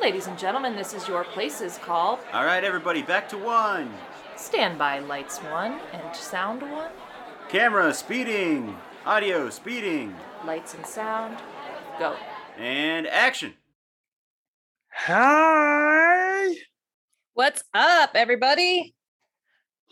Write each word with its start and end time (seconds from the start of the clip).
Ladies 0.00 0.26
and 0.26 0.38
gentlemen, 0.38 0.76
this 0.76 0.92
is 0.92 1.08
your 1.08 1.24
places 1.24 1.78
call. 1.78 2.20
All 2.32 2.44
right, 2.44 2.62
everybody, 2.62 3.00
back 3.00 3.30
to 3.30 3.38
one. 3.38 3.92
Stand 4.36 4.78
by 4.78 4.98
lights 4.98 5.38
one 5.38 5.80
and 5.92 6.14
sound 6.14 6.60
one. 6.60 6.90
Camera 7.48 7.94
speeding. 7.94 8.76
Audio 9.06 9.48
speeding. 9.48 10.14
Lights 10.44 10.74
and 10.74 10.84
sound. 10.84 11.38
Go. 11.98 12.14
And 12.58 13.06
action. 13.06 13.54
Hi. 14.92 16.54
What's 17.32 17.64
up, 17.72 18.10
everybody? 18.14 18.94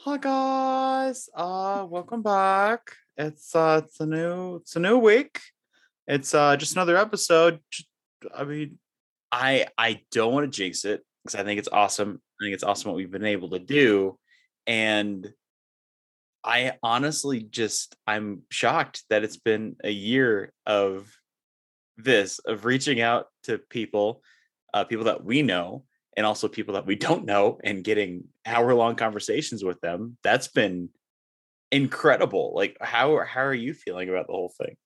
Hi 0.04 0.18
guys. 0.18 1.30
Uh 1.34 1.86
welcome 1.88 2.22
back. 2.22 2.92
It's 3.16 3.54
uh 3.56 3.80
it's 3.84 3.98
a 4.00 4.06
new 4.06 4.56
it's 4.56 4.76
a 4.76 4.80
new 4.80 4.98
week. 4.98 5.40
It's 6.06 6.34
uh 6.34 6.56
just 6.56 6.74
another 6.76 6.98
episode. 6.98 7.60
I 8.36 8.44
mean, 8.44 8.78
I 9.34 9.66
I 9.76 10.00
don't 10.12 10.32
want 10.32 10.50
to 10.50 10.56
jinx 10.56 10.84
it 10.84 11.02
because 11.24 11.34
I 11.34 11.42
think 11.42 11.58
it's 11.58 11.68
awesome. 11.68 12.22
I 12.40 12.44
think 12.44 12.54
it's 12.54 12.62
awesome 12.62 12.90
what 12.90 12.96
we've 12.96 13.10
been 13.10 13.24
able 13.24 13.50
to 13.50 13.58
do. 13.58 14.16
And 14.68 15.32
I 16.44 16.74
honestly 16.84 17.40
just 17.42 17.96
I'm 18.06 18.42
shocked 18.50 19.02
that 19.10 19.24
it's 19.24 19.36
been 19.36 19.74
a 19.82 19.90
year 19.90 20.52
of 20.66 21.12
this, 21.96 22.38
of 22.38 22.64
reaching 22.64 23.00
out 23.00 23.26
to 23.44 23.58
people, 23.58 24.22
uh, 24.72 24.84
people 24.84 25.06
that 25.06 25.24
we 25.24 25.42
know, 25.42 25.84
and 26.16 26.24
also 26.24 26.46
people 26.46 26.74
that 26.74 26.86
we 26.86 26.94
don't 27.08 27.24
know, 27.24 27.58
and 27.64 27.82
getting 27.82 28.24
hour 28.46 28.72
long 28.72 28.94
conversations 28.94 29.64
with 29.64 29.80
them. 29.80 30.16
That's 30.22 30.46
been 30.48 30.90
incredible. 31.72 32.52
Like, 32.54 32.76
how 32.80 33.18
how 33.24 33.42
are 33.42 33.52
you 33.54 33.74
feeling 33.74 34.08
about 34.08 34.28
the 34.28 34.32
whole 34.34 34.52
thing? 34.56 34.76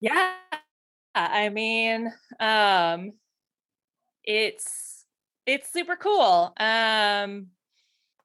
Yeah. 0.00 0.57
I 1.30 1.48
mean, 1.48 2.12
um 2.40 3.12
it's 4.24 5.04
it's 5.46 5.72
super 5.72 5.96
cool. 5.96 6.52
Um 6.58 7.48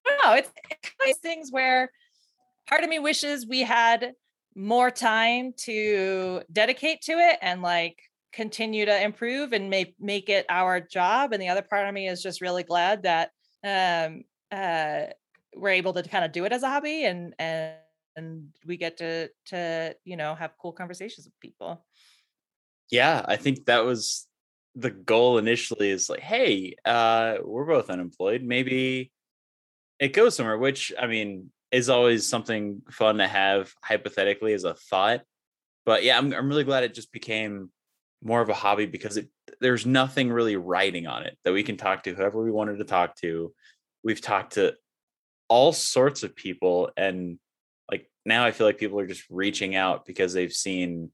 I 0.06 0.10
don't 0.10 0.26
know, 0.26 0.34
it's, 0.36 0.52
it's 0.72 0.92
one 0.98 1.04
of 1.04 1.08
these 1.08 1.18
things 1.20 1.52
where 1.52 1.92
part 2.68 2.84
of 2.84 2.90
me 2.90 3.00
wishes 3.00 3.48
we 3.48 3.62
had 3.62 4.14
more 4.56 4.92
time 4.92 5.54
to 5.58 6.42
dedicate 6.52 7.02
to 7.04 7.14
it 7.14 7.40
and 7.42 7.62
like 7.62 7.98
continue 8.34 8.86
to 8.86 9.04
improve 9.04 9.54
and 9.54 9.70
make 9.70 9.96
make 10.00 10.30
it 10.30 10.46
our 10.50 10.80
job 10.82 11.34
and 11.34 11.42
the 11.42 11.50
other 11.50 11.62
part 11.64 11.88
of 11.88 11.94
me 11.94 12.08
is 12.08 12.22
just 12.24 12.42
really 12.42 12.64
glad 12.64 13.04
that 13.04 13.32
um 13.64 14.24
uh 14.52 15.06
we're 15.56 15.70
able 15.70 15.94
to 15.94 16.04
kind 16.04 16.26
of 16.26 16.32
do 16.32 16.46
it 16.46 16.54
as 16.54 16.64
a 16.64 16.70
hobby 16.70 17.06
and 17.06 17.34
and 17.40 17.74
and 18.16 18.50
we 18.66 18.78
get 18.78 18.98
to 18.98 19.30
to 19.46 19.96
you 20.06 20.18
know 20.18 20.36
have 20.36 20.54
cool 20.62 20.72
conversations 20.74 21.26
with 21.28 21.40
people 21.40 21.86
Yeah, 22.94 23.26
I 23.28 23.38
think 23.38 23.66
that 23.66 23.86
was 23.86 24.28
the 24.76 24.92
goal 24.92 25.40
initially. 25.40 25.90
Is 25.90 26.12
like, 26.12 26.20
hey, 26.20 26.76
uh, 26.86 27.38
we're 27.44 27.66
both 27.66 27.90
unemployed. 27.90 28.44
Maybe 28.44 29.12
it 30.00 30.14
goes 30.14 30.36
somewhere. 30.36 30.60
Which 30.60 30.94
I 31.02 31.08
mean, 31.08 31.50
is 31.72 31.90
always 31.90 32.30
something 32.30 32.84
fun 32.92 33.18
to 33.18 33.28
have 33.28 33.74
hypothetically 33.84 34.54
as 34.54 34.64
a 34.64 34.76
thought. 34.76 35.22
But 35.88 36.04
yeah, 36.04 36.20
I'm 36.20 36.32
I'm 36.34 36.48
really 36.48 36.66
glad 36.66 36.84
it 36.84 36.94
just 36.94 37.12
became 37.12 37.72
more 38.24 38.42
of 38.42 38.50
a 38.50 38.54
hobby 38.54 38.86
because 38.86 39.18
it 39.18 39.28
there's 39.60 39.88
nothing 39.88 40.32
really 40.32 40.56
writing 40.56 41.08
on 41.08 41.24
it 41.24 41.36
that 41.46 41.54
we 41.54 41.64
can 41.64 41.78
talk 41.78 42.04
to 42.04 42.14
whoever 42.14 42.44
we 42.44 42.52
wanted 42.52 42.78
to 42.78 42.86
talk 42.86 43.16
to. 43.22 43.56
We've 44.04 44.22
talked 44.22 44.54
to 44.54 44.76
all 45.48 45.74
sorts 45.74 46.22
of 46.22 46.36
people 46.36 46.92
and 46.96 47.40
like 47.92 48.08
now 48.24 48.46
I 48.46 48.52
feel 48.52 48.68
like 48.68 48.78
people 48.78 49.00
are 49.00 49.08
just 49.08 49.24
reaching 49.32 49.76
out 49.76 50.06
because 50.06 50.32
they've 50.32 50.54
seen 50.54 51.10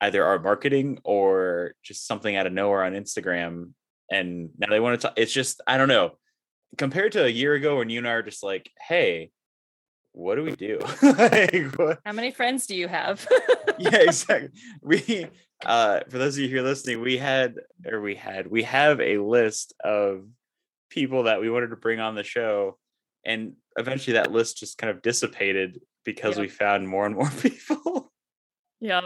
either 0.00 0.24
our 0.24 0.38
marketing 0.38 0.98
or 1.04 1.74
just 1.82 2.06
something 2.06 2.36
out 2.36 2.46
of 2.46 2.52
nowhere 2.52 2.84
on 2.84 2.92
Instagram 2.92 3.72
and 4.10 4.50
now 4.58 4.68
they 4.68 4.80
want 4.80 5.00
to 5.00 5.06
talk 5.06 5.14
it's 5.18 5.32
just 5.32 5.60
I 5.66 5.76
don't 5.76 5.88
know 5.88 6.12
compared 6.78 7.12
to 7.12 7.24
a 7.24 7.28
year 7.28 7.54
ago 7.54 7.78
when 7.78 7.90
you 7.90 7.98
and 7.98 8.08
I 8.08 8.12
are 8.12 8.22
just 8.22 8.42
like 8.42 8.70
hey 8.88 9.30
what 10.12 10.34
do 10.34 10.42
we 10.42 10.56
do 10.56 10.78
like, 11.02 11.72
what, 11.76 12.00
how 12.04 12.12
many 12.12 12.30
friends 12.32 12.66
do 12.66 12.74
you 12.74 12.88
have 12.88 13.26
yeah, 13.78 13.96
exactly. 13.96 14.50
We 14.82 15.26
uh 15.64 16.00
for 16.08 16.18
those 16.18 16.36
of 16.36 16.42
you 16.42 16.48
here 16.48 16.62
listening, 16.62 17.00
we 17.00 17.18
had 17.18 17.56
or 17.86 18.00
we 18.00 18.14
had 18.14 18.46
we 18.46 18.62
have 18.64 19.00
a 19.00 19.18
list 19.18 19.74
of 19.84 20.24
people 20.90 21.24
that 21.24 21.40
we 21.40 21.50
wanted 21.50 21.68
to 21.68 21.76
bring 21.76 22.00
on 22.00 22.14
the 22.14 22.24
show. 22.24 22.76
And 23.24 23.52
eventually 23.76 24.14
that 24.14 24.32
list 24.32 24.56
just 24.58 24.78
kind 24.78 24.90
of 24.90 25.02
dissipated 25.02 25.80
because 26.04 26.36
Yep. 26.36 26.42
we 26.42 26.48
found 26.48 26.88
more 26.88 27.06
and 27.06 27.14
more 27.14 27.30
people. 27.42 28.10
yep 28.80 29.04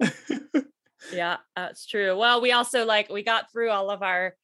yeah 1.12 1.38
that's 1.56 1.86
true. 1.86 2.16
Well 2.16 2.40
we 2.40 2.52
also 2.52 2.84
like 2.84 3.10
we 3.10 3.22
got 3.22 3.50
through 3.52 3.70
all 3.70 3.90
of 3.90 4.02
our 4.02 4.34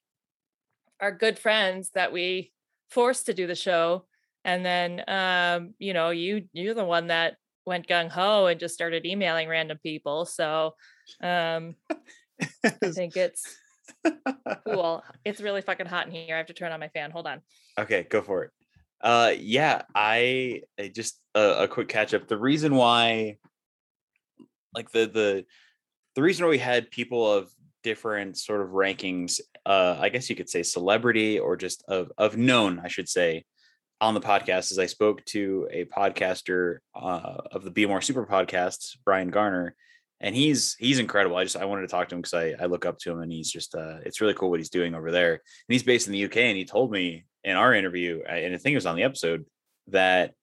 our 1.00 1.12
good 1.12 1.38
friends 1.38 1.90
that 1.94 2.12
we 2.12 2.52
forced 2.90 3.26
to 3.26 3.34
do 3.34 3.46
the 3.46 3.54
show 3.54 4.04
and 4.44 4.64
then 4.64 5.04
um 5.08 5.74
you 5.78 5.92
know 5.92 6.10
you 6.10 6.44
you're 6.52 6.74
the 6.74 6.84
one 6.84 7.08
that 7.08 7.36
went 7.66 7.86
gung-ho 7.86 8.46
and 8.46 8.58
just 8.58 8.74
started 8.74 9.04
emailing 9.04 9.46
random 9.46 9.78
people 9.82 10.24
so 10.24 10.74
um 11.22 11.74
i 12.64 12.90
think 12.90 13.14
it's 13.16 13.44
cool. 14.64 15.02
It's 15.24 15.40
really 15.40 15.62
fucking 15.62 15.86
hot 15.86 16.06
in 16.06 16.12
here. 16.12 16.34
I 16.34 16.38
have 16.38 16.46
to 16.46 16.52
turn 16.52 16.72
on 16.72 16.80
my 16.80 16.88
fan. 16.88 17.10
Hold 17.10 17.26
on. 17.26 17.40
Okay, 17.78 18.06
go 18.08 18.22
for 18.22 18.44
it. 18.44 18.50
Uh 19.00 19.32
yeah, 19.38 19.82
I, 19.94 20.62
I 20.78 20.88
just 20.88 21.20
a, 21.34 21.64
a 21.64 21.68
quick 21.68 21.88
catch 21.88 22.14
up. 22.14 22.26
The 22.26 22.38
reason 22.38 22.74
why 22.74 23.38
like 24.74 24.90
the 24.90 25.06
the 25.06 25.44
the 26.14 26.22
reason 26.22 26.46
we 26.46 26.58
had 26.58 26.90
people 26.90 27.30
of 27.30 27.50
different 27.82 28.36
sort 28.36 28.60
of 28.60 28.68
rankings 28.68 29.40
uh 29.66 29.96
i 30.00 30.08
guess 30.08 30.28
you 30.28 30.36
could 30.36 30.48
say 30.48 30.62
celebrity 30.62 31.38
or 31.38 31.56
just 31.56 31.84
of 31.88 32.10
of 32.18 32.36
known 32.36 32.80
i 32.80 32.88
should 32.88 33.08
say 33.08 33.44
on 34.00 34.14
the 34.14 34.20
podcast 34.20 34.72
is 34.72 34.78
i 34.78 34.86
spoke 34.86 35.24
to 35.24 35.68
a 35.70 35.84
podcaster 35.86 36.78
uh 36.94 37.36
of 37.52 37.62
the 37.62 37.70
be 37.70 37.86
more 37.86 38.00
super 38.00 38.26
podcasts 38.26 38.96
brian 39.04 39.30
garner 39.30 39.74
and 40.20 40.34
he's 40.34 40.74
he's 40.78 40.98
incredible. 40.98 41.36
I 41.36 41.44
just 41.44 41.56
i 41.56 41.64
wanted 41.64 41.82
to 41.82 41.88
talk 41.88 42.08
to 42.08 42.14
him 42.14 42.22
because 42.22 42.34
I, 42.34 42.54
I 42.60 42.66
look 42.66 42.84
up 42.84 42.98
to 42.98 43.12
him 43.12 43.20
and 43.20 43.30
he's 43.30 43.50
just 43.50 43.74
uh 43.74 43.98
it's 44.04 44.20
really 44.20 44.34
cool 44.34 44.50
what 44.50 44.60
he's 44.60 44.70
doing 44.70 44.94
over 44.94 45.10
there. 45.10 45.32
And 45.32 45.40
he's 45.68 45.82
based 45.82 46.06
in 46.06 46.12
the 46.12 46.24
uk 46.24 46.36
and 46.36 46.56
he 46.56 46.64
told 46.64 46.90
me 46.90 47.24
in 47.44 47.56
our 47.56 47.72
interview 47.72 48.20
and 48.28 48.54
i 48.54 48.58
think 48.58 48.72
it 48.72 48.76
was 48.76 48.86
on 48.86 48.96
the 48.96 49.04
episode 49.04 49.46
that 49.86 50.34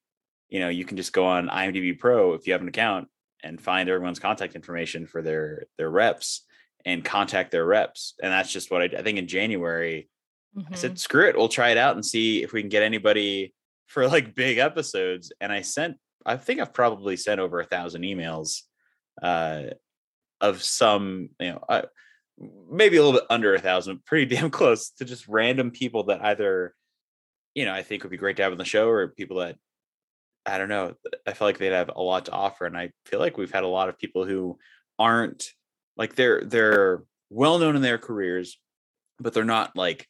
you 0.48 0.60
know 0.60 0.70
you 0.70 0.86
can 0.86 0.96
just 0.96 1.12
go 1.12 1.26
on 1.26 1.50
imdb 1.50 2.00
pro 2.00 2.34
if 2.34 2.48
you 2.48 2.54
have 2.54 2.62
an 2.62 2.70
account 2.70 3.08
and 3.46 3.62
find 3.62 3.88
everyone's 3.88 4.20
contact 4.20 4.56
information 4.56 5.06
for 5.06 5.22
their 5.22 5.68
their 5.78 5.90
reps 5.90 6.46
and 6.84 7.06
contact 7.06 7.52
their 7.52 7.66
reps. 7.66 8.16
And 8.22 8.32
that's 8.32 8.52
just 8.52 8.70
what 8.72 8.82
I, 8.82 8.86
I 8.98 9.04
think 9.04 9.18
in 9.18 9.28
January 9.28 10.10
I 10.58 10.62
Mhm. 10.62 10.78
said, 10.78 11.00
screw 11.00 11.28
it, 11.28 11.36
we'll 11.36 11.50
try 11.50 11.70
it 11.70 11.78
out 11.78 11.96
and 11.96 12.06
see 12.06 12.42
if 12.42 12.54
we 12.54 12.62
can 12.62 12.70
get 12.70 12.84
anybody 12.84 13.54
for 13.88 14.08
like 14.08 14.36
big 14.36 14.58
episodes. 14.58 15.34
And 15.42 15.52
I 15.52 15.62
sent, 15.62 15.98
I 16.26 16.38
think 16.38 16.60
I've 16.60 16.74
probably 16.74 17.18
sent 17.18 17.42
over 17.42 17.60
a 17.60 17.66
thousand 17.66 18.04
emails 18.04 18.62
uh, 19.22 19.64
of 20.40 20.64
some, 20.64 21.30
you 21.40 21.52
know, 21.52 21.64
uh, 21.68 21.82
maybe 22.70 22.98
a 22.98 23.04
little 23.04 23.20
bit 23.20 23.28
under 23.30 23.54
a 23.54 23.60
thousand, 23.60 24.06
pretty 24.06 24.34
damn 24.34 24.50
close 24.50 24.92
to 24.92 25.06
just 25.06 25.28
random 25.28 25.72
people 25.72 26.04
that 26.06 26.24
either, 26.24 26.74
you 27.54 27.66
know, 27.66 27.74
I 27.74 27.84
think 27.84 28.04
would 28.04 28.12
be 28.12 28.18
great 28.18 28.38
to 28.38 28.44
have 28.44 28.54
on 28.54 28.58
the 28.58 28.66
show 28.66 28.88
or 28.88 29.10
people 29.10 29.38
that 29.40 29.58
I 30.46 30.58
don't 30.58 30.70
know. 30.70 30.94
I 31.26 31.34
feel 31.34 31.48
like 31.48 31.58
they'd 31.58 31.72
have 31.72 31.90
a 31.96 32.02
lot 32.02 32.26
to 32.26 32.32
offer, 32.32 32.66
and 32.66 32.78
I 32.78 32.92
feel 33.06 33.20
like 33.20 33.38
we've 33.38 33.52
had 33.52 33.64
a 33.64 33.68
lot 33.68 33.90
of 33.90 33.98
people 33.98 34.26
who 34.26 34.58
aren't 35.00 35.52
like 35.98 36.16
they're 36.16 36.44
they're 36.44 37.04
well 37.30 37.58
known 37.60 37.76
in 37.76 37.82
their 37.82 37.98
careers, 37.98 38.60
but 39.20 39.34
they're 39.34 39.44
not 39.44 39.76
like 39.76 40.08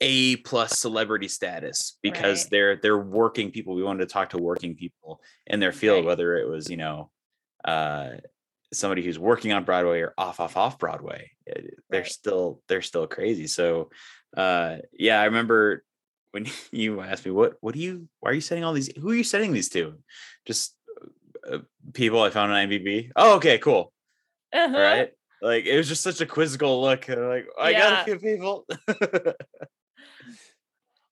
a 0.00 0.36
plus 0.36 0.78
celebrity 0.78 1.28
status 1.28 1.98
because 2.02 2.42
Right. 2.44 2.50
they're 2.50 2.76
they're 2.76 2.98
working 2.98 3.50
people. 3.50 3.74
We 3.74 3.82
wanted 3.82 4.00
to 4.08 4.12
talk 4.12 4.30
to 4.30 4.38
working 4.38 4.74
people 4.74 5.22
in 5.46 5.60
their 5.60 5.72
field, 5.72 5.98
Right. 5.98 6.06
whether 6.06 6.36
it 6.36 6.48
was 6.48 6.68
you 6.68 6.76
know 6.76 7.10
uh 7.64 8.10
somebody 8.74 9.02
who's 9.04 9.18
working 9.18 9.52
on 9.52 9.64
Broadway 9.64 10.00
or 10.00 10.12
off 10.18 10.40
off 10.40 10.56
off 10.56 10.78
Broadway. 10.78 11.30
Uh, 11.48 11.60
They're 11.88 12.00
Right. 12.02 12.10
still 12.10 12.62
they're 12.68 12.82
still 12.82 13.06
crazy. 13.06 13.46
So 13.46 13.90
uh 14.36 14.78
yeah, 14.92 15.20
I 15.20 15.26
remember 15.26 15.84
when 16.36 16.46
you 16.70 17.00
asked 17.00 17.24
me 17.24 17.32
what 17.32 17.54
what 17.60 17.74
do 17.74 17.80
you 17.80 18.08
why 18.20 18.30
are 18.30 18.34
you 18.34 18.40
sending 18.40 18.64
all 18.64 18.74
these 18.74 18.94
who 18.96 19.10
are 19.10 19.14
you 19.14 19.24
sending 19.24 19.52
these 19.52 19.70
to? 19.70 19.94
Just 20.44 20.76
uh, 21.50 21.58
people 21.92 22.20
i 22.22 22.30
found 22.30 22.52
on 22.52 22.68
imdb 22.68 23.10
oh 23.16 23.36
okay 23.36 23.58
cool. 23.58 23.92
Uh-huh. 24.52 24.78
right? 24.78 25.10
Like 25.42 25.64
it 25.64 25.76
was 25.76 25.88
just 25.88 26.02
such 26.02 26.20
a 26.20 26.26
quizzical 26.26 26.80
look 26.80 27.08
and 27.08 27.28
like 27.28 27.46
i 27.58 27.72
got 27.72 28.02
a 28.02 28.04
few 28.04 28.18
people. 28.18 28.66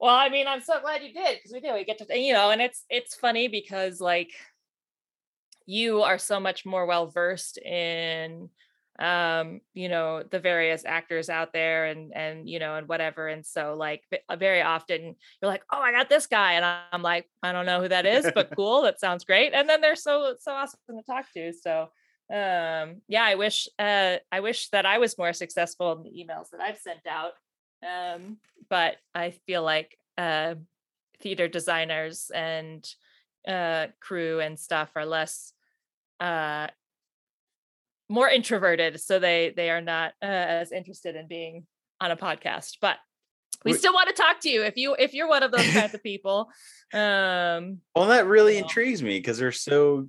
Well, 0.00 0.14
I 0.14 0.28
mean, 0.28 0.46
I'm 0.46 0.60
so 0.60 0.80
glad 0.82 1.02
you 1.02 1.14
did 1.14 1.38
because 1.38 1.52
we 1.52 1.60
do. 1.60 1.72
We 1.72 1.84
get 1.86 1.96
to, 1.96 2.18
you 2.18 2.34
know, 2.34 2.50
and 2.50 2.60
it's 2.60 2.84
it's 2.90 3.14
funny 3.14 3.48
because 3.48 4.02
like 4.02 4.32
you 5.64 6.02
are 6.02 6.18
so 6.18 6.38
much 6.38 6.66
more 6.66 6.84
well 6.84 7.06
versed 7.06 7.56
in 7.56 8.50
um 9.00 9.60
you 9.72 9.88
know 9.88 10.22
the 10.22 10.38
various 10.38 10.84
actors 10.84 11.28
out 11.28 11.52
there 11.52 11.86
and 11.86 12.14
and 12.14 12.48
you 12.48 12.60
know 12.60 12.76
and 12.76 12.86
whatever 12.86 13.26
and 13.26 13.44
so 13.44 13.74
like 13.76 14.04
uh, 14.28 14.36
very 14.36 14.62
often 14.62 15.16
you're 15.42 15.50
like 15.50 15.64
oh 15.72 15.80
i 15.80 15.90
got 15.90 16.08
this 16.08 16.28
guy 16.28 16.52
and 16.52 16.64
i'm 16.64 17.02
like 17.02 17.28
i 17.42 17.50
don't 17.50 17.66
know 17.66 17.80
who 17.80 17.88
that 17.88 18.06
is 18.06 18.30
but 18.36 18.50
cool 18.56 18.82
that 18.82 19.00
sounds 19.00 19.24
great 19.24 19.52
and 19.52 19.68
then 19.68 19.80
they're 19.80 19.96
so 19.96 20.36
so 20.38 20.52
awesome 20.52 20.78
to 20.88 21.02
talk 21.02 21.24
to 21.32 21.52
so 21.52 21.88
um 22.32 23.00
yeah 23.08 23.24
i 23.24 23.34
wish 23.34 23.68
uh 23.80 24.16
i 24.30 24.38
wish 24.38 24.68
that 24.68 24.86
i 24.86 24.98
was 24.98 25.18
more 25.18 25.32
successful 25.32 25.92
in 25.92 26.04
the 26.04 26.10
emails 26.10 26.50
that 26.50 26.60
i've 26.60 26.78
sent 26.78 27.04
out 27.08 27.32
um 27.84 28.36
but 28.70 28.96
i 29.12 29.30
feel 29.44 29.64
like 29.64 29.98
uh 30.18 30.54
theater 31.20 31.48
designers 31.48 32.30
and 32.32 32.88
uh 33.48 33.88
crew 34.00 34.38
and 34.38 34.56
stuff 34.58 34.90
are 34.94 35.04
less 35.04 35.52
uh 36.20 36.68
more 38.08 38.28
introverted 38.28 39.00
so 39.00 39.18
they 39.18 39.52
they 39.56 39.70
are 39.70 39.80
not 39.80 40.12
uh, 40.22 40.26
as 40.26 40.72
interested 40.72 41.16
in 41.16 41.26
being 41.26 41.66
on 42.00 42.10
a 42.10 42.16
podcast 42.16 42.76
but 42.80 42.96
we 43.64 43.72
still 43.72 43.94
want 43.94 44.08
to 44.08 44.14
talk 44.14 44.40
to 44.40 44.50
you 44.50 44.62
if 44.62 44.76
you 44.76 44.94
if 44.98 45.14
you're 45.14 45.28
one 45.28 45.42
of 45.42 45.50
those 45.50 45.72
kinds 45.72 45.94
of 45.94 46.02
people 46.10 46.50
um 46.92 47.80
Well, 47.96 48.08
that 48.08 48.26
really 48.26 48.54
Yeah. 48.54 48.62
intrigues 48.62 49.02
me 49.02 49.18
because 49.18 49.38
they're 49.38 49.52
so 49.52 50.08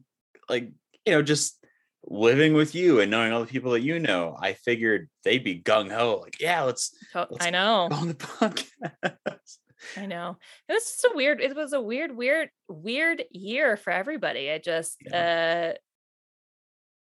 like, 0.49 0.71
you 1.05 1.13
know, 1.13 1.21
just 1.21 1.63
living 2.07 2.53
with 2.53 2.75
you 2.75 2.99
and 2.99 3.09
knowing 3.09 3.31
all 3.31 3.39
the 3.39 3.47
people 3.47 3.71
that 3.71 3.81
you 3.81 3.97
know. 3.99 4.35
I 4.39 4.53
figured 4.53 5.09
they'd 5.23 5.43
be 5.43 5.59
gung 5.61 5.89
ho, 5.91 6.19
like, 6.21 6.39
yeah, 6.41 6.63
let's 6.63 6.93
Let's 7.15 7.45
i 7.45 7.49
know 7.49 7.87
on 7.91 8.09
the 8.09 8.13
podcast. 8.15 9.57
I 9.97 10.05
know. 10.05 10.37
It 10.67 10.73
was 10.73 10.83
just 10.83 11.05
a 11.05 11.11
weird, 11.15 11.39
it 11.41 11.55
was 11.55 11.73
a 11.73 11.81
weird, 11.81 12.15
weird, 12.15 12.49
weird 12.67 13.23
year 13.31 13.77
for 13.77 13.91
everybody. 13.91 14.51
I 14.51 14.57
just 14.57 14.97
uh 15.11 15.73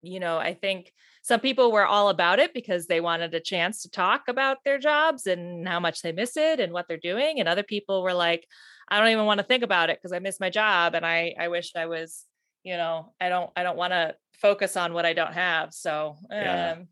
you 0.02 0.20
know, 0.20 0.38
I 0.38 0.54
think 0.54 0.92
some 1.22 1.40
people 1.40 1.70
were 1.70 1.86
all 1.86 2.08
about 2.08 2.40
it 2.40 2.52
because 2.52 2.86
they 2.86 3.00
wanted 3.00 3.32
a 3.34 3.40
chance 3.40 3.82
to 3.82 3.90
talk 3.90 4.24
about 4.28 4.58
their 4.64 4.78
jobs 4.78 5.26
and 5.26 5.66
how 5.66 5.78
much 5.78 6.02
they 6.02 6.10
miss 6.12 6.36
it 6.36 6.58
and 6.58 6.72
what 6.72 6.88
they're 6.88 6.96
doing. 6.96 7.38
And 7.38 7.48
other 7.48 7.62
people 7.62 8.02
were 8.02 8.12
like, 8.12 8.46
I 8.88 8.98
don't 8.98 9.10
even 9.10 9.26
want 9.26 9.38
to 9.38 9.46
think 9.46 9.62
about 9.62 9.88
it 9.90 9.98
because 9.98 10.12
I 10.12 10.18
miss 10.18 10.40
my 10.40 10.50
job 10.50 10.94
and 10.94 11.06
I 11.06 11.34
I 11.38 11.48
wish 11.48 11.72
I 11.76 11.86
was, 11.86 12.24
you 12.64 12.76
know, 12.76 13.14
I 13.20 13.28
don't 13.28 13.50
I 13.56 13.62
don't 13.62 13.78
want 13.78 13.92
to 13.92 14.16
focus 14.34 14.76
on 14.76 14.92
what 14.92 15.06
I 15.06 15.12
don't 15.12 15.32
have. 15.32 15.72
So 15.72 16.16
Yeah. 16.30 16.72
um 16.72 16.88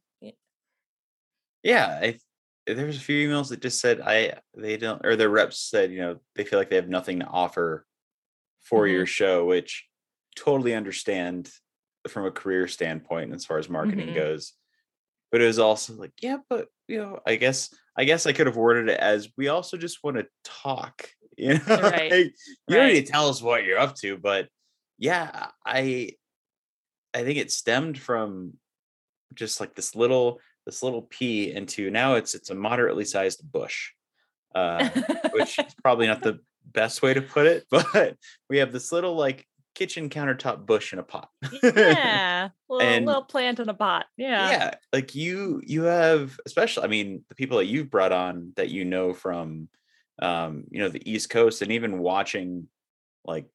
yeah, 1.63 1.99
I 2.03 2.19
there's 2.67 2.97
a 2.97 3.01
few 3.01 3.29
emails 3.29 3.49
that 3.49 3.61
just 3.61 3.81
said 3.81 4.01
I 4.01 4.41
they 4.57 4.77
don't 4.77 5.05
or 5.05 5.17
their 5.17 5.29
reps 5.29 5.59
said, 5.59 5.91
you 5.91 5.99
know, 5.99 6.21
they 6.37 6.45
feel 6.45 6.59
like 6.59 6.71
they 6.71 6.77
have 6.77 6.89
nothing 6.89 7.21
to 7.21 7.27
offer 7.27 7.87
for 8.61 8.87
your 8.87 9.07
show, 9.07 9.45
which 9.47 9.87
totally 10.37 10.75
understand 10.75 11.51
from 12.09 12.27
a 12.27 12.31
career 12.31 12.67
standpoint 12.69 13.33
as 13.35 13.45
far 13.45 13.59
as 13.59 13.69
marketing 13.69 14.09
Mhm. 14.09 14.15
goes. 14.15 14.53
But 15.31 15.41
it 15.43 15.47
was 15.47 15.59
also 15.59 15.95
like, 15.95 16.13
yeah, 16.21 16.39
but 16.49 16.69
you 16.89 16.99
know, 16.99 17.21
I 17.27 17.37
guess 17.37 17.73
I 17.97 18.05
guess 18.05 18.27
I 18.27 18.33
could 18.33 18.47
have 18.47 18.57
worded 18.57 18.89
it 18.89 18.99
as 18.99 19.29
we 19.37 19.49
also 19.49 19.77
just 19.77 20.03
want 20.03 20.17
to 20.17 20.27
talk. 20.45 21.09
You 21.39 21.55
know, 21.55 21.61
Right, 21.69 22.11
Like, 22.13 22.35
you 22.69 22.77
don't 22.77 22.89
need 22.89 22.93
right. 22.95 23.07
to 23.07 23.13
tell 23.13 23.29
us 23.31 23.41
what 23.41 23.65
you're 23.65 23.79
up 23.79 23.95
to, 23.97 24.19
but 24.19 24.49
yeah, 24.99 25.49
I 25.65 26.11
I 27.15 27.23
think 27.25 27.39
it 27.39 27.51
stemmed 27.51 27.99
from 27.99 28.55
just 29.35 29.59
like 29.61 29.75
this 29.75 29.95
little 29.97 30.41
this 30.67 30.83
little 30.83 31.03
pea 31.03 31.51
into 31.53 31.91
now 31.91 32.15
it's 32.17 32.35
it's 32.35 32.51
a 32.51 32.55
moderately 32.55 33.05
sized 33.07 33.41
bush. 33.51 33.93
Uh 34.55 34.89
which 35.33 35.59
is 35.67 35.75
probably 35.83 36.09
not 36.09 36.23
the 36.23 36.41
best 36.67 37.01
way 37.01 37.15
to 37.15 37.23
put 37.23 37.47
it, 37.47 37.65
but 37.71 38.17
we 38.51 38.59
have 38.59 38.73
this 38.73 38.93
little 38.93 39.15
like 39.15 39.47
kitchen 39.81 40.11
countertop 40.11 40.67
bush 40.67 40.93
in 40.93 40.99
a 40.99 41.03
pot. 41.03 41.31
yeah, 41.63 42.51
little, 42.69 42.87
And- 42.87 43.07
little 43.07 43.25
plant 43.25 43.61
in 43.61 43.69
a 43.71 43.75
pot. 43.75 44.05
Yeah. 44.19 44.51
yeah 44.51 44.75
like 44.93 45.15
you 45.15 45.63
you 45.65 45.85
have 45.85 46.39
especially 46.45 46.85
i 46.85 46.87
mean 46.89 47.25
the 47.31 47.35
people 47.35 47.57
that 47.59 47.65
you've 47.65 47.91
brought 47.91 48.13
on 48.13 48.53
that 48.57 48.69
you 48.69 48.85
know 48.85 49.15
from 49.15 49.69
um 50.21 50.65
you 50.71 50.81
know 50.83 50.91
the 50.91 51.11
east 51.11 51.31
coast 51.31 51.63
and 51.63 51.73
even 51.73 51.99
watching 51.99 52.69
like 53.25 53.47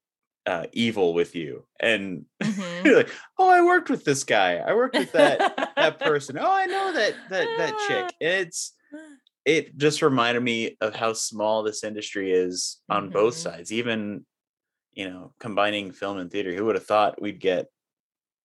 uh 0.47 0.65
evil 0.73 1.13
with 1.13 1.35
you 1.35 1.63
and 1.79 2.25
Mhm. 2.43 2.85
you're 2.85 2.97
like 2.97 3.11
oh 3.37 3.47
i 3.49 3.61
worked 3.61 3.91
with 3.91 4.03
this 4.03 4.23
guy 4.23 4.55
i 4.57 4.73
worked 4.73 4.95
with 4.97 5.11
that 5.11 5.73
that 5.75 5.99
person 6.09 6.39
oh 6.39 6.51
i 6.51 6.65
know 6.65 6.91
that 6.93 7.13
that 7.29 7.47
that 7.59 7.73
chick 7.87 8.15
it's 8.19 8.73
it 9.45 9.77
just 9.77 10.01
reminded 10.01 10.41
me 10.41 10.75
of 10.81 10.95
how 10.95 11.13
small 11.13 11.61
this 11.61 11.83
industry 11.83 12.31
is 12.31 12.81
on 12.89 13.11
both 13.11 13.35
Mhm. 13.35 13.43
sides 13.43 13.71
even 13.71 14.25
you 14.95 15.09
know 15.09 15.33
combining 15.39 15.91
film 15.91 16.17
and 16.17 16.31
theater 16.31 16.53
who 16.53 16.65
would 16.65 16.75
have 16.75 16.85
thought 16.85 17.21
we'd 17.21 17.39
get 17.39 17.67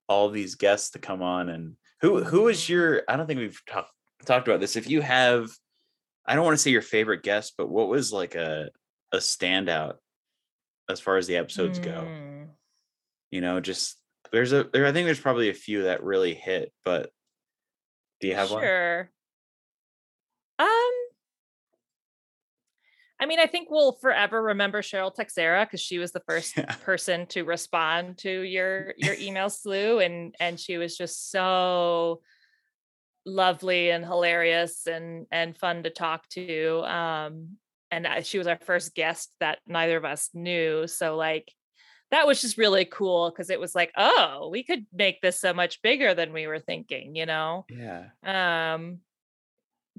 all 0.08 0.28
these 0.28 0.56
guests 0.56 0.90
to 0.90 0.98
come 0.98 1.22
on 1.22 1.48
and 1.48 1.76
who 2.00 2.22
who 2.24 2.48
is 2.48 2.68
your 2.68 3.02
i 3.08 3.16
don't 3.16 3.26
think 3.26 3.38
we've 3.38 3.60
talked 3.66 3.92
talked 4.26 4.46
about 4.48 4.60
this 4.60 4.76
if 4.76 4.90
you 4.90 5.00
have 5.00 5.48
i 6.26 6.34
don't 6.34 6.44
want 6.44 6.54
to 6.54 6.62
say 6.62 6.70
your 6.70 6.82
favorite 6.82 7.22
guest 7.22 7.54
but 7.56 7.68
what 7.70 7.88
was 7.88 8.12
like 8.12 8.34
a 8.34 8.68
a 9.12 9.16
standout 9.18 9.94
as 10.90 11.00
far 11.00 11.16
as 11.16 11.26
the 11.26 11.36
episodes 11.36 11.78
go 11.78 12.02
Mm. 12.06 12.48
you 13.30 13.40
know 13.40 13.60
just 13.60 13.96
there's 14.32 14.52
a 14.52 14.64
there 14.64 14.86
i 14.86 14.92
think 14.92 15.06
there's 15.06 15.20
probably 15.20 15.48
a 15.48 15.54
few 15.54 15.84
that 15.84 16.02
really 16.02 16.34
hit 16.34 16.72
but 16.84 17.10
do 18.20 18.26
you 18.28 18.34
have 18.34 18.50
one 18.50 18.62
sure. 18.62 19.10
Um, 20.58 20.68
I 23.20 23.26
mean, 23.26 23.38
I 23.38 23.46
think 23.46 23.70
we'll 23.70 23.92
forever 23.92 24.42
remember 24.42 24.80
Cheryl 24.82 25.14
Texeira 25.14 25.66
because 25.66 25.80
she 25.80 25.98
was 25.98 26.12
the 26.12 26.22
first 26.26 26.56
Yeah. 26.56 26.74
person 26.82 27.26
to 27.28 27.42
respond 27.44 28.18
to 28.18 28.30
your 28.30 28.94
your 28.96 29.14
email 29.18 29.50
slew, 29.50 30.00
and 30.00 30.34
and 30.40 30.58
she 30.58 30.78
was 30.78 30.96
just 30.96 31.30
so 31.30 32.22
lovely 33.26 33.90
and 33.90 34.04
hilarious 34.04 34.86
and 34.86 35.26
and 35.30 35.56
fun 35.56 35.82
to 35.82 35.90
talk 35.90 36.26
to. 36.30 36.80
Um, 36.84 37.58
and 37.90 38.06
I- 38.06 38.22
she 38.22 38.38
was 38.38 38.46
our 38.46 38.58
first 38.64 38.94
guest 38.94 39.32
that 39.40 39.58
neither 39.66 39.96
of 39.96 40.04
us 40.04 40.30
knew, 40.34 40.86
so 40.86 41.16
like 41.16 41.52
that 42.10 42.26
was 42.26 42.40
just 42.40 42.58
really 42.58 42.84
cool 42.86 43.30
because 43.30 43.50
it 43.50 43.60
was 43.60 43.72
like, 43.74 43.92
oh, 43.96 44.48
we 44.50 44.64
could 44.64 44.84
make 44.92 45.20
this 45.20 45.38
so 45.38 45.52
much 45.54 45.80
bigger 45.80 46.12
than 46.12 46.32
we 46.32 46.48
were 46.48 46.58
thinking, 46.58 47.14
you 47.14 47.24
know. 47.24 47.64
yeah 47.68 48.06
Um, 48.24 48.98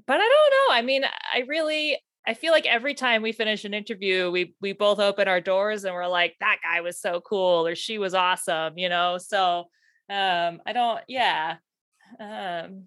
but 0.06 0.20
I 0.20 0.28
don't 0.28 0.50
know. 0.68 0.74
I 0.74 0.82
mean, 0.82 1.04
I 1.04 1.44
really 1.48 1.98
I 2.26 2.34
feel 2.34 2.52
like 2.52 2.66
every 2.66 2.94
time 2.94 3.22
we 3.22 3.32
finish 3.32 3.64
an 3.64 3.74
interview, 3.74 4.30
we 4.30 4.54
we 4.60 4.72
both 4.72 5.00
open 5.00 5.26
our 5.28 5.40
doors 5.40 5.84
and 5.84 5.94
we're 5.94 6.06
like, 6.06 6.36
that 6.40 6.58
guy 6.62 6.80
was 6.80 7.00
so 7.00 7.20
cool 7.20 7.66
or 7.66 7.74
she 7.74 7.98
was 7.98 8.14
awesome, 8.14 8.78
you 8.78 8.88
know. 8.88 9.18
So 9.18 9.68
um 10.08 10.60
I 10.66 10.72
don't 10.72 11.00
yeah. 11.08 11.56
Um 12.20 12.84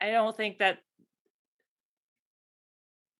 I 0.00 0.10
don't 0.10 0.36
think 0.36 0.58
that 0.58 0.78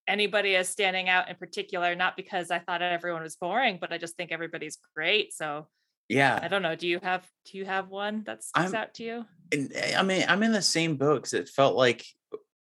anybody 0.06 0.54
is 0.54 0.68
standing 0.68 1.08
out 1.08 1.28
in 1.28 1.36
particular, 1.36 1.94
not 1.94 2.16
because 2.16 2.50
I 2.50 2.58
thought 2.58 2.82
everyone 2.82 3.22
was 3.22 3.36
boring, 3.36 3.78
but 3.80 3.92
I 3.92 3.98
just 3.98 4.16
think 4.16 4.30
everybody's 4.32 4.78
great. 4.94 5.32
So 5.32 5.68
yeah 6.08 6.38
I 6.42 6.48
don't 6.48 6.62
know. 6.62 6.74
Do 6.74 6.86
you 6.86 7.00
have 7.02 7.26
do 7.46 7.56
you 7.58 7.64
have 7.64 7.88
one 7.88 8.24
that 8.26 8.42
sticks 8.44 8.66
I'm- 8.66 8.74
out 8.74 8.94
to 8.94 9.02
you? 9.04 9.24
and 9.52 9.72
eh, 9.74 9.94
I 9.98 10.02
mean, 10.02 10.24
I'm 10.28 10.42
in 10.42 10.52
the 10.52 10.60
same 10.60 10.96
boat 10.96 11.16
because 11.22 11.32
it 11.32 11.48
felt 11.48 11.74
like 11.74 12.04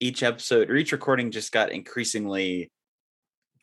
each 0.01 0.23
episode 0.23 0.71
or 0.71 0.77
each 0.77 0.93
recording 0.93 1.31
just 1.31 1.53
got 1.53 1.73
increasingly 1.73 2.71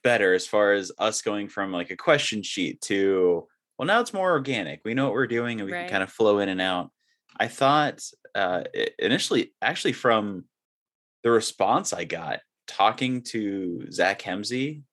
better 0.04 0.34
as 0.34 0.46
far 0.46 0.74
as 0.74 0.92
us 1.00 1.22
going 1.22 1.48
from 1.48 1.72
like 1.72 1.90
a 1.92 1.98
question 1.98 2.44
sheet 2.44 2.82
to 2.82 3.48
well, 3.78 3.88
now 3.88 4.00
it's 4.00 4.14
more 4.14 4.32
organic. 4.32 4.80
We 4.86 4.94
know 4.94 5.04
what 5.06 5.14
we're 5.14 5.28
doing 5.28 5.60
and 5.60 5.66
we 5.68 5.74
Right. 5.74 5.82
can 5.82 5.90
kind 5.90 6.04
of 6.04 6.10
flow 6.12 6.40
in 6.40 6.48
and 6.48 6.62
out. 6.62 6.92
I 7.38 7.50
thought 7.50 8.02
uh, 8.34 8.64
initially, 8.98 9.54
actually, 9.62 9.92
from 9.94 10.46
the 11.24 11.32
response 11.32 11.92
I 11.94 12.06
got 12.06 12.40
talking 12.68 13.22
to 13.24 13.92
Zach 13.92 14.22
Hemsey, 14.22 14.84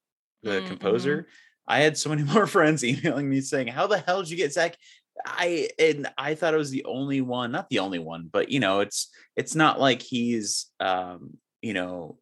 the 0.42 0.62
Mm, 0.62 0.66
composer, 0.66 1.28
I 1.66 1.80
had 1.80 1.96
so 1.96 2.10
many 2.10 2.22
more 2.32 2.46
friends 2.46 2.82
emailing 2.84 3.28
me 3.28 3.40
saying, 3.40 3.68
"How 3.68 3.86
the 3.86 3.98
hell 3.98 4.22
did 4.22 4.30
you 4.30 4.36
get 4.36 4.52
Zach?" 4.52 4.76
I 5.24 5.68
and 5.78 6.10
I 6.16 6.34
thought 6.34 6.54
it 6.54 6.58
was 6.58 6.70
the 6.70 6.84
only 6.84 7.20
one, 7.20 7.52
not 7.52 7.68
the 7.68 7.80
only 7.80 7.98
one, 7.98 8.28
but 8.32 8.50
you 8.50 8.60
know, 8.60 8.80
it's 8.80 9.08
it's 9.36 9.54
not 9.54 9.80
like 9.80 10.02
he's 10.02 10.66
um, 10.80 11.36
you 11.60 11.74
know, 11.74 12.18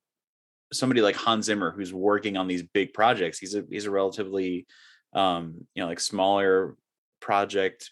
somebody 0.73 1.00
like 1.00 1.16
Hans 1.16 1.47
Zimmer 1.47 1.70
who's 1.70 1.92
working 1.92 2.37
on 2.37 2.49
these 2.49 2.62
big 2.62 2.92
projects. 2.92 3.38
He's 3.38 3.54
a 3.54 3.64
he's 3.70 3.87
a 3.87 3.90
relatively 3.90 4.66
um, 5.12 5.66
you 5.75 5.82
know, 5.82 5.88
like 5.88 6.00
smaller 6.00 6.76
project 7.20 7.90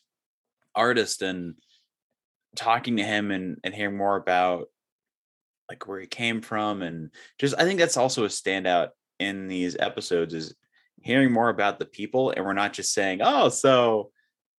artist 0.75 1.23
and 1.23 1.55
talking 2.57 2.97
to 2.97 3.05
him 3.05 3.31
and 3.31 3.59
and 3.64 3.75
hearing 3.75 3.97
more 3.97 4.17
about 4.17 4.69
like 5.69 5.87
where 5.87 6.00
he 6.00 6.07
came 6.07 6.40
from 6.40 6.83
and 6.83 7.11
just 7.38 7.55
I 7.59 7.64
think 7.64 7.78
that's 7.78 7.97
also 7.97 8.25
a 8.25 8.28
standout 8.28 8.88
in 9.19 9.49
these 9.49 9.76
episodes 9.78 10.33
is 10.35 10.55
hearing 11.02 11.33
more 11.33 11.50
about 11.50 11.78
the 11.78 11.85
people 11.85 12.31
and 12.31 12.45
we're 12.45 12.52
not 12.52 12.73
just 12.73 12.93
saying, 12.93 13.21
"Oh, 13.23 13.49
so 13.49 14.11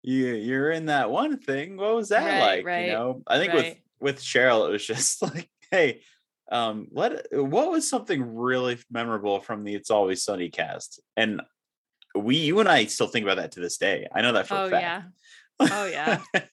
you 0.03 0.35
you're 0.35 0.71
in 0.71 0.87
that 0.87 1.11
one 1.11 1.39
thing. 1.39 1.77
What 1.77 1.95
was 1.95 2.09
that 2.11 2.25
Right, 2.25 2.41
like?" 2.59 2.67
right, 2.67 2.87
You 2.87 2.93
know, 2.93 3.23
I 3.27 3.39
think 3.39 3.53
with 3.53 3.65
right. 3.65 3.83
with 4.01 4.21
Cheryl, 4.21 4.69
it 4.69 4.73
was 4.73 4.87
just 4.87 5.23
like, 5.23 5.49
"Hey, 5.71 6.03
um, 6.51 6.87
what 6.91 7.27
what 7.33 7.71
was 7.71 7.89
something 7.89 8.35
really 8.37 8.79
memorable 8.91 9.41
from 9.41 9.65
the 9.65 9.75
It's 9.75 9.91
Always 9.91 10.23
Sunny 10.23 10.51
cast?" 10.51 11.01
And 11.17 11.41
we, 12.15 12.37
you 12.37 12.59
and 12.61 12.69
I, 12.69 12.87
still 12.87 13.07
think 13.07 13.25
about 13.25 13.37
that 13.37 13.53
to 13.53 13.61
this 13.61 13.77
day. 13.79 14.07
I 14.15 14.23
know 14.23 14.33
that 14.33 14.47
for 14.49 14.55
Oh 14.55 14.67
a 14.67 14.71
fact. 14.71 14.83
yeah. 14.83 15.03
Oh 15.61 15.87
yeah. 15.87 16.21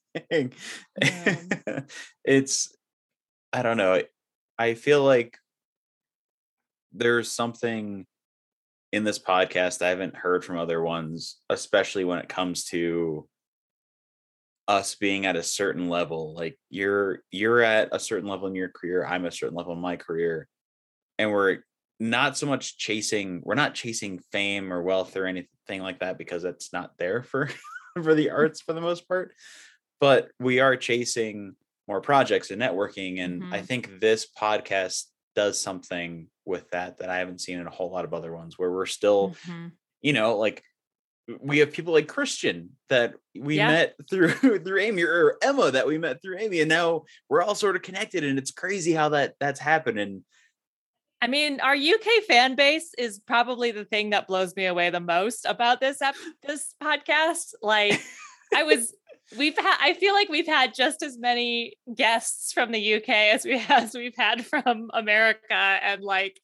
Um, 0.41 1.49
it's 2.23 2.75
I 3.51 3.61
don't 3.63 3.77
know. 3.77 4.01
I 4.57 4.73
feel 4.75 5.03
like 5.03 5.37
there's 6.93 7.31
something 7.31 8.05
in 8.93 9.03
this 9.03 9.19
podcast 9.19 9.81
I 9.81 9.89
haven't 9.89 10.15
heard 10.15 10.45
from 10.45 10.57
other 10.57 10.81
ones, 10.81 11.37
especially 11.49 12.05
when 12.05 12.19
it 12.19 12.29
comes 12.29 12.63
to 12.65 13.27
us 14.67 14.95
being 14.95 15.25
at 15.25 15.35
a 15.35 15.43
certain 15.43 15.89
level 15.89 16.33
like 16.33 16.57
you're 16.69 17.19
you're 17.31 17.61
at 17.61 17.89
a 17.91 17.99
certain 17.99 18.27
level 18.27 18.47
in 18.47 18.55
your 18.55 18.69
career 18.69 19.05
i'm 19.05 19.25
a 19.25 19.31
certain 19.31 19.55
level 19.55 19.73
in 19.73 19.79
my 19.79 19.95
career 19.95 20.47
and 21.19 21.31
we're 21.31 21.59
not 21.99 22.35
so 22.35 22.47
much 22.47 22.77
chasing 22.77 23.41
we're 23.45 23.53
not 23.55 23.75
chasing 23.75 24.19
fame 24.31 24.73
or 24.73 24.81
wealth 24.81 25.15
or 25.15 25.27
anything 25.27 25.81
like 25.81 25.99
that 25.99 26.17
because 26.17 26.41
that's 26.41 26.73
not 26.73 26.97
there 26.97 27.21
for 27.21 27.49
for 28.03 28.15
the 28.15 28.31
arts 28.31 28.59
for 28.61 28.73
the 28.73 28.81
most 28.81 29.07
part 29.07 29.33
but 29.99 30.29
we 30.39 30.59
are 30.59 30.75
chasing 30.75 31.55
more 31.87 32.01
projects 32.01 32.49
and 32.49 32.59
networking 32.61 33.19
and 33.19 33.43
i 33.53 33.59
Mhm. 33.59 33.65
think 33.67 33.99
this 34.01 34.27
podcast 34.35 35.05
does 35.35 35.61
something 35.61 36.27
with 36.43 36.67
that 36.71 36.97
that 36.97 37.09
i 37.09 37.17
haven't 37.19 37.39
seen 37.41 37.59
in 37.59 37.67
a 37.67 37.71
whole 37.71 37.91
lot 37.91 38.03
of 38.05 38.13
other 38.15 38.33
ones 38.33 38.57
where 38.57 38.71
we're 38.71 38.85
still 38.87 39.35
Mhm. 39.45 39.73
you 40.01 40.13
know 40.13 40.37
like 40.37 40.63
we 41.41 41.57
have 41.59 41.71
people 41.71 41.91
like 41.93 42.07
christian 42.07 42.69
that 42.89 43.15
we 43.39 43.57
Yeah. 43.57 43.67
met 43.67 43.95
through 44.09 44.29
through 44.59 44.79
amy 44.79 45.03
or 45.03 45.37
emma 45.41 45.71
that 45.71 45.87
we 45.87 45.97
met 45.97 46.21
through 46.21 46.37
amy 46.39 46.61
and 46.61 46.69
now 46.69 47.03
we're 47.29 47.41
all 47.41 47.55
sort 47.55 47.75
of 47.75 47.81
connected 47.81 48.23
and 48.23 48.37
it's 48.37 48.51
crazy 48.51 48.93
how 48.93 49.09
that 49.09 49.35
that's 49.39 49.59
happening. 49.59 50.23
I 51.21 51.27
mean, 51.27 51.59
our 51.61 51.73
UK 51.73 52.23
fan 52.27 52.55
base 52.55 52.91
is 52.99 53.19
probably 53.19 53.71
the 53.71 53.85
thing 53.85 54.11
that 54.11 54.27
blows 54.27 54.55
me 54.55 54.65
away 54.65 54.89
the 54.91 54.99
most 54.99 55.45
about 55.45 55.79
this 55.79 55.99
ep- 56.01 56.13
this 56.45 56.75
podcast. 56.83 57.53
Like, 57.63 57.99
I 58.53 58.63
was, 58.63 58.93
we've 59.37 59.57
had, 59.57 59.77
I 59.81 59.93
feel 59.93 60.13
like 60.13 60.29
we've 60.29 60.47
had 60.47 60.73
just 60.73 61.01
as 61.01 61.17
many 61.17 61.77
guests 61.93 62.53
from 62.53 62.71
the 62.71 62.95
UK 62.95 63.09
as 63.09 63.45
we 63.45 63.61
as 63.69 63.93
we've 63.93 64.15
had 64.15 64.45
from 64.45 64.89
America, 64.93 65.53
and 65.53 66.01
like, 66.03 66.39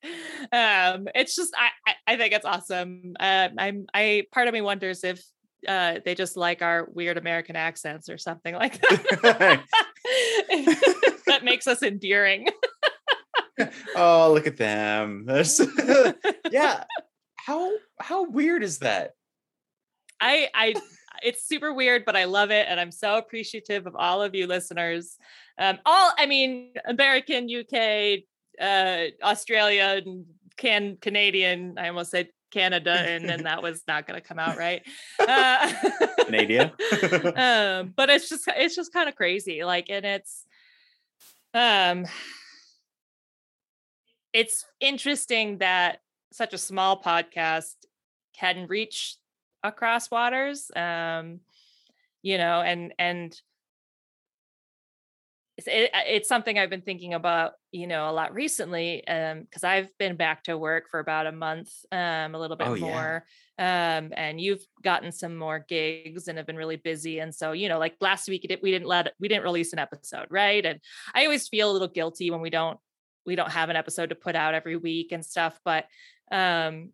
um, 0.51 1.07
it's 1.15 1.35
just, 1.35 1.53
I, 1.57 1.69
I, 1.87 2.13
I 2.13 2.17
think 2.17 2.33
it's 2.33 2.45
awesome. 2.45 3.13
Uh, 3.19 3.49
I'm, 3.57 3.85
I 3.93 4.25
part 4.31 4.47
of 4.47 4.53
me 4.53 4.61
wonders 4.61 5.03
if 5.03 5.23
uh, 5.67 5.99
they 6.03 6.15
just 6.15 6.37
like 6.37 6.61
our 6.61 6.87
weird 6.91 7.17
American 7.17 7.55
accents 7.55 8.09
or 8.09 8.17
something 8.17 8.55
like 8.55 8.81
that. 8.81 9.63
that 11.27 11.43
makes 11.43 11.67
us 11.67 11.83
endearing. 11.83 12.47
oh 13.95 14.31
look 14.33 14.47
at 14.47 14.57
them 14.57 15.27
yeah 16.51 16.83
how 17.35 17.71
how 17.99 18.27
weird 18.27 18.63
is 18.63 18.79
that 18.79 19.11
I 20.19 20.49
I 20.53 20.73
it's 21.23 21.47
super 21.47 21.73
weird, 21.73 22.05
but 22.05 22.15
I 22.15 22.25
love 22.25 22.51
it, 22.51 22.67
and 22.69 22.79
I'm 22.79 22.91
so 22.91 23.17
appreciative 23.17 23.87
of 23.87 23.95
all 23.95 24.21
of 24.21 24.35
you 24.35 24.47
listeners. 24.47 25.17
Um, 25.57 25.79
all 25.85 26.11
I 26.17 26.25
mean, 26.25 26.73
American, 26.85 27.47
UK, 27.49 28.19
uh, 28.59 29.25
Australia, 29.25 30.01
and 30.05 30.25
can 30.57 30.97
Canadian. 31.01 31.77
I 31.77 31.87
almost 31.87 32.11
said 32.11 32.29
Canada, 32.51 32.91
and 32.91 33.27
then 33.27 33.43
that 33.43 33.63
was 33.63 33.81
not 33.87 34.07
going 34.07 34.19
to 34.19 34.27
come 34.27 34.39
out 34.39 34.57
right. 34.57 34.83
Uh, 35.19 35.71
Canada. 36.25 36.71
um, 37.81 37.93
but 37.95 38.09
it's 38.09 38.29
just 38.29 38.43
it's 38.47 38.75
just 38.75 38.93
kind 38.93 39.09
of 39.09 39.15
crazy, 39.15 39.63
like, 39.63 39.89
and 39.89 40.05
it's 40.05 40.45
um, 41.53 42.05
it's 44.33 44.65
interesting 44.79 45.57
that 45.59 45.99
such 46.31 46.53
a 46.53 46.57
small 46.57 47.01
podcast 47.01 47.75
can 48.37 48.67
reach 48.67 49.17
across 49.63 50.09
waters 50.09 50.71
um 50.75 51.39
you 52.21 52.37
know 52.37 52.61
and 52.61 52.93
and 52.99 53.39
it's, 55.57 55.67
it, 55.67 55.91
it's 55.93 56.29
something 56.29 56.57
i've 56.57 56.69
been 56.69 56.81
thinking 56.81 57.13
about 57.13 57.53
you 57.71 57.85
know 57.85 58.09
a 58.09 58.11
lot 58.13 58.33
recently 58.33 59.05
um 59.07 59.41
because 59.41 59.63
i've 59.63 59.95
been 59.97 60.15
back 60.15 60.43
to 60.43 60.57
work 60.57 60.89
for 60.89 60.99
about 60.99 61.27
a 61.27 61.31
month 61.31 61.71
um 61.91 62.33
a 62.33 62.39
little 62.39 62.57
bit 62.57 62.67
Oh, 62.67 62.73
yeah. 62.73 62.85
more 62.85 63.25
um 63.59 64.11
and 64.15 64.39
you've 64.41 64.65
gotten 64.81 65.11
some 65.11 65.35
more 65.37 65.63
gigs 65.67 66.27
and 66.27 66.37
have 66.37 66.47
been 66.47 66.55
really 66.55 66.77
busy 66.77 67.19
and 67.19 67.35
so 67.35 67.51
you 67.51 67.69
know 67.69 67.77
like 67.79 67.95
last 68.01 68.27
week 68.27 68.45
we 68.63 68.71
didn't 68.71 68.87
let 68.87 69.13
we 69.19 69.27
didn't 69.27 69.43
release 69.43 69.73
an 69.73 69.79
episode 69.79 70.25
right 70.29 70.65
and 70.65 70.79
i 71.13 71.23
always 71.25 71.47
feel 71.47 71.69
a 71.69 71.73
little 71.73 71.87
guilty 71.87 72.31
when 72.31 72.41
we 72.41 72.49
don't 72.49 72.79
we 73.25 73.35
don't 73.35 73.51
have 73.51 73.69
an 73.69 73.75
episode 73.75 74.09
to 74.09 74.15
put 74.15 74.35
out 74.35 74.55
every 74.55 74.77
week 74.77 75.11
and 75.11 75.23
stuff 75.23 75.59
but 75.63 75.85
um 76.31 76.89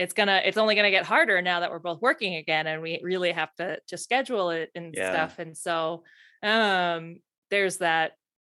it's 0.00 0.14
gonna 0.14 0.40
it's 0.46 0.56
only 0.56 0.74
gonna 0.74 0.90
get 0.90 1.04
harder 1.04 1.42
now 1.42 1.60
that 1.60 1.70
we're 1.70 1.78
both 1.78 2.00
working 2.00 2.36
again 2.36 2.66
and 2.66 2.80
we 2.80 2.98
really 3.02 3.32
have 3.32 3.54
to 3.54 3.78
to 3.86 3.98
schedule 3.98 4.48
it 4.48 4.70
and 4.74 4.94
Yeah. 4.96 5.10
stuff 5.10 5.38
and 5.38 5.54
so 5.54 6.02
um 6.42 7.16
there's 7.50 7.76
that 7.78 8.12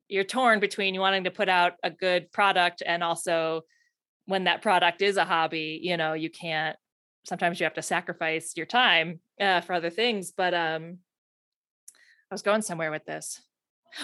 you're 0.10 0.25
torn 0.25 0.60
between 0.60 0.94
you 0.94 1.00
wanting 1.00 1.24
to 1.24 1.32
put 1.32 1.48
out 1.48 1.74
a 1.84 1.89
good 1.89 2.30
product 2.34 2.84
and 2.86 3.01
also 3.01 3.62
when 4.25 4.44
that 4.44 4.62
product 4.62 5.01
is 5.01 5.16
a 5.16 5.24
hobby 5.24 5.80
you 5.82 5.96
know 5.96 6.12
you 6.12 6.30
can't 6.30 6.75
sometimes 7.24 7.62
you 7.62 7.63
have 7.63 7.75
to 7.75 7.82
sacrifice 7.82 8.51
your 8.58 8.66
time 8.66 9.22
uh, 9.39 9.62
for 9.62 9.72
other 9.72 9.89
things 9.89 10.34
but 10.36 10.54
um 10.54 10.98
i 12.30 12.34
was 12.34 12.42
going 12.42 12.62
somewhere 12.62 12.92
with 12.92 13.06
this 13.06 13.42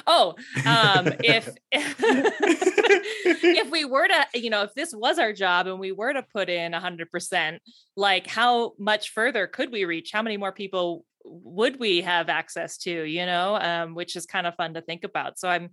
oh 0.07 0.33
um 0.65 1.07
if 1.23 1.49
if 1.71 3.71
we 3.71 3.85
were 3.85 4.07
to 4.07 4.25
you 4.33 4.49
know 4.49 4.63
if 4.63 4.73
this 4.73 4.93
was 4.93 5.19
our 5.19 5.33
job 5.33 5.67
and 5.67 5.79
we 5.79 5.91
were 5.91 6.13
to 6.13 6.23
put 6.23 6.49
in 6.49 6.71
100% 6.71 7.59
like 7.95 8.27
how 8.27 8.73
much 8.79 9.11
further 9.11 9.47
could 9.47 9.71
we 9.71 9.85
reach? 9.85 10.11
How 10.11 10.21
many 10.21 10.37
more 10.37 10.51
people 10.51 11.05
would 11.25 11.79
we 11.79 12.01
have 12.01 12.29
access 12.29 12.77
to 12.79 13.03
you 13.03 13.25
know 13.25 13.55
um, 13.55 13.95
which 13.95 14.15
is 14.15 14.25
kind 14.25 14.47
of 14.47 14.55
fun 14.55 14.73
to 14.73 14.81
think 14.81 15.03
about. 15.03 15.39
So 15.39 15.49
i'm 15.49 15.69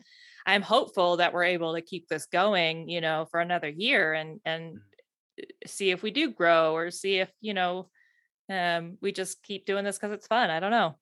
i'm 0.47 0.63
hopeful 0.63 1.19
that 1.19 1.35
we're 1.35 1.45
able 1.45 1.75
to 1.75 1.83
keep 1.83 2.09
this 2.09 2.25
going 2.27 2.89
you 2.89 3.03
know 3.03 3.27
for 3.31 3.41
another 3.41 3.69
year 3.69 4.15
and 4.15 4.41
and 4.45 4.79
see 5.67 5.91
if 5.91 6.03
we 6.03 6.11
do 6.11 6.31
grow 6.31 6.75
or 6.75 6.91
see 6.91 7.19
if 7.19 7.31
you 7.41 7.55
know 7.55 7.89
um, 8.51 8.99
we 9.01 9.13
just 9.13 9.43
keep 9.43 9.65
doing 9.65 9.85
this 9.85 9.97
because 9.97 10.13
it's 10.13 10.27
fun. 10.27 10.51
I 10.51 10.61
don't 10.61 10.73
know. 10.73 10.97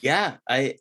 Yeah 0.00 0.36
i 0.48 0.76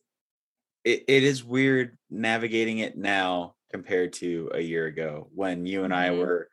it, 0.84 1.04
it 1.08 1.24
is 1.24 1.44
weird 1.44 1.98
navigating 2.10 2.80
it 2.80 2.98
now 2.98 3.56
compared 3.72 4.14
to 4.14 4.50
a 4.54 4.60
year 4.62 4.86
ago 4.86 5.30
when 5.34 5.66
you 5.66 5.84
and 5.84 5.94
i 5.94 6.10
Mhm. 6.10 6.18
were 6.20 6.50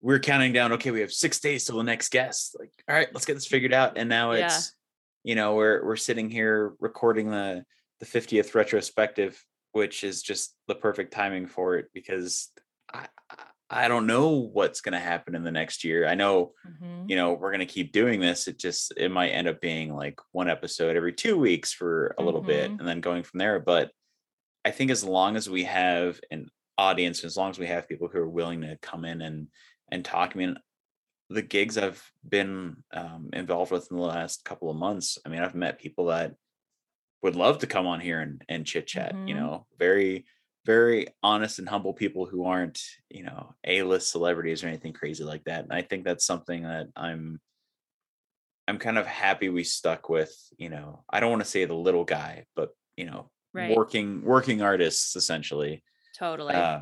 we 0.00 0.14
are 0.14 0.18
counting 0.18 0.52
down 0.52 0.72
okay 0.72 0.90
we 0.90 1.00
have 1.00 1.12
six 1.12 1.40
days 1.40 1.64
till 1.64 1.78
the 1.78 1.82
next 1.84 2.10
guest 2.10 2.56
like 2.58 2.72
all 2.88 2.94
right 2.94 3.08
let's 3.14 3.24
get 3.24 3.34
this 3.34 3.46
figured 3.46 3.72
out 3.72 3.96
and 3.96 4.08
now 4.08 4.32
Yeah. 4.32 4.46
it's 4.46 4.74
you 5.22 5.34
know 5.34 5.54
we're 5.54 5.84
we're 5.84 5.96
sitting 5.96 6.28
here 6.28 6.74
recording 6.80 7.30
the 7.30 7.64
the 8.00 8.06
50th 8.06 8.54
retrospective 8.54 9.42
which 9.72 10.04
is 10.04 10.22
just 10.22 10.54
the 10.66 10.74
perfect 10.74 11.12
timing 11.12 11.46
for 11.46 11.76
it 11.76 11.86
because 11.94 12.50
i 12.92 13.06
I- 13.72 13.88
don't 13.88 14.06
know 14.06 14.28
what's 14.30 14.80
going 14.80 14.92
to 14.92 14.98
happen 14.98 15.34
in 15.34 15.42
the 15.44 15.50
next 15.52 15.84
year 15.84 16.06
i 16.06 16.14
know 16.14 16.52
Mhm. 16.66 17.08
you 17.08 17.16
know 17.16 17.32
we're 17.32 17.50
going 17.52 17.66
to 17.66 17.74
keep 17.74 17.92
doing 17.92 18.20
this 18.20 18.46
it 18.48 18.58
just 18.58 18.92
it 18.96 19.10
might 19.10 19.30
end 19.30 19.48
up 19.48 19.60
being 19.60 19.94
like 19.94 20.18
one 20.32 20.48
episode 20.48 20.96
every 20.96 21.12
two 21.12 21.36
weeks 21.38 21.72
for 21.72 22.14
a 22.18 22.22
little 22.22 22.42
bit 22.42 22.70
Mhm. 22.70 22.78
and 22.80 22.88
then 22.88 23.00
going 23.00 23.22
from 23.22 23.38
there 23.38 23.58
but 23.60 23.90
i 24.64 24.70
think 24.70 24.90
as 24.90 25.02
long 25.04 25.36
as 25.36 25.48
we 25.50 25.64
have 25.64 26.20
an 26.30 26.48
audience 26.78 27.24
as 27.24 27.36
long 27.36 27.50
as 27.50 27.58
we 27.58 27.66
have 27.66 27.88
people 27.88 28.08
who 28.08 28.18
are 28.18 28.28
willing 28.28 28.60
to 28.62 28.76
come 28.82 29.04
in 29.04 29.20
and 29.22 29.48
and 29.90 30.04
talk 30.04 30.32
i 30.34 30.38
mean 30.38 30.56
the 31.30 31.42
gigs 31.42 31.78
i've 31.78 32.02
been 32.28 32.76
um, 32.92 33.30
involved 33.32 33.70
with 33.72 33.90
in 33.90 33.96
the 33.96 34.02
last 34.02 34.44
couple 34.44 34.70
of 34.70 34.76
months 34.76 35.18
i 35.24 35.28
mean 35.28 35.42
i've 35.42 35.54
met 35.54 35.78
people 35.80 36.06
that 36.06 36.34
would 37.22 37.36
love 37.36 37.58
to 37.58 37.66
come 37.68 37.86
on 37.86 38.00
here 38.00 38.20
and, 38.20 38.42
and 38.48 38.66
chit 38.66 38.86
chat 38.86 39.12
you 39.26 39.34
Mhm. 39.34 39.38
know 39.40 39.66
very 39.78 40.26
very 40.64 41.08
honest 41.22 41.58
and 41.58 41.68
humble 41.68 41.92
people 41.92 42.26
who 42.26 42.44
aren't 42.44 42.80
you 43.10 43.22
know 43.22 43.54
a-list 43.66 44.10
celebrities 44.10 44.62
or 44.62 44.68
anything 44.68 44.92
crazy 44.92 45.24
like 45.24 45.44
that 45.44 45.64
and 45.64 45.72
i 45.72 45.82
think 45.82 46.04
that's 46.04 46.24
something 46.24 46.62
that 46.62 46.86
i'm 46.96 47.40
i'm 48.68 48.78
kind 48.78 48.98
of 48.98 49.06
happy 49.06 49.48
we 49.48 49.64
stuck 49.64 50.08
with 50.08 50.34
you 50.56 50.68
know 50.68 51.04
i 51.10 51.20
don't 51.20 51.30
want 51.30 51.42
to 51.42 51.48
say 51.48 51.64
the 51.64 51.74
little 51.74 52.04
guy 52.04 52.46
but 52.54 52.70
you 52.96 53.06
know 53.06 53.28
Right. 53.54 53.76
working 53.76 54.22
working 54.24 54.62
artists 54.62 55.14
essentially 55.14 55.82
totally 56.16 56.54
uh 56.54 56.80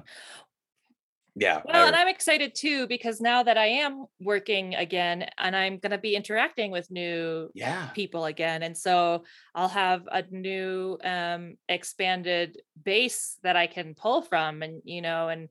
yeah 1.35 1.63
Well, 1.65 1.85
I- 1.87 1.89
and 1.89 1.95
I'm 1.95 2.09
excited 2.09 2.55
too 2.55 2.87
because 2.87 3.21
now 3.21 3.43
that 3.43 3.59
I 3.59 3.67
am 3.67 4.07
working 4.19 4.75
again 4.75 5.29
and 5.37 5.55
I'm 5.55 5.79
going 5.79 5.91
to 5.91 5.99
be 5.99 6.17
interacting 6.17 6.71
with 6.71 6.91
new 6.91 7.51
yeah 7.55 7.91
people 7.93 8.25
again 8.25 8.63
and 8.63 8.77
so 8.77 9.25
I'll 9.55 9.69
have 9.69 10.09
a 10.11 10.23
new 10.31 10.97
um 11.05 11.57
expanded 11.69 12.63
base 12.83 13.39
that 13.43 13.57
I 13.57 13.67
can 13.67 13.95
pull 13.95 14.23
from 14.23 14.63
and 14.63 14.81
you 14.85 15.03
know 15.03 15.29
and 15.29 15.49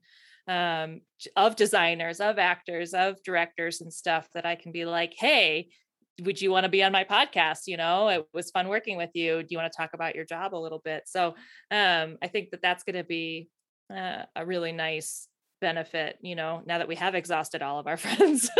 um 0.48 1.02
of 1.36 1.54
designers, 1.56 2.18
of 2.20 2.38
actors, 2.38 2.92
of 2.94 3.22
directors 3.22 3.80
and 3.80 3.92
stuff 3.92 4.28
that 4.34 4.44
I 4.46 4.56
can 4.56 4.72
be 4.72 4.84
like, 4.86 5.14
"Hey, 5.16 5.68
would 6.22 6.40
you 6.42 6.50
want 6.50 6.64
to 6.64 6.70
be 6.70 6.82
on 6.82 6.92
my 6.92 7.04
podcast? 7.04 7.66
You 7.66 7.76
know, 7.76 8.08
it 8.08 8.26
was 8.32 8.50
fun 8.50 8.68
working 8.68 8.96
with 8.96 9.10
you. 9.14 9.42
Do 9.42 9.46
you 9.50 9.58
want 9.58 9.72
to 9.72 9.76
talk 9.76 9.94
about 9.94 10.14
your 10.16 10.24
job 10.24 10.54
a 10.54 10.56
little 10.56 10.80
bit?" 10.80 11.04
So, 11.06 11.36
um 11.70 12.18
I 12.22 12.28
think 12.28 12.50
that 12.50 12.62
that's 12.62 12.84
going 12.84 12.96
to 12.96 13.04
be 13.04 13.48
uh, 13.94 14.24
a 14.36 14.46
really 14.46 14.72
nice 14.72 15.26
benefit, 15.60 16.18
you 16.22 16.34
know, 16.34 16.62
now 16.66 16.78
that 16.78 16.88
we 16.88 16.96
have 16.96 17.14
exhausted 17.14 17.62
all 17.62 17.78
of 17.78 17.86
our 17.86 17.96
friends. 18.04 18.50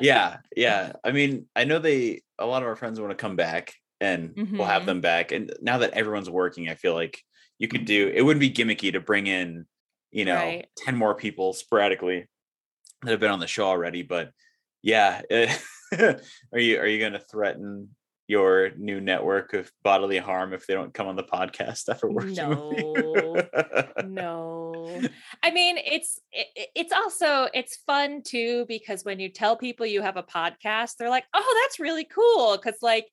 yeah 0.00 0.38
yeah 0.56 0.92
i 1.04 1.10
mean 1.12 1.46
i 1.54 1.64
know 1.64 1.78
they 1.78 2.22
a 2.38 2.46
lot 2.46 2.62
of 2.62 2.68
our 2.68 2.76
friends 2.76 2.98
want 2.98 3.10
to 3.10 3.16
come 3.16 3.36
back 3.36 3.74
and 4.00 4.32
we'll 4.52 4.64
have 4.66 4.82
Mhm. 4.82 4.86
them 4.86 5.00
back 5.02 5.30
and 5.32 5.52
now 5.60 5.78
that 5.78 5.90
everyone's 5.92 6.30
working 6.30 6.70
i 6.70 6.74
feel 6.74 6.94
like 6.94 7.20
you 7.58 7.68
could 7.68 7.84
do 7.84 8.10
it 8.14 8.22
wouldn't 8.22 8.40
be 8.40 8.50
gimmicky 8.50 8.92
to 8.92 9.00
bring 9.00 9.26
in 9.26 9.66
you 10.10 10.24
know 10.24 10.36
Right. 10.36 10.68
10 10.78 10.96
more 10.96 11.14
people 11.14 11.52
sporadically 11.52 12.26
that 13.02 13.10
have 13.10 13.20
been 13.20 13.30
on 13.32 13.40
the 13.40 13.46
show 13.46 13.66
already 13.66 14.02
but 14.02 14.30
yeah 14.82 15.20
it- 15.28 15.60
are 16.52 16.58
you 16.58 16.78
are 16.80 16.86
you 16.86 16.98
going 16.98 17.12
to 17.12 17.18
threaten 17.20 17.94
your 18.30 18.70
new 18.78 19.00
network 19.00 19.54
of 19.54 19.72
bodily 19.82 20.18
harm 20.18 20.52
if 20.52 20.64
they 20.66 20.74
don't 20.74 20.94
come 20.94 21.08
on 21.08 21.16
the 21.16 21.22
podcast 21.24 21.88
after 21.88 22.08
working 22.16 22.34
No. 22.34 23.34
no 24.06 25.00
i 25.42 25.50
mean 25.50 25.76
it's 25.78 26.20
it, 26.32 26.68
it's 26.76 26.92
also 26.92 27.48
it's 27.52 27.76
fun 27.86 28.22
too 28.22 28.64
because 28.68 29.04
when 29.04 29.18
you 29.18 29.28
tell 29.28 29.56
people 29.56 29.84
you 29.84 30.00
have 30.02 30.16
a 30.16 30.22
podcast 30.22 30.92
they're 30.96 31.10
like 31.10 31.24
oh 31.34 31.60
that's 31.64 31.80
really 31.80 32.04
cool 32.04 32.56
because 32.56 32.78
like 32.82 33.06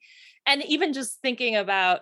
and 0.45 0.63
even 0.65 0.93
just 0.93 1.19
thinking 1.21 1.55
about 1.55 2.01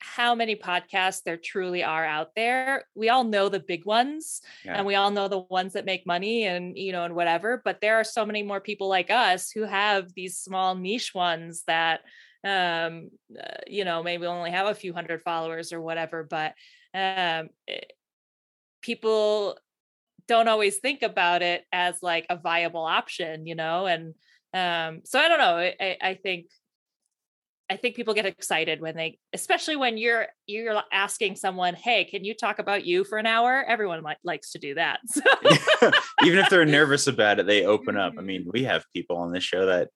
how 0.00 0.34
many 0.34 0.54
podcasts 0.54 1.22
there 1.24 1.36
truly 1.36 1.82
are 1.82 2.04
out 2.04 2.28
there 2.36 2.84
we 2.94 3.08
all 3.08 3.24
know 3.24 3.48
the 3.48 3.60
big 3.60 3.84
ones 3.84 4.40
Yeah. 4.64 4.76
and 4.78 4.86
we 4.86 4.94
all 4.94 5.10
know 5.10 5.28
the 5.28 5.40
ones 5.40 5.72
that 5.74 5.84
make 5.84 6.06
money 6.06 6.44
and 6.44 6.78
you 6.78 6.92
know 6.92 7.04
and 7.04 7.14
whatever 7.14 7.60
but 7.64 7.80
there 7.80 7.96
are 7.96 8.04
so 8.04 8.24
many 8.24 8.42
more 8.42 8.60
people 8.60 8.88
like 8.88 9.10
us 9.10 9.50
who 9.50 9.64
have 9.64 10.14
these 10.14 10.38
small 10.38 10.74
niche 10.76 11.12
ones 11.14 11.64
that 11.66 12.00
um 12.44 13.10
uh, 13.38 13.58
you 13.66 13.84
know 13.84 14.02
maybe 14.02 14.24
only 14.26 14.50
have 14.50 14.68
a 14.68 14.74
few 14.74 14.92
hundred 14.92 15.22
followers 15.22 15.72
or 15.72 15.80
whatever 15.80 16.22
but 16.22 16.54
um 16.94 17.48
it- 17.66 17.92
people 18.82 19.58
don't 20.28 20.48
always 20.48 20.76
think 20.78 21.02
about 21.02 21.42
it 21.42 21.64
as 21.72 22.02
like 22.02 22.26
a 22.30 22.36
viable 22.36 22.84
option 22.84 23.46
you 23.46 23.54
know 23.56 23.86
and 23.86 24.14
um 24.54 25.00
so 25.04 25.18
i 25.18 25.28
don't 25.28 25.38
know 25.38 25.56
I- 25.58 25.96
i, 26.00 26.14
think 26.14 26.46
I 27.70 27.76
think 27.76 27.96
people 27.96 28.14
get 28.14 28.24
excited 28.24 28.80
when 28.80 28.96
they, 28.96 29.18
especially 29.34 29.76
when 29.76 29.98
you're 29.98 30.28
you're 30.46 30.82
asking 30.90 31.36
someone, 31.36 31.74
"Hey, 31.74 32.06
can 32.06 32.24
you 32.24 32.32
talk 32.34 32.58
about 32.58 32.86
you 32.86 33.04
for 33.04 33.18
an 33.18 33.26
hour?" 33.26 33.62
Everyone 33.68 34.02
li- 34.02 34.14
likes 34.24 34.52
to 34.52 34.58
do 34.58 34.74
that. 34.76 35.00
So, 35.10 35.20
Even 36.24 36.38
if 36.38 36.48
they're 36.48 36.64
nervous 36.64 37.06
about 37.08 37.40
it, 37.40 37.46
they 37.46 37.66
open 37.66 37.98
up. 37.98 38.14
I 38.16 38.22
Mhm. 38.22 38.24
mean, 38.24 38.50
we 38.50 38.64
have 38.64 38.84
people 38.94 39.18
on 39.18 39.32
this 39.32 39.44
show 39.44 39.66
that, 39.66 39.90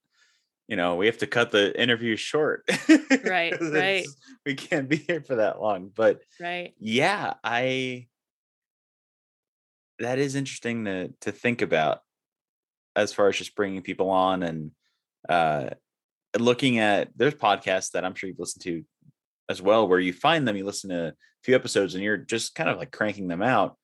you 0.72 0.76
know, 0.76 0.94
we 0.96 1.04
have 1.04 1.18
to 1.18 1.26
cut 1.26 1.50
the 1.50 1.78
interview 1.78 2.16
short. 2.16 2.66
Right, 3.24 3.60
right. 3.60 4.06
We 4.46 4.54
can't 4.54 4.88
be 4.88 4.96
here 4.96 5.20
for 5.20 5.36
that 5.36 5.60
long. 5.60 5.90
But 5.94 6.22
right? 6.40 6.72
yeah, 6.78 7.34
I 7.44 8.06
that 9.98 10.18
is 10.18 10.34
interesting 10.34 10.86
to 10.86 11.08
to 11.20 11.30
think 11.30 11.60
about 11.60 12.00
as 12.96 13.12
far 13.12 13.28
as 13.28 13.36
just 13.36 13.54
bringing 13.54 13.82
people 13.82 14.08
on 14.08 14.42
and 14.42 14.70
uh 15.28 15.68
looking 16.38 16.78
at 16.78 17.10
there's 17.16 17.34
podcasts 17.34 17.90
that 17.90 18.06
I'm 18.06 18.14
sure 18.14 18.28
you've 18.28 18.38
listened 18.38 18.62
to 18.62 18.82
as 19.50 19.60
well 19.60 19.86
where 19.86 20.00
you 20.00 20.14
find 20.14 20.48
them 20.48 20.56
you 20.56 20.64
listen 20.64 20.88
to 20.88 21.08
a 21.08 21.12
few 21.44 21.54
episodes 21.54 21.94
and 21.94 22.02
you're 22.02 22.16
just 22.16 22.54
kind 22.54 22.70
of 22.70 22.78
like 22.78 22.92
cranking 22.92 23.28
them 23.28 23.42
out 23.42 23.76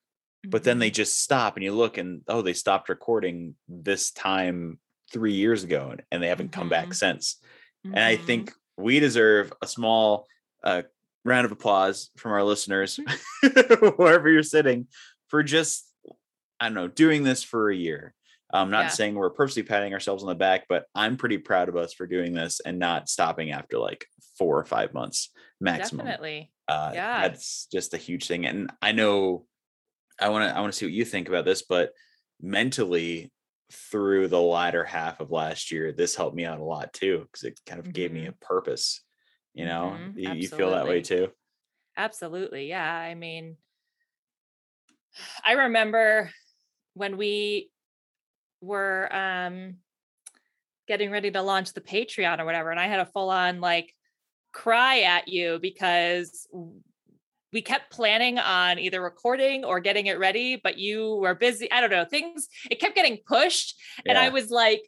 but 0.47 0.63
then 0.63 0.79
they 0.79 0.89
Mhm. 0.89 0.95
just 0.95 1.21
stop 1.21 1.55
and 1.55 1.63
you 1.63 1.71
look 1.71 1.99
and 1.99 2.21
oh 2.27 2.41
they 2.41 2.53
stopped 2.53 2.89
recording 2.89 3.53
this 3.67 4.09
time 4.11 4.79
3 5.11 5.33
years 5.33 5.63
ago 5.63 5.95
and, 6.11 6.23
they 6.23 6.27
haven't 6.27 6.51
come 6.51 6.69
back 6.69 6.87
Mhm. 6.89 6.95
since 6.95 7.37
and 7.83 7.99
I 7.99 8.17
Mhm. 8.17 8.25
think 8.25 8.53
we 8.77 8.99
deserve 8.99 9.51
a 9.61 9.67
small 9.67 10.27
uh, 10.63 10.81
round 11.25 11.45
of 11.45 11.51
applause 11.53 12.09
from 12.17 12.31
our 12.33 12.43
listeners, 12.43 12.99
wherever 13.97 14.29
you're 14.29 14.43
sitting, 14.43 14.87
for 15.27 15.41
just, 15.43 15.89
I 16.59 16.65
don't 16.65 16.73
know, 16.73 16.87
doing 16.89 17.23
this 17.23 17.43
for 17.43 17.69
a 17.69 17.75
year. 17.75 18.13
I'm 18.51 18.69
not 18.71 18.85
Yeah. 18.85 18.87
saying 18.89 19.15
we're 19.15 19.29
purposely 19.29 19.63
patting 19.63 19.93
ourselves 19.93 20.23
on 20.23 20.29
the 20.29 20.35
back, 20.35 20.65
but 20.67 20.85
I'm 20.95 21.15
pretty 21.17 21.37
proud 21.37 21.69
of 21.69 21.77
us 21.77 21.93
for 21.93 22.07
doing 22.07 22.33
this 22.33 22.59
and 22.61 22.79
not 22.79 23.07
stopping 23.09 23.51
after 23.51 23.77
like 23.77 24.05
four 24.37 24.57
or 24.59 24.65
five 24.65 24.93
months 24.93 25.29
maximum. 25.61 26.05
definitely. 26.07 26.51
Uh, 26.67 26.91
Yeah. 26.93 27.27
That's 27.27 27.67
just 27.71 27.93
a 27.93 27.97
huge 27.97 28.27
thing. 28.27 28.45
And 28.45 28.69
I 28.81 28.91
know 28.91 29.45
I 30.19 30.27
want 30.29 30.49
to 30.49 30.55
I 30.57 30.59
want 30.59 30.73
to 30.73 30.77
see 30.77 30.85
what 30.85 30.93
you 30.93 31.05
think 31.05 31.29
about 31.29 31.45
this, 31.45 31.61
but 31.61 31.93
mentally 32.41 33.31
through 33.71 34.27
the 34.27 34.41
latter 34.41 34.83
half 34.83 35.19
of 35.19 35.31
last 35.31 35.71
year, 35.71 35.91
this 35.91 36.15
helped 36.15 36.35
me 36.35 36.45
out 36.45 36.59
a 36.59 36.63
lot 36.63 36.93
too 36.93 37.19
because 37.19 37.43
it 37.43 37.59
kind 37.65 37.79
of 37.79 37.93
gave 37.93 38.11
me 38.11 38.25
a 38.25 38.31
purpose. 38.31 39.01
You 39.53 39.65
know, 39.65 39.91
Mhm, 39.91 40.17
you, 40.17 40.29
you 40.31 40.47
feel 40.47 40.71
that 40.71 40.87
way 40.87 41.01
too. 41.01 41.31
Absolutely. 41.97 42.67
Yeah. 42.69 42.93
I 42.93 43.15
mean, 43.15 43.57
I 45.43 45.53
remember 45.53 46.31
when 46.93 47.17
we 47.17 47.71
were 48.61 49.13
um 49.15 49.77
getting 50.87 51.11
ready 51.11 51.31
to 51.31 51.41
launch 51.41 51.73
the 51.73 51.81
Patreon 51.81 52.39
or 52.39 52.45
whatever, 52.45 52.71
and 52.71 52.79
I 52.79 52.87
had 52.87 52.99
a 52.99 53.05
full 53.05 53.29
on 53.29 53.61
like 53.61 53.93
cry 54.51 55.01
at 55.01 55.27
you 55.27 55.59
because 55.61 56.47
we 57.51 57.61
kept 57.61 57.91
planning 57.91 58.37
on 58.39 58.79
either 58.79 59.01
recording 59.01 59.65
or 59.65 59.79
getting 59.79 60.07
it 60.07 60.19
ready, 60.19 60.59
but 60.61 60.77
you 60.77 61.15
were 61.15 61.35
busy. 61.35 61.71
I 61.71 61.81
don't 61.81 61.89
know, 61.89 62.05
things 62.05 62.47
it 62.69 62.79
kept 62.79 62.95
getting 62.95 63.17
pushed. 63.27 63.75
And 64.05 64.17
I 64.17 64.29
was 64.29 64.49
like, 64.49 64.81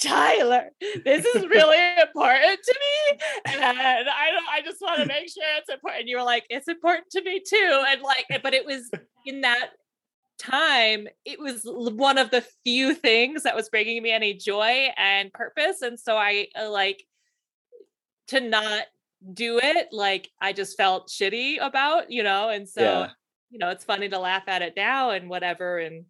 Tyler, 0.00 0.70
this 1.04 1.24
is 1.24 1.42
really 1.50 2.00
important 2.00 2.58
to 2.62 2.74
me. 2.80 3.18
And 3.46 3.62
I 3.62 4.30
don't 4.32 4.48
I 4.48 4.60
just 4.64 4.80
want 4.80 5.00
to 5.00 5.06
make 5.06 5.28
sure 5.28 5.44
it's 5.58 5.68
important. 5.68 6.02
And 6.02 6.08
you 6.08 6.16
were 6.16 6.22
like, 6.22 6.44
it's 6.50 6.68
important 6.68 7.10
to 7.12 7.22
me 7.22 7.40
too. 7.46 7.84
And 7.88 8.02
like, 8.02 8.26
but 8.42 8.54
it 8.54 8.64
was 8.64 8.90
in 9.26 9.42
that 9.42 9.70
time, 10.38 11.06
it 11.24 11.38
was 11.38 11.62
one 11.64 12.18
of 12.18 12.30
the 12.30 12.44
few 12.64 12.94
things 12.94 13.42
that 13.42 13.56
was 13.56 13.68
bringing 13.68 14.02
me 14.02 14.10
any 14.10 14.34
joy 14.34 14.88
and 14.96 15.32
purpose. 15.32 15.82
And 15.82 15.98
so 15.98 16.16
I 16.16 16.48
uh, 16.58 16.70
like 16.70 17.04
to 18.28 18.40
not 18.40 18.84
do 19.32 19.58
it, 19.58 19.88
like 19.92 20.30
I 20.40 20.52
just 20.52 20.76
felt 20.76 21.08
shitty 21.08 21.56
about, 21.60 22.10
you 22.10 22.22
know, 22.22 22.48
and 22.50 22.68
so 22.68 22.82
Yeah. 22.82 23.10
you 23.50 23.58
know, 23.58 23.70
it's 23.70 23.84
funny 23.84 24.08
to 24.08 24.18
laugh 24.18 24.44
at 24.48 24.62
it 24.62 24.74
now 24.76 25.10
and 25.10 25.28
whatever. 25.28 25.78
And 25.78 26.06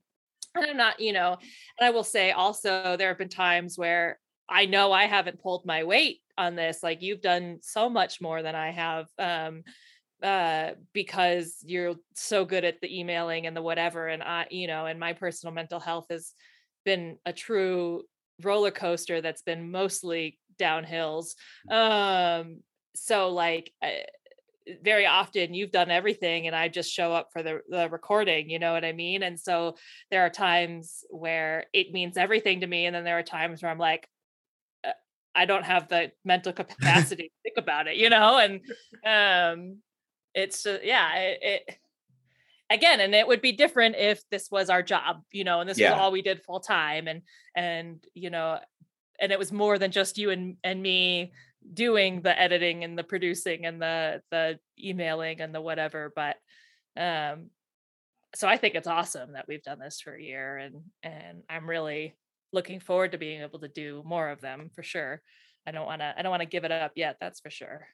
and 0.55 0.67
I'm 0.67 0.77
not, 0.77 1.01
you 1.01 1.13
know, 1.13 1.33
and 1.79 1.87
I 1.87 1.91
will 1.91 2.05
say 2.05 2.31
also 2.33 2.97
there 2.97 3.09
have 3.09 3.19
been 3.19 3.29
times 3.29 3.77
where 3.79 4.19
I 4.49 4.67
know 4.67 4.93
I 4.93 5.07
haven't 5.07 5.41
pulled 5.43 5.65
my 5.67 5.85
weight 5.85 6.21
on 6.39 6.55
this. 6.55 6.83
Like 6.83 7.03
you've 7.03 7.23
done 7.23 7.59
so 7.63 7.89
much 7.89 8.21
more 8.21 8.43
than 8.43 8.55
I 8.55 8.71
have. 8.71 9.09
Um 9.19 9.63
uh 10.23 10.73
because 10.93 11.59
you're 11.67 11.97
so 12.15 12.45
good 12.45 12.65
at 12.65 12.81
the 12.81 12.99
emailing 13.01 13.47
and 13.47 13.57
the 13.57 13.63
whatever 13.63 14.09
and 14.09 14.23
I 14.23 14.47
you 14.51 14.67
know 14.67 14.87
and 14.87 14.99
my 14.99 15.13
personal 15.13 15.53
mental 15.53 15.81
health 15.81 16.07
has 16.09 16.33
been 16.85 17.19
a 17.27 17.33
true 17.33 18.05
roller 18.43 18.71
coaster 18.71 19.21
that's 19.21 19.43
been 19.43 19.71
mostly 19.71 20.39
downhills 20.59 21.35
um 21.71 22.61
so 22.95 23.31
like 23.31 23.73
I, 23.83 24.05
very 24.83 25.07
often 25.07 25.55
you've 25.55 25.71
done 25.71 25.91
everything 25.91 26.47
and 26.47 26.57
I 26.57 26.69
just 26.69 26.93
show 26.93 27.13
up 27.13 27.29
for 27.33 27.43
the, 27.43 27.61
the 27.69 27.89
recording, 27.91 28.49
you 28.49 28.59
know 28.59 28.73
what 28.73 28.85
I 28.85 28.93
mean? 28.93 29.23
And 29.23 29.39
so 29.39 29.77
there 30.11 30.23
are 30.23 30.31
times 30.31 31.05
where 31.11 31.67
it 31.73 31.93
means 31.93 32.17
everything 32.17 32.61
to 32.61 32.67
me. 32.67 32.87
And 32.87 32.95
then 32.95 33.05
there 33.05 33.19
are 33.19 33.23
times 33.23 33.63
where 33.63 33.71
I'm 33.71 33.79
like, 33.79 34.09
uh, 34.83 34.93
I 35.35 35.45
don't 35.45 35.65
have 35.65 35.89
the 35.89 36.13
mental 36.25 36.53
capacity 36.55 37.25
to 37.25 37.31
think 37.43 37.57
about 37.59 37.89
it, 37.89 37.97
you 37.97 38.09
know? 38.09 38.39
And 38.39 38.61
um, 39.05 39.79
it's 40.35 40.63
just, 40.63 40.83
yeah, 40.83 41.15
it, 41.17 41.39
it, 41.43 41.79
again, 42.71 43.01
and 43.01 43.15
it 43.15 43.27
would 43.27 43.43
be 43.43 43.53
different 43.53 43.97
if 43.97 44.23
this 44.31 44.51
was 44.51 44.71
our 44.71 44.83
job, 44.83 45.23
you 45.31 45.45
know, 45.45 45.61
and 45.61 45.69
this 45.69 45.79
Yeah. 45.79 45.91
was 45.91 46.01
all 46.01 46.13
we 46.13 46.23
did 46.23 46.43
full 46.43 46.61
time 46.61 47.07
and, 47.07 47.23
and, 47.55 48.03
you 48.15 48.31
know, 48.31 48.59
and 49.21 49.31
it 49.31 49.39
was 49.39 49.53
more 49.53 49.79
than 49.79 49.91
just 49.91 50.17
you 50.19 50.31
and, 50.31 50.57
and 50.65 50.83
me 50.83 51.33
doing 51.73 52.21
the 52.23 52.39
editing 52.39 52.85
and 52.85 52.99
the 52.99 53.05
producing 53.05 53.67
and 53.67 53.81
the 53.81 54.21
the 54.31 54.59
emailing 54.79 55.41
and 55.41 55.55
the 55.55 55.61
whatever 55.61 56.13
but 56.15 56.37
um 56.97 57.47
so 58.35 58.47
i 58.47 58.57
think 58.57 58.75
it's 58.75 58.87
awesome 58.87 59.33
that 59.33 59.47
we've 59.49 59.63
done 59.63 59.79
this 59.79 60.01
for 60.01 60.15
a 60.15 60.23
year 60.23 60.59
and 60.59 60.75
and 61.03 61.43
i'm 61.49 61.69
really 61.69 62.15
looking 62.55 62.81
forward 62.81 63.13
to 63.13 63.19
being 63.19 63.43
able 63.43 63.59
to 63.59 63.69
do 63.69 64.03
more 64.07 64.31
of 64.31 64.41
them 64.41 64.71
for 64.75 64.83
sure. 64.83 65.21
I 65.67 65.73
don't 65.73 65.87
want 65.87 66.01
to 66.01 66.15
i 66.17 66.23
don't 66.23 66.31
want 66.31 66.43
to 66.43 66.49
give 66.49 66.65
it 66.65 66.73
up 66.73 66.93
yet 66.95 67.17
that's 67.21 67.41
for 67.41 67.51
sure. 67.51 67.87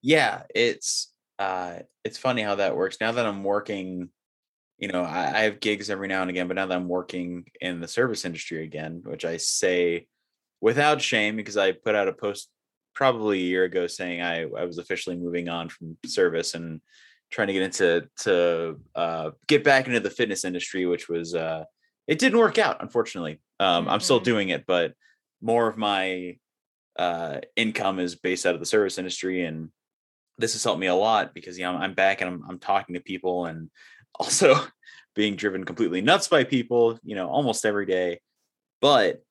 Yeah 0.00 0.42
it's 0.54 1.12
uh 1.38 1.80
it's 2.04 2.18
funny 2.18 2.42
how 2.42 2.54
that 2.54 2.76
works. 2.76 2.98
Now 3.00 3.12
that 3.12 3.26
i'm 3.26 3.42
working 3.42 4.10
you 4.78 4.88
know 4.88 5.02
I, 5.02 5.32
I 5.34 5.40
have 5.42 5.60
gigs 5.60 5.90
every 5.90 6.08
now 6.08 6.22
and 6.22 6.30
again 6.30 6.48
but 6.48 6.54
now 6.54 6.66
that 6.66 6.76
i'm 6.76 6.88
working 6.88 7.44
in 7.60 7.80
the 7.80 7.88
service 7.88 8.24
industry 8.24 8.64
again 8.64 9.02
which 9.04 9.26
i 9.26 9.36
say 9.36 10.06
without 10.62 11.02
shame 11.02 11.36
because 11.36 11.58
i 11.58 11.72
put 11.72 11.94
out 11.94 12.08
a 12.08 12.14
post 12.14 12.48
probably 13.00 13.38
a 13.38 13.50
year 13.54 13.64
ago 13.64 13.86
saying 13.86 14.20
i 14.20 14.42
i 14.42 14.64
was 14.66 14.76
officially 14.76 15.16
moving 15.16 15.48
on 15.48 15.70
from 15.70 15.96
service 16.04 16.54
and 16.54 16.82
trying 17.30 17.46
to 17.46 17.54
get 17.54 17.62
into 17.62 18.06
to 18.18 18.78
uh 18.94 19.30
get 19.48 19.64
back 19.64 19.86
into 19.86 20.00
the 20.00 20.10
fitness 20.10 20.44
industry 20.44 20.84
which 20.84 21.08
was 21.08 21.34
uh 21.34 21.64
it 22.06 22.18
didn't 22.18 22.38
work 22.38 22.58
out 22.58 22.76
unfortunately 22.82 23.40
um 23.58 23.88
i'm 23.88 24.00
still 24.00 24.20
Mhm. 24.20 24.24
doing 24.24 24.48
it 24.50 24.66
but 24.66 24.92
more 25.40 25.66
of 25.66 25.78
my 25.78 26.36
uh 26.98 27.38
income 27.56 27.98
is 28.00 28.16
based 28.16 28.44
out 28.44 28.52
of 28.52 28.60
the 28.60 28.66
service 28.66 28.98
industry 28.98 29.44
and 29.46 29.70
this 30.36 30.52
has 30.52 30.62
helped 30.64 30.80
me 30.80 30.86
a 30.88 30.94
lot 30.94 31.32
because 31.34 31.58
you 31.58 31.64
know 31.64 31.72
I'm 31.76 31.94
back 31.94 32.20
and 32.20 32.28
I'm 32.30 32.44
I'm 32.48 32.58
talking 32.58 32.94
to 32.94 33.00
people 33.00 33.46
and 33.46 33.70
also 34.20 34.56
being 35.14 35.36
driven 35.36 35.64
completely 35.64 36.00
nuts 36.00 36.28
by 36.28 36.44
people, 36.44 36.98
you 37.02 37.14
know, 37.14 37.28
almost 37.28 37.64
every 37.66 37.86
day. 37.86 38.20
But 38.80 39.22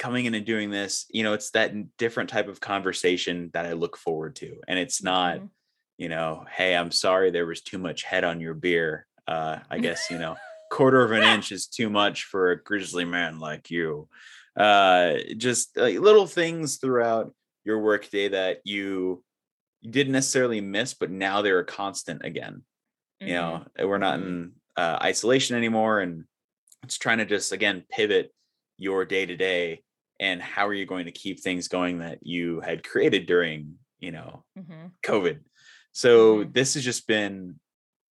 coming 0.00 0.24
in 0.24 0.34
and 0.34 0.46
doing 0.46 0.70
this, 0.70 1.04
you 1.10 1.22
know, 1.22 1.34
it's 1.34 1.50
that 1.50 1.98
different 1.98 2.30
type 2.30 2.48
of 2.48 2.58
conversation 2.58 3.50
that 3.52 3.66
I 3.66 3.74
look 3.74 3.98
forward 3.98 4.34
to. 4.36 4.58
And 4.66 4.78
it's 4.78 5.02
not, 5.02 5.36
Mhm. 5.40 5.50
you 5.98 6.08
know, 6.08 6.46
hey, 6.50 6.74
I'm 6.74 6.90
sorry 6.90 7.30
there 7.30 7.44
was 7.44 7.60
too 7.60 7.76
much 7.78 8.02
head 8.02 8.24
on 8.24 8.40
your 8.40 8.54
beer. 8.54 9.06
Uh, 9.28 9.58
I 9.70 9.78
guess, 9.86 10.10
you 10.10 10.18
know, 10.18 10.36
quarter 10.70 11.04
of 11.04 11.12
an 11.12 11.22
inch 11.22 11.52
is 11.52 11.66
too 11.66 11.90
much 11.90 12.24
for 12.24 12.50
a 12.50 12.62
grizzly 12.62 13.04
man 13.04 13.40
like 13.40 13.70
you. 13.70 14.08
Uh, 14.56 15.18
just 15.36 15.76
like 15.76 15.98
little 15.98 16.26
things 16.26 16.78
throughout 16.78 17.34
your 17.64 17.80
work 17.80 18.08
day 18.08 18.28
that 18.28 18.62
you 18.64 19.22
you 19.82 19.90
didn't 19.90 20.12
necessarily 20.12 20.60
miss, 20.60 20.94
but 20.94 21.10
now 21.10 21.42
they're 21.42 21.58
a 21.60 21.64
constant 21.64 22.24
again. 22.24 22.64
You 23.20 23.34
know, 23.34 23.66
we're 23.78 23.98
not 23.98 24.18
Mhm. 24.18 24.22
in 24.22 24.52
uh, 24.76 24.98
isolation 25.02 25.56
anymore, 25.56 26.00
and 26.00 26.24
it's 26.82 26.96
trying 26.96 27.18
to 27.18 27.26
just 27.26 27.52
again 27.52 27.84
pivot 27.90 28.32
your 28.78 29.04
day 29.04 29.26
to 29.26 29.36
day 29.36 29.82
and 30.20 30.42
how 30.42 30.68
are 30.68 30.74
you 30.74 30.86
going 30.86 31.06
to 31.06 31.12
keep 31.12 31.40
things 31.40 31.68
going 31.68 32.00
that 32.00 32.20
you 32.26 32.60
had 32.60 32.84
created 32.84 33.26
during 33.26 33.78
you 34.00 34.12
know 34.12 34.44
Mhm. 34.54 34.92
COVID. 35.04 35.40
So 35.92 36.44
Mhm. 36.44 36.52
this 36.52 36.74
has 36.74 36.84
just 36.84 37.06
been 37.06 37.60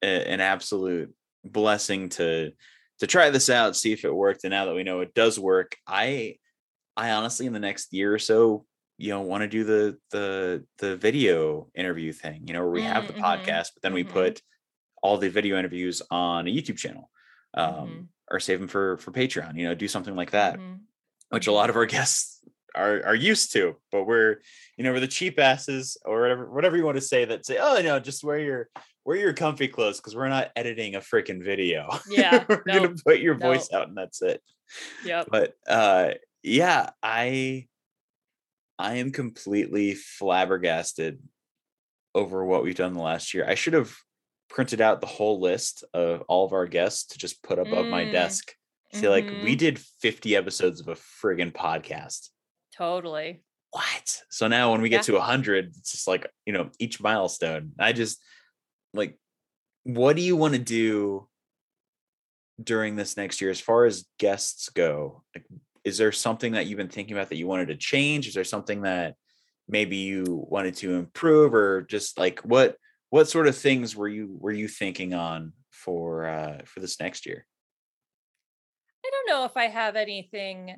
a- 0.03 0.27
an 0.31 0.41
absolute 0.41 1.15
blessing 1.45 2.09
to 2.09 2.53
to 2.99 3.07
try 3.07 3.29
this 3.29 3.49
out, 3.49 3.75
see 3.77 3.93
if 3.93 4.05
it 4.05 4.13
worked. 4.15 4.43
And 4.43 4.51
now 4.51 4.65
that 4.65 4.75
we 4.75 4.83
know 4.83 5.01
it 5.01 5.13
does 5.13 5.39
work, 5.39 5.77
I 5.87 6.37
I 6.97 7.11
honestly 7.11 7.45
in 7.45 7.53
the 7.53 7.59
next 7.59 7.93
year 7.93 8.13
or 8.13 8.19
so, 8.19 8.65
you 8.97 9.09
know, 9.09 9.21
want 9.21 9.41
to 9.43 9.47
do 9.47 9.63
the 9.63 9.97
the 10.11 10.65
the 10.79 10.97
video 10.97 11.71
interview 11.75 12.13
thing, 12.13 12.47
you 12.47 12.53
know, 12.53 12.61
where 12.61 12.71
we 12.71 12.83
have 12.83 13.07
the 13.07 13.13
Mm, 13.13 13.17
mhm, 13.17 13.23
podcast, 13.23 13.69
but 13.75 13.81
then 13.83 13.93
we 13.93 14.03
mhm. 14.03 14.05
put 14.05 14.41
all 15.03 15.17
the 15.17 15.29
video 15.29 15.57
interviews 15.59 16.01
on 16.11 16.47
a 16.47 16.51
YouTube 16.51 16.77
channel. 16.77 17.11
Um, 17.55 18.07
Mhm. 18.07 18.09
or 18.31 18.39
save 18.39 18.59
them 18.59 18.69
for 18.69 18.97
for 18.99 19.11
Patreon, 19.11 19.57
you 19.57 19.65
know, 19.65 19.75
do 19.75 19.87
something 19.87 20.15
like 20.15 20.31
that. 20.31 20.61
Which 21.29 21.47
a 21.47 21.51
lot 21.51 21.69
of 21.69 21.75
our 21.75 21.85
guests 21.97 22.41
are 22.75 23.03
are 23.03 23.15
used 23.15 23.51
to 23.51 23.75
but 23.91 24.03
we're 24.03 24.37
you 24.77 24.83
know 24.83 24.93
we're 24.93 24.99
the 24.99 25.07
cheap 25.07 25.39
asses 25.39 25.97
or 26.05 26.21
whatever 26.21 26.51
whatever 26.51 26.77
you 26.77 26.85
want 26.85 26.95
to 26.95 27.01
say 27.01 27.25
that 27.25 27.43
say 27.43 27.57
oh 27.59 27.81
no 27.81 27.99
just 27.99 28.23
wear 28.23 28.39
your 28.39 28.69
wear 29.09 29.17
your 29.17 29.33
comfy 29.33 29.67
clothes 29.67 29.97
because 29.97 30.15
we're 30.15 30.29
not 30.29 30.51
editing 30.55 30.93
a 30.93 30.99
freaking 30.99 31.43
video. 31.43 31.89
Yeah, 32.07 32.45
we're 32.49 32.63
gonna 32.63 32.93
put 33.03 33.19
your 33.19 33.33
voice 33.33 33.71
out 33.73 33.87
and 33.87 33.97
that's 33.97 34.21
it. 34.21 34.39
Yeah, 35.03 35.23
but 35.27 35.55
uh 35.67 36.11
yeah 36.41 36.91
i 37.03 37.67
i 38.77 38.95
am 38.95 39.11
completely 39.11 39.93
flabbergasted 39.93 41.19
over 42.15 42.45
what 42.45 42.63
we've 42.63 42.75
done 42.75 42.93
the 42.93 43.01
last 43.01 43.33
year. 43.33 43.45
I 43.47 43.55
should 43.55 43.73
have 43.73 43.95
printed 44.47 44.79
out 44.79 45.01
the 45.01 45.07
whole 45.07 45.39
list 45.39 45.83
of 45.93 46.21
all 46.27 46.45
of 46.45 46.53
our 46.53 46.67
guests 46.67 47.07
to 47.07 47.17
just 47.17 47.41
put 47.41 47.57
up 47.57 47.67
above 47.67 47.87
my 47.87 48.05
Mm, 48.05 48.55
desk 48.91 49.01
say 49.01 49.09
like 49.09 49.25
we 49.43 49.55
mhm. 49.55 49.57
did 49.57 49.79
50 49.79 50.35
episodes 50.35 50.79
of 50.81 50.87
a 50.87 50.95
friggin 50.95 51.51
podcast 51.51 52.29
Totally. 52.75 53.43
what 53.71 54.21
so 54.29 54.47
now 54.47 54.71
when 54.71 54.81
we 54.81 54.89
get 54.89 55.07
Yeah. 55.07 55.13
to 55.13 55.19
100 55.19 55.65
it's 55.77 55.91
just 55.91 56.07
like 56.07 56.27
you 56.45 56.53
know 56.53 56.69
each 56.79 57.01
milestone 57.01 57.71
i 57.79 57.91
just 57.93 58.21
like 58.93 59.17
what 59.83 60.15
do 60.15 60.21
you 60.21 60.35
want 60.35 60.53
to 60.53 60.59
do 60.59 61.27
during 62.61 62.95
this 62.95 63.15
next 63.15 63.41
year 63.41 63.49
as 63.49 63.61
far 63.61 63.85
as 63.85 64.05
guests 64.17 64.69
go 64.69 65.23
like 65.35 65.45
is 65.85 65.97
there 65.97 66.11
something 66.11 66.53
that 66.53 66.67
you've 66.67 66.77
been 66.77 66.89
thinking 66.89 67.15
about 67.15 67.29
that 67.29 67.37
you 67.37 67.47
wanted 67.47 67.69
to 67.69 67.75
change 67.75 68.27
is 68.27 68.33
there 68.33 68.43
something 68.43 68.81
that 68.81 69.15
maybe 69.67 69.97
you 69.97 70.45
wanted 70.49 70.75
to 70.75 70.95
improve 70.95 71.53
or 71.53 71.83
just 71.83 72.17
like 72.17 72.39
what 72.41 72.75
what 73.11 73.29
sort 73.29 73.47
of 73.47 73.55
things 73.55 73.95
were 73.95 74.07
you 74.07 74.37
were 74.39 74.51
you 74.51 74.67
thinking 74.67 75.13
on 75.13 75.53
for 75.69 76.25
uh 76.25 76.59
for 76.65 76.79
this 76.79 76.99
next 76.99 77.25
year 77.25 77.45
know 79.29 79.45
if 79.45 79.55
I 79.55 79.67
have 79.67 79.95
anything 79.95 80.75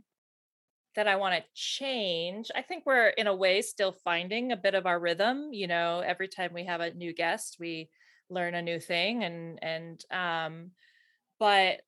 that 0.96 1.08
I 1.08 1.16
want 1.16 1.36
to 1.36 1.50
change. 1.54 2.52
I 2.54 2.62
think 2.62 2.86
we're 2.86 3.08
in 3.08 3.28
a 3.28 3.36
way 3.36 3.62
still 3.62 3.96
finding 4.04 4.52
a 4.52 4.58
bit 4.58 4.76
of 4.76 4.86
our 4.86 5.00
rhythm. 5.00 5.50
You 5.54 5.68
know, 5.68 6.02
every 6.06 6.28
time 6.28 6.52
we 6.54 6.66
have 6.66 6.82
a 6.82 6.94
new 6.94 7.14
guest, 7.14 7.58
we 7.60 7.90
learn 8.30 8.56
a 8.56 8.62
new 8.62 8.80
thing 8.80 9.24
and 9.26 9.60
and 9.62 10.06
um 10.10 10.72
but 11.40 11.82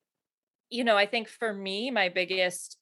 you 0.70 0.84
know, 0.84 0.98
I 0.98 1.06
think 1.06 1.28
for 1.30 1.54
me 1.54 1.92
my 1.92 2.10
biggest 2.10 2.78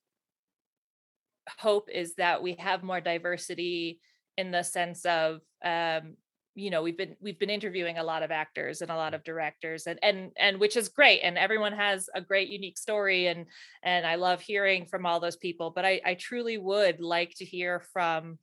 hope 1.60 1.90
is 1.92 2.16
that 2.16 2.42
we 2.42 2.54
have 2.54 2.84
more 2.84 3.02
diversity 3.02 4.00
in 4.38 4.52
the 4.52 4.64
sense 4.64 5.06
of 5.06 5.42
um 5.64 6.16
you 6.56 6.70
know 6.70 6.82
we've 6.82 6.98
been 6.98 7.16
we've 7.22 7.40
been 7.40 7.50
interviewing 7.50 7.98
a 7.98 8.04
lot 8.04 8.24
of 8.24 8.32
actors 8.32 8.82
and 8.82 8.92
a 8.92 8.96
lot 8.96 9.14
of 9.14 9.24
directors 9.24 9.88
and 9.88 10.00
and 10.04 10.32
and 10.38 10.60
which 10.60 10.76
is 10.76 10.90
great 10.90 11.22
and 11.22 11.38
everyone 11.38 11.72
has 11.72 12.10
a 12.14 12.22
great 12.22 12.50
unique 12.50 12.78
story 12.78 13.28
and 13.28 13.46
and 13.84 14.06
I 14.06 14.16
love 14.16 14.42
hearing 14.42 14.86
from 14.86 15.06
all 15.06 15.20
those 15.20 15.38
people 15.38 15.72
but 15.72 15.86
I 15.86 16.02
I 16.06 16.14
truly 16.16 16.58
would 16.58 17.00
like 17.00 17.34
to 17.38 17.46
hear 17.46 17.80
from 17.94 18.38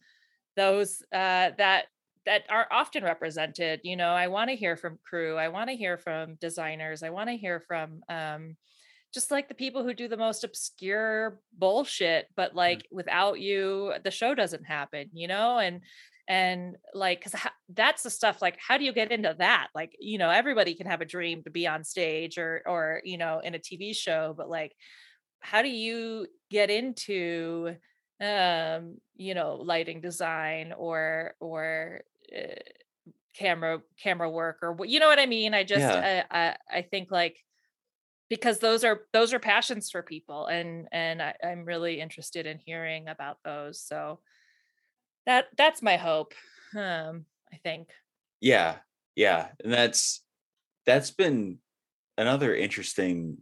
those 0.57 1.03
uh 1.13 1.51
that 1.59 1.87
that 2.25 2.45
are 2.49 2.67
often 2.71 3.05
represented 3.05 3.81
you 3.85 3.97
know 3.97 4.11
I 4.11 4.29
want 4.29 4.49
to 4.51 4.57
hear 4.57 4.77
from 4.77 4.99
crew 5.09 5.37
I 5.37 5.49
want 5.49 5.69
to 5.69 5.77
hear 5.77 5.99
from 5.99 6.37
designers 6.37 7.03
I 7.03 7.11
want 7.11 7.29
to 7.29 7.37
hear 7.37 7.61
from 7.61 8.01
um 8.09 8.57
just 9.13 9.31
like 9.31 9.49
the 9.49 9.55
people 9.55 9.85
who 9.85 9.95
do 9.95 10.09
the 10.09 10.17
most 10.17 10.45
obscure 10.45 11.41
bullshit 11.59 12.29
but 12.37 12.55
like 12.55 12.87
without 12.91 13.39
you 13.41 13.93
the 14.03 14.11
show 14.11 14.35
doesn't 14.35 14.65
happen 14.65 15.11
you 15.13 15.29
know 15.29 15.59
and 15.59 15.83
and 16.29 16.77
like 16.93 17.25
because 17.25 17.41
that's 17.71 18.03
the 18.03 18.11
stuff 18.11 18.43
like 18.43 18.59
how 18.61 18.77
do 18.77 18.85
you 18.85 18.93
get 18.93 19.11
into 19.11 19.35
that 19.39 19.69
like 19.75 19.97
you 19.99 20.19
know 20.19 20.29
everybody 20.29 20.75
can 20.75 20.87
have 20.87 21.01
a 21.01 21.07
dream 21.07 21.43
to 21.43 21.51
be 21.51 21.67
on 21.67 21.83
stage 21.83 22.37
or 22.37 22.63
or 22.67 23.01
you 23.05 23.17
know 23.17 23.41
in 23.41 23.55
a 23.55 23.59
tv 23.59 23.97
show 23.97 24.35
but 24.37 24.49
like 24.49 24.77
how 25.41 25.63
do 25.63 25.69
you 25.69 26.27
get 26.51 26.69
into 26.69 27.75
um 28.21 28.99
you 29.17 29.35
know 29.35 29.55
lighting 29.57 30.01
design 30.01 30.75
or 30.77 31.35
or 31.41 32.03
uh, 32.37 32.55
camera 33.35 33.81
camera 34.03 34.29
work 34.29 34.59
or 34.63 34.73
what 34.73 34.89
you 34.89 35.01
know 35.01 35.09
what 35.09 35.21
i 35.21 35.27
mean 35.27 35.55
i 35.55 35.63
just 35.63 35.81
Yeah. 35.81 36.25
I, 36.31 36.49
I 36.49 36.79
i 36.79 36.83
think 36.83 37.11
like 37.11 37.39
because 38.29 38.59
those 38.59 38.85
are 38.85 39.03
those 39.13 39.33
are 39.33 39.39
passions 39.39 39.91
for 39.91 40.03
people 40.03 40.47
and 40.47 40.89
and 40.93 41.23
I, 41.23 41.35
i'm 41.43 41.65
really 41.65 42.01
interested 42.01 42.47
in 42.47 42.59
hearing 42.59 43.09
about 43.09 43.39
those 43.45 43.81
so 43.81 44.21
that 45.29 45.47
that's 45.57 45.83
my 45.83 45.97
hope 45.97 46.35
um 46.77 47.25
i 47.53 47.57
think 47.63 47.89
Yeah, 48.41 48.77
yeah, 49.17 49.49
and 49.63 49.73
that's 49.73 50.25
that's 50.87 51.11
been 51.11 51.59
another 52.17 52.55
interesting 52.55 53.39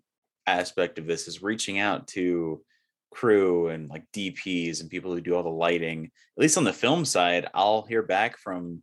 aspect 0.47 0.99
of 0.99 1.07
this 1.07 1.29
is 1.29 1.43
reaching 1.43 1.79
out 1.79 2.09
to 2.09 2.65
crew 3.11 3.69
and 3.69 3.89
like 3.89 4.05
DPs 4.13 4.81
and 4.81 4.91
people 4.91 5.13
who 5.13 5.21
do 5.21 5.35
all 5.35 5.43
the 5.43 5.49
lighting. 5.51 6.07
At 6.07 6.43
least 6.43 6.59
on 6.59 6.65
the 6.65 6.73
film 6.73 7.05
side, 7.05 7.49
I'll 7.55 7.83
hear 7.83 8.03
back 8.03 8.39
from 8.39 8.83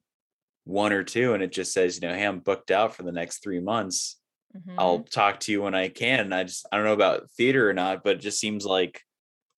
one 0.65 0.93
or 0.93 1.03
two, 1.03 1.33
and 1.33 1.43
it 1.43 1.51
just 1.51 1.73
says, 1.73 1.99
you 2.01 2.07
know, 2.07 2.13
hey, 2.15 2.25
I'm 2.25 2.39
booked 2.39 2.71
out 2.71 2.95
for 2.95 3.03
the 3.03 3.11
next 3.11 3.43
three 3.43 3.59
months. 3.59 4.19
I'll 4.77 4.99
Mhm. 4.99 5.09
talk 5.09 5.41
to 5.41 5.51
you 5.51 5.63
when 5.63 5.75
I 5.75 5.89
can. 5.89 6.33
I 6.33 6.45
just 6.45 6.67
I 6.71 6.77
don't 6.77 6.85
know 6.85 6.93
about 6.93 7.31
theater 7.31 7.69
or 7.69 7.73
not, 7.73 8.03
but 8.03 8.17
it 8.17 8.21
just 8.21 8.39
seems 8.39 8.65
like, 8.65 9.01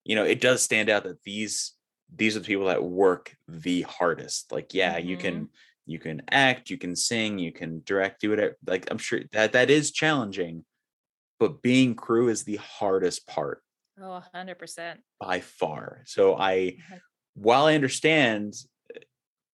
you 0.06 0.16
know, 0.16 0.26
it 0.26 0.42
does 0.42 0.64
stand 0.64 0.90
out 0.90 1.06
that 1.06 1.24
these 1.24 1.75
these 2.14 2.36
are 2.36 2.40
the 2.40 2.46
people 2.46 2.68
that 2.68 2.84
work 2.84 3.36
the 3.48 3.82
hardest. 3.84 4.52
Like, 4.52 4.74
yeah, 4.74 4.98
you 4.98 5.18
can 5.18 5.50
you 5.86 6.00
can 6.00 6.24
act, 6.32 6.70
you 6.70 6.78
can 6.78 6.96
sing, 6.96 7.38
you 7.38 7.52
can 7.52 7.82
direct, 7.86 8.22
do 8.22 8.32
whatever. 8.32 8.58
Like 8.66 8.88
I'm 8.90 8.98
sure 8.98 9.22
that 9.32 9.54
that 9.54 9.70
is 9.70 9.92
challenging, 9.92 10.66
but 11.40 11.62
being 11.62 11.96
crew 11.96 12.30
is 12.30 12.44
the 12.44 12.58
hardest 12.58 13.28
part 13.28 13.62
oh 14.02 14.22
100% 14.34 14.96
by 15.20 15.40
far. 15.40 16.02
So 16.06 16.36
I 16.38 16.78
while 17.36 17.66
I 17.66 17.76
understand, 17.76 18.54
uh, 18.94 19.00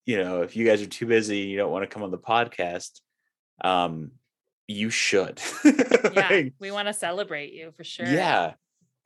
you 0.06 0.18
know, 0.18 0.42
if 0.42 0.56
you 0.56 0.66
guys 0.66 0.82
are 0.82 0.88
too 0.88 1.06
busy, 1.06 1.40
you 1.40 1.58
don't 1.58 1.72
want 1.72 1.84
to 1.84 1.88
come 1.88 2.04
on 2.04 2.12
the 2.12 2.18
podcast, 2.18 3.02
um, 3.64 4.12
you 4.68 4.90
should. 4.90 5.42
yeah 5.66 6.30
Like, 6.30 6.54
we 6.60 6.72
want 6.72 6.88
to 6.88 6.94
celebrate 6.94 7.54
you 7.54 7.72
for 7.76 7.84
sure 7.84 8.06
yeah. 8.06 8.54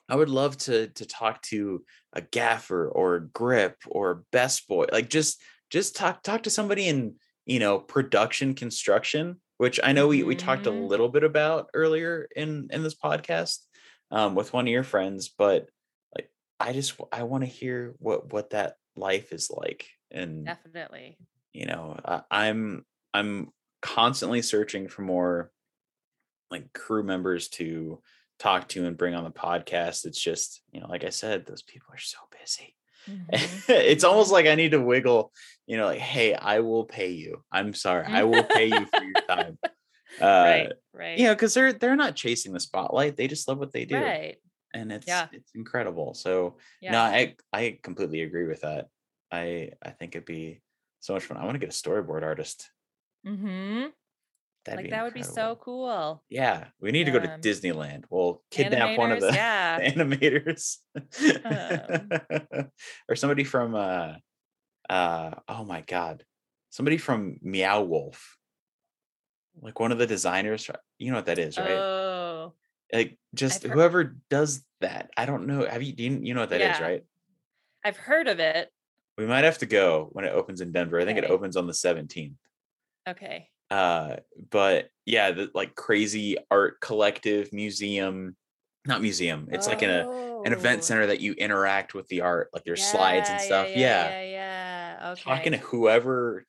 I 0.10 0.16
would 0.16 0.30
love 0.30 0.58
to 0.60 0.88
to 0.88 1.06
talk 1.06 1.42
to 1.44 1.84
a 2.14 2.22
gaffer 2.22 2.88
or 2.90 3.16
a 3.16 3.28
grip 3.28 3.78
or 3.88 4.24
best 4.32 4.68
boy. 4.68 4.86
Like 4.92 5.10
just 5.10 5.42
just 5.70 5.96
talk 5.96 6.24
talk 6.24 6.44
to 6.44 6.50
somebody 6.50 6.88
in, 6.88 7.16
you 7.46 7.60
know, 7.60 7.80
production 7.80 8.54
construction, 8.54 9.42
which 9.58 9.80
I 9.84 9.92
know 9.94 10.08
we 10.08 10.24
we 10.24 10.36
talked 10.36 10.68
a 10.68 10.72
Mhm. 10.72 10.88
little 10.90 11.10
bit 11.10 11.24
about 11.24 11.70
earlier 11.74 12.28
in 12.36 12.68
in 12.72 12.84
this 12.84 12.96
podcast 12.96 13.60
um 14.12 14.36
with 14.36 14.54
one 14.54 14.66
of 14.66 14.72
your 14.72 14.84
friends, 14.84 15.30
but 15.30 15.70
like 16.16 16.32
I 16.60 16.74
just 16.74 17.00
I 17.12 17.24
want 17.24 17.44
to 17.44 17.50
hear 17.50 17.96
what 18.00 18.32
what 18.32 18.52
that 18.52 18.76
life 18.96 19.34
is 19.34 19.52
like 19.52 19.90
and 20.12 20.46
definitely 20.46 21.18
you 21.52 21.66
know 21.66 22.00
I, 22.06 22.22
i'm 22.32 22.86
i'm 23.14 23.50
constantly 23.82 24.42
searching 24.42 24.88
for 24.88 25.02
more 25.02 25.52
like 26.52 26.72
crew 26.74 27.04
members 27.04 27.50
to 27.50 28.02
talk 28.40 28.68
to 28.68 28.86
and 28.86 28.98
bring 28.98 29.16
on 29.16 29.24
the 29.24 29.32
podcast 29.32 30.06
it's 30.06 30.20
just 30.22 30.62
you 30.72 30.80
know 30.82 30.88
like 30.88 31.04
i 31.04 31.10
said 31.10 31.46
those 31.46 31.62
people 31.62 31.88
are 31.94 31.98
so 31.98 32.18
busy 32.40 32.76
Mhm. 33.08 33.26
it's 33.70 34.04
almost 34.04 34.32
like 34.32 34.48
i 34.48 34.56
need 34.56 34.72
to 34.72 34.82
wiggle 34.82 35.32
you 35.68 35.78
know 35.78 35.86
like 35.86 36.00
hey 36.00 36.34
i 36.34 36.60
will 36.62 36.86
pay 36.86 37.12
you 37.12 37.44
i'm 37.52 37.74
sorry 37.76 38.04
i 38.08 38.24
will 38.24 38.44
pay 38.44 38.66
you 38.66 38.86
for 38.88 39.04
your 39.04 39.14
time 39.30 39.60
uh 40.22 40.26
right 40.26 40.72
right 40.92 41.18
you 41.20 41.26
know 41.26 41.36
because 41.36 41.54
they're 41.54 41.72
they're 41.72 41.96
not 41.96 42.16
chasing 42.16 42.52
the 42.52 42.60
spotlight 42.60 43.16
they 43.16 43.28
just 43.28 43.48
love 43.48 43.60
what 43.60 43.72
they 43.74 43.86
do 43.86 43.96
right 44.02 44.38
and 44.74 44.92
it's 44.92 45.06
Yeah. 45.08 45.28
it's 45.32 45.52
incredible 45.54 46.16
so 46.16 46.58
yeah 46.82 46.94
no, 46.94 47.00
I 47.00 47.36
I 47.54 47.78
completely 47.84 48.24
agree 48.24 48.48
with 48.48 48.62
that. 48.62 48.88
I 49.32 49.70
I 49.84 49.92
think 49.92 50.16
it'd 50.16 50.26
be 50.26 50.62
so 51.00 51.14
much 51.14 51.26
fun. 51.26 51.38
I 51.38 51.44
want 51.46 51.54
to 51.56 51.60
get 51.60 51.70
a 51.70 51.72
storyboard 51.78 52.24
artist. 52.24 52.70
mm-hmm. 53.26 53.86
That'd 54.66 54.82
like 54.82 54.90
that 54.92 55.04
would 55.04 55.14
be 55.14 55.22
so 55.24 55.58
cool 55.62 56.24
Yeah, 56.30 56.66
we 56.82 56.92
need 56.92 57.06
to 57.06 57.12
go 57.12 57.20
to 57.20 57.34
Um, 57.36 57.42
Disneyland. 57.42 58.06
We'll 58.10 58.42
kidnap 58.50 58.98
one 58.98 59.12
of 59.12 59.22
the 59.22 59.32
yeah 59.34 59.80
animators, 59.92 60.78
Um. 61.46 62.70
or 63.10 63.16
somebody 63.16 63.44
from 63.44 63.76
uh 63.76 64.14
uh 64.90 65.32
oh 65.48 65.64
my 65.66 65.82
god 65.82 66.24
somebody 66.70 66.98
from 66.98 67.38
meow 67.42 67.82
wolf 67.82 68.38
like 69.62 69.80
one 69.80 69.92
of 69.92 69.98
the 69.98 70.06
designers 70.08 70.70
you 71.00 71.10
know 71.12 71.18
what 71.18 71.26
that 71.28 71.40
is 71.40 71.58
right 71.58 71.80
Oh, 71.80 72.54
like 72.94 73.18
just 73.34 73.64
heard- 73.64 73.72
whoever 73.72 74.16
does 74.30 74.64
that 74.82 75.10
i 75.18 75.26
don't 75.26 75.48
know 75.48 75.66
have 75.66 75.82
you 75.82 75.94
do 75.94 76.04
you, 76.04 76.20
you 76.22 76.34
know 76.34 76.42
what 76.42 76.50
that 76.50 76.62
is 76.62 76.80
Yeah. 76.80 76.84
right 76.86 77.04
I've 77.84 77.98
heard 77.98 78.28
of 78.28 78.40
it. 78.40 78.70
we 79.18 79.26
might 79.26 79.44
have 79.44 79.58
to 79.60 79.66
go 79.66 80.10
when 80.12 80.26
it 80.26 80.34
opens 80.34 80.62
in 80.62 80.72
denver 80.72 81.00
i 81.00 81.06
think 81.06 81.18
it 81.18 81.26
opens 81.26 81.56
on 81.56 81.66
the 81.68 81.74
17th 81.74 82.34
Okay. 83.08 83.50
Uh 83.76 84.16
but 84.52 84.90
yeah 85.06 85.32
the 85.32 85.50
like 85.54 85.76
crazy 85.76 86.38
art 86.50 86.80
collective 86.80 87.52
museum 87.52 88.36
not 88.86 89.02
museum 89.02 89.48
it's 89.52 89.68
like 89.68 89.82
in 89.84 89.90
a 89.90 90.08
an 90.46 90.54
event 90.54 90.80
Oh. 90.80 90.82
center 90.84 91.08
that 91.08 91.20
you 91.20 91.34
interact 91.34 91.94
with 91.94 92.08
the 92.08 92.22
art 92.22 92.50
like 92.54 92.64
there's 92.64 92.84
slides 92.86 93.30
and 93.30 93.42
stuff 93.42 93.68
Yeah. 93.70 93.76
yeah, 93.76 94.22
Yeah. 94.22 94.30
yeah. 95.02 95.10
Okay. 95.12 95.22
talking 95.24 95.52
to 95.52 95.58
whoever 95.58 96.46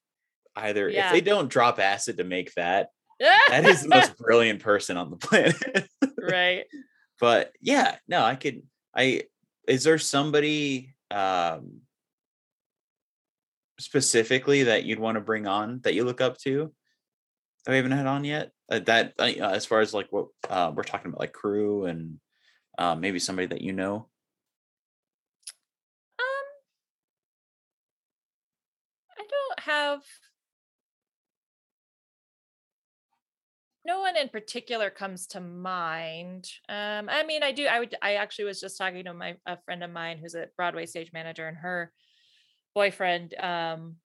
either 0.55 0.89
if 0.89 1.11
they 1.13 1.21
don't 1.21 1.49
drop 1.51 1.79
acid 1.81 2.19
to 2.19 2.25
make 2.25 2.53
that 2.55 2.91
that 3.19 3.65
is 3.65 3.83
the 3.83 3.89
most 3.89 4.17
brilliant 4.27 4.61
person 4.63 4.97
on 4.97 5.11
the 5.11 5.17
planet 5.27 5.89
right. 6.21 6.65
but 7.19 7.53
yeah 7.61 7.97
no 8.07 8.23
i 8.23 8.35
could 8.37 8.63
i 8.95 9.23
is 9.67 9.83
there 9.85 9.99
somebody 9.99 10.95
um 11.11 11.81
specifically 13.79 14.65
that 14.65 14.85
you'd 14.85 14.99
want 14.99 15.17
to 15.17 15.21
bring 15.21 15.47
on 15.47 15.81
that 15.85 15.95
you 15.95 16.05
look 16.05 16.21
up 16.21 16.39
to 16.39 16.73
that 17.67 17.73
we 17.73 17.77
haven't 17.77 17.93
had 17.93 18.07
on 18.07 18.25
yet 18.25 18.53
uh, 18.71 18.79
that 18.79 19.13
uh, 19.19 19.25
as 19.25 19.67
far 19.67 19.81
as 19.81 19.93
like 19.93 20.07
what 20.11 20.29
uh, 20.49 20.73
we're 20.75 20.85
talking 20.85 21.09
about 21.09 21.21
like 21.21 21.33
crew 21.33 21.85
and 21.87 22.19
uh, 22.79 22.95
maybe 22.95 23.19
somebody 23.19 23.47
that 23.47 23.61
you 23.61 23.73
know 23.73 24.09
Um, 26.19 26.47
I 29.19 29.25
don't 29.29 29.61
have 29.61 30.03
no 33.85 34.01
one 34.01 34.17
in 34.17 34.29
particular 34.29 34.91
comes 34.91 35.29
to 35.29 35.41
mind. 35.41 36.51
Um, 36.69 37.09
I 37.09 37.25
mean, 37.25 37.45
I 37.45 37.53
do. 37.53 37.67
I 37.67 37.79
would. 37.79 37.95
I 38.03 38.15
actually 38.15 38.47
was 38.47 38.61
just 38.61 38.77
talking 38.77 39.05
to 39.05 39.15
my 39.15 39.37
a 39.47 39.57
friend 39.65 39.85
of 39.85 39.93
mine 39.93 40.19
who's 40.19 40.35
a 40.35 40.49
Broadway 40.57 40.87
stage 40.87 41.13
manager, 41.13 41.47
and 41.47 41.57
her 41.57 41.93
boyfriend 42.75 43.35
um, 43.41 43.97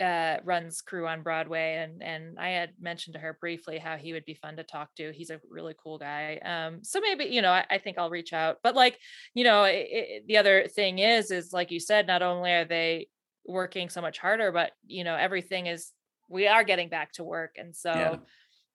uh, 0.00 0.38
runs 0.44 0.80
crew 0.80 1.06
on 1.06 1.22
Broadway, 1.22 1.76
and 1.76 2.02
and 2.02 2.38
I 2.38 2.50
had 2.50 2.70
mentioned 2.80 3.14
to 3.14 3.20
her 3.20 3.36
briefly 3.40 3.78
how 3.78 3.96
he 3.96 4.12
would 4.12 4.24
be 4.24 4.34
fun 4.34 4.56
to 4.56 4.64
talk 4.64 4.94
to. 4.96 5.12
He's 5.12 5.30
a 5.30 5.40
really 5.48 5.74
cool 5.82 5.98
guy. 5.98 6.38
Um, 6.44 6.82
so 6.82 7.00
maybe 7.00 7.26
you 7.26 7.42
know, 7.42 7.52
I, 7.52 7.64
I 7.70 7.78
think 7.78 7.98
I'll 7.98 8.10
reach 8.10 8.32
out. 8.32 8.58
But 8.62 8.74
like, 8.74 8.98
you 9.34 9.44
know, 9.44 9.62
i 9.62 9.70
i 9.70 10.20
the 10.26 10.38
other 10.38 10.66
thing 10.68 10.98
is, 10.98 11.30
is 11.30 11.52
like 11.52 11.70
you 11.70 11.80
said, 11.80 12.06
not 12.06 12.22
only 12.22 12.52
are 12.52 12.64
they 12.64 13.08
working 13.46 13.88
so 13.88 14.00
much 14.00 14.18
harder, 14.18 14.52
but 14.52 14.72
you 14.86 15.04
know, 15.04 15.16
everything 15.16 15.66
is 15.66 15.92
we 16.28 16.46
are 16.46 16.64
getting 16.64 16.88
back 16.88 17.12
to 17.14 17.24
work, 17.24 17.56
and 17.58 17.74
so 17.76 18.20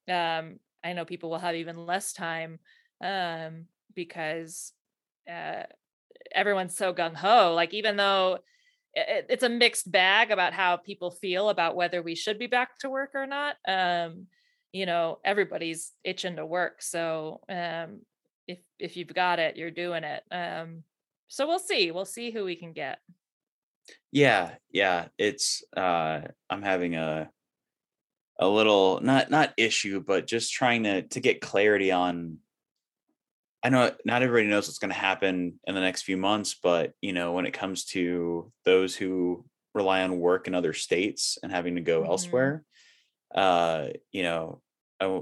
um, 0.10 0.60
I 0.84 0.94
know 0.94 1.06
people 1.06 1.30
will 1.30 1.40
have 1.40 1.56
even 1.56 1.86
less 1.86 2.14
time 2.14 2.60
um, 3.04 3.66
because 3.96 4.74
uh, 5.30 5.64
everyone's 6.34 6.78
so 6.78 6.94
gung 6.94 7.16
ho. 7.16 7.54
Like 7.56 7.74
even 7.74 7.98
though 7.98 8.40
it, 8.96 9.26
it's 9.30 9.44
a 9.44 9.50
mixed 9.50 9.92
bag 9.92 10.32
about 10.32 10.54
how 10.54 10.78
people 10.78 11.12
feel 11.12 11.50
about 11.50 11.76
whether 11.76 12.02
we 12.02 12.16
should 12.16 12.40
be 12.40 12.48
back 12.48 12.78
to 12.80 12.90
work 12.90 13.12
or 13.14 13.28
not. 13.28 13.56
Um, 13.68 14.28
you 14.72 14.86
know, 14.86 15.20
everybody's 15.24 15.92
itching 16.04 16.36
to 16.38 16.46
work. 16.46 16.82
So 16.82 17.42
um, 17.50 18.02
if 18.48 18.60
if 18.80 18.98
you've 18.98 19.14
got 19.14 19.40
it, 19.40 19.56
you're 19.58 19.72
doing 19.72 20.04
it. 20.04 20.24
Um, 20.32 20.84
so 21.28 21.48
we'll 21.48 21.60
see. 21.60 21.92
We'll 21.92 22.06
see 22.06 22.32
who 22.32 22.46
we 22.46 22.56
can 22.56 22.74
get. 22.74 23.00
yeah 24.12 24.56
yeah 24.72 25.08
it's 25.18 25.64
uh 25.78 26.22
i'm 26.50 26.62
having 26.62 26.96
a 26.96 27.30
a 28.40 28.48
little 28.48 29.00
not 29.02 29.30
not 29.30 29.54
issue 29.58 30.02
but 30.02 30.28
just 30.28 30.52
trying 30.54 30.84
to 30.84 31.02
to 31.04 31.20
get 31.20 31.42
clarity 31.42 31.92
on 31.92 32.38
i 33.66 33.70
know 33.70 33.92
not 34.06 34.22
everybody 34.22 34.48
knows 34.48 34.68
what's 34.68 34.78
going 34.78 34.94
to 34.94 34.98
happen 34.98 35.60
in 35.66 35.74
the 35.76 35.82
next 35.82 36.04
few 36.04 36.18
months 36.18 36.56
but 36.62 36.94
you 37.02 37.12
know 37.12 37.34
when 37.34 37.48
it 37.48 37.52
comes 37.52 37.84
to 37.84 38.52
those 38.64 38.96
who 38.96 39.44
rely 39.74 40.04
on 40.04 40.20
work 40.20 40.48
in 40.48 40.54
other 40.54 40.72
states 40.72 41.40
and 41.42 41.52
having 41.52 41.76
to 41.76 41.82
go 41.82 42.04
Mhm. 42.04 42.08
elsewhere 42.08 42.64
uh 43.34 43.88
you 44.12 44.24
know 44.24 44.62
I, 45.02 45.22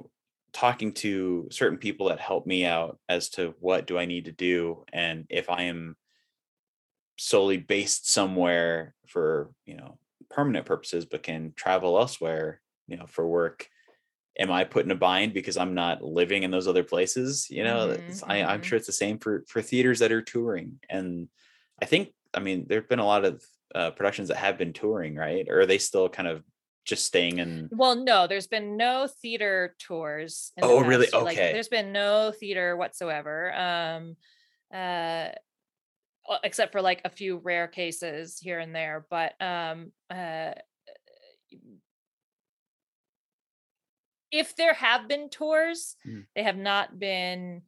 talking 0.52 0.94
to 0.96 1.48
certain 1.52 1.80
people 1.80 2.10
that 2.10 2.20
help 2.20 2.46
me 2.46 2.66
out 2.66 3.00
as 3.08 3.30
to 3.32 3.56
what 3.60 3.88
do 3.88 3.98
i 3.98 4.06
need 4.06 4.26
to 4.26 4.32
do 4.32 4.84
and 4.92 5.26
if 5.30 5.50
i 5.50 5.64
am 5.64 5.96
solely 7.18 7.58
based 7.58 8.12
somewhere 8.12 8.94
for 9.08 9.52
you 9.66 9.76
know 9.76 9.98
permanent 10.30 10.66
purposes 10.66 11.06
but 11.06 11.24
can 11.24 11.54
travel 11.56 11.98
elsewhere 11.98 12.62
you 12.88 12.98
know 12.98 13.08
for 13.08 13.26
work 13.26 13.70
am 14.40 14.52
i 14.52 14.64
put 14.64 14.86
in 14.86 14.92
a 14.92 14.96
bind 14.96 15.34
because 15.34 15.58
i'm 15.58 15.74
not 15.74 16.02
living 16.04 16.44
in 16.44 16.52
those 16.52 16.68
other 16.68 16.84
places 16.84 17.48
you 17.50 17.64
know 17.64 17.92
Mhm, 17.92 17.92
it's- 17.92 18.24
I, 18.28 18.44
i'm 18.44 18.62
mhm. 18.62 18.64
sure 18.64 18.78
it's 18.78 18.88
the 18.88 18.94
same 18.94 19.20
for 19.20 19.44
for 19.48 19.62
theaters 19.62 20.00
that 20.00 20.12
are 20.12 20.22
touring 20.22 20.80
and 20.90 21.30
i 21.82 21.86
think 21.86 22.14
i 22.34 22.40
mean 22.40 22.66
there 22.68 22.80
have 22.82 22.90
been 22.90 23.00
a 23.00 23.06
lot 23.06 23.26
of 23.26 23.44
uh, 23.76 23.92
productions 23.92 24.28
that 24.30 24.38
have 24.38 24.58
been 24.58 24.74
touring 24.74 25.16
right 25.16 25.48
or 25.50 25.62
are 25.62 25.66
they 25.66 25.80
still 25.80 26.08
kind 26.10 26.28
of 26.28 26.44
just 26.86 27.06
staying 27.06 27.40
in 27.40 27.72
Well, 27.72 27.96
no, 27.96 28.28
there's 28.28 28.48
been 28.48 28.78
no 28.78 29.08
theater 29.08 29.76
tours. 29.80 30.52
in 30.58 30.68
the 30.68 30.70
Oh, 30.70 30.82
really? 30.82 31.08
year. 31.08 31.24
Like, 31.24 31.38
Okay. 31.38 31.52
there's 31.52 31.70
been 31.70 31.92
no 31.92 32.32
theater 32.32 32.76
whatsoever. 32.78 33.54
Um, 33.56 34.16
uh, 34.74 35.30
except 36.44 36.72
for 36.72 36.82
like 36.82 37.02
a 37.06 37.10
few 37.10 37.38
rare 37.38 37.68
cases 37.68 38.40
here 38.40 38.60
and 38.60 38.76
there. 38.76 39.06
But 39.10 39.40
um, 39.42 39.92
uh, 40.10 40.54
if 44.34 44.56
there 44.56 44.74
have 44.74 45.08
been 45.08 45.30
tours, 45.30 45.96
Mm. 46.06 46.26
they 46.36 46.44
have 46.44 46.58
not 46.58 46.98
been 47.00 47.62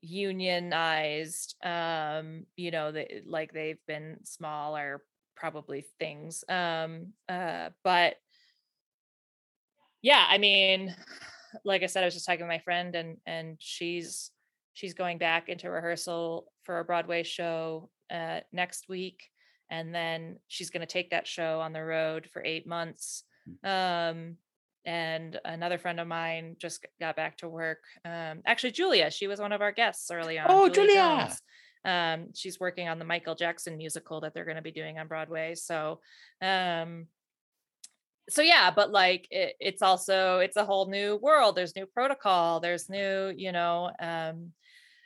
unionized. 0.00 1.54
Um, 1.62 2.46
you 2.56 2.70
know, 2.70 2.90
they, 2.90 3.22
like 3.26 3.52
they've 3.52 3.84
been 3.86 4.18
smaller, 4.24 5.04
probably 5.36 5.84
things. 5.98 6.42
Um, 6.48 7.12
uh, 7.28 7.70
but 7.84 8.16
yeah 10.02 10.24
i 10.30 10.38
mean 10.38 10.94
like 11.64 11.82
i 11.82 11.86
said 11.86 12.02
i 12.02 12.06
was 12.06 12.14
just 12.14 12.24
talking 12.24 12.40
with 12.40 12.48
my 12.48 12.58
friend 12.60 12.94
and 12.94 13.18
and 13.26 13.56
she's 13.58 14.30
she's 14.72 14.94
going 14.94 15.18
back 15.18 15.50
into 15.50 15.68
rehearsal 15.68 16.50
for 16.62 16.78
a 16.78 16.84
broadway 16.84 17.22
show 17.22 17.90
uh 18.10 18.40
next 18.50 18.88
week 18.88 19.28
and 19.68 19.94
then 19.94 20.38
she's 20.48 20.70
going 20.70 20.80
to 20.80 20.86
take 20.92 21.10
that 21.10 21.26
show 21.26 21.60
on 21.60 21.74
the 21.74 21.84
road 21.84 22.26
for 22.32 22.42
eight 22.42 22.66
months 22.66 23.24
um 23.62 24.36
and 24.86 25.38
another 25.44 25.78
friend 25.78 26.00
of 26.00 26.06
mine 26.08 26.56
just 26.58 26.86
got 27.00 27.14
back 27.16 27.36
to 27.36 27.48
work 27.48 27.78
um 28.04 28.40
actually 28.46 28.70
julia 28.70 29.10
she 29.10 29.26
was 29.26 29.40
one 29.40 29.52
of 29.52 29.60
our 29.60 29.72
guests 29.72 30.10
early 30.10 30.38
on 30.38 30.46
Oh, 30.48 30.68
Julia. 30.68 31.28
Jones. 31.28 31.42
um 31.84 32.28
she's 32.34 32.58
working 32.58 32.88
on 32.88 32.98
the 32.98 33.04
michael 33.04 33.34
jackson 33.34 33.76
musical 33.76 34.20
that 34.22 34.32
they're 34.34 34.44
going 34.44 34.56
to 34.56 34.62
be 34.62 34.70
doing 34.70 34.98
on 34.98 35.06
broadway 35.06 35.54
so 35.54 36.00
um 36.40 37.06
so 38.28 38.42
yeah 38.42 38.70
but 38.70 38.90
like 38.90 39.26
it, 39.30 39.54
it's 39.60 39.82
also 39.82 40.38
it's 40.38 40.56
a 40.56 40.64
whole 40.64 40.86
new 40.86 41.16
world 41.16 41.56
there's 41.56 41.76
new 41.76 41.86
protocol 41.86 42.60
there's 42.60 42.88
new 42.88 43.32
you 43.36 43.52
know 43.52 43.90
um 44.00 44.52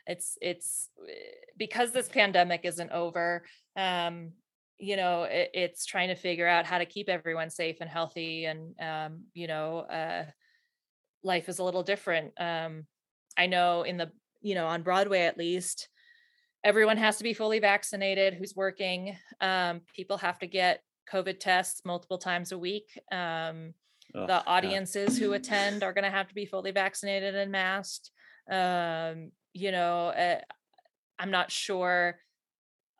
it's 0.06 0.36
it's 0.42 0.90
eh, 1.08 1.12
because 1.56 1.90
this 1.92 2.08
pandemic 2.08 2.60
isn't 2.64 2.90
over 2.92 3.44
um 3.76 4.30
you 4.78 4.96
know 4.96 5.24
it, 5.24 5.50
it's 5.54 5.86
trying 5.86 6.08
to 6.08 6.14
figure 6.14 6.46
out 6.46 6.66
how 6.66 6.78
to 6.78 6.86
keep 6.86 7.08
everyone 7.08 7.50
safe 7.50 7.76
and 7.80 7.90
healthy 7.90 8.44
and 8.46 8.74
um 8.80 9.22
you 9.32 9.46
know 9.46 9.78
uh 9.80 10.24
life 11.22 11.48
is 11.48 11.58
a 11.58 11.64
little 11.64 11.82
different. 11.82 12.32
Um 12.40 12.84
i 13.36 13.46
know 13.46 13.82
in 13.82 13.96
the 13.96 14.10
you 14.42 14.54
know 14.54 14.66
on 14.66 14.82
broadway 14.82 15.22
at 15.22 15.38
least 15.38 15.88
everyone 16.62 16.96
has 16.96 17.18
to 17.18 17.24
be 17.24 17.34
fully 17.34 17.58
vaccinated 17.58 18.34
who's 18.34 18.54
working. 18.56 19.16
Um 19.40 19.82
people 19.94 20.18
have 20.18 20.38
to 20.40 20.46
get 20.46 20.82
covid 21.10 21.38
tests 21.40 21.82
multiple 21.84 22.18
times 22.18 22.52
a 22.52 22.58
week. 22.58 22.98
Um 23.12 23.74
Ugh, 24.14 24.26
the 24.26 24.26
God. 24.26 24.44
audiences 24.46 25.18
who 25.18 25.32
attend 25.32 25.82
are 25.82 25.92
going 25.92 26.04
to 26.04 26.10
have 26.10 26.28
to 26.28 26.34
be 26.34 26.46
fully 26.46 26.70
vaccinated 26.70 27.34
and 27.34 27.50
masked. 27.50 28.10
Um 28.50 29.32
you 29.54 29.70
know 29.70 30.08
uh, 30.08 30.40
i'm 31.18 31.30
not 31.30 31.50
sure 31.50 32.18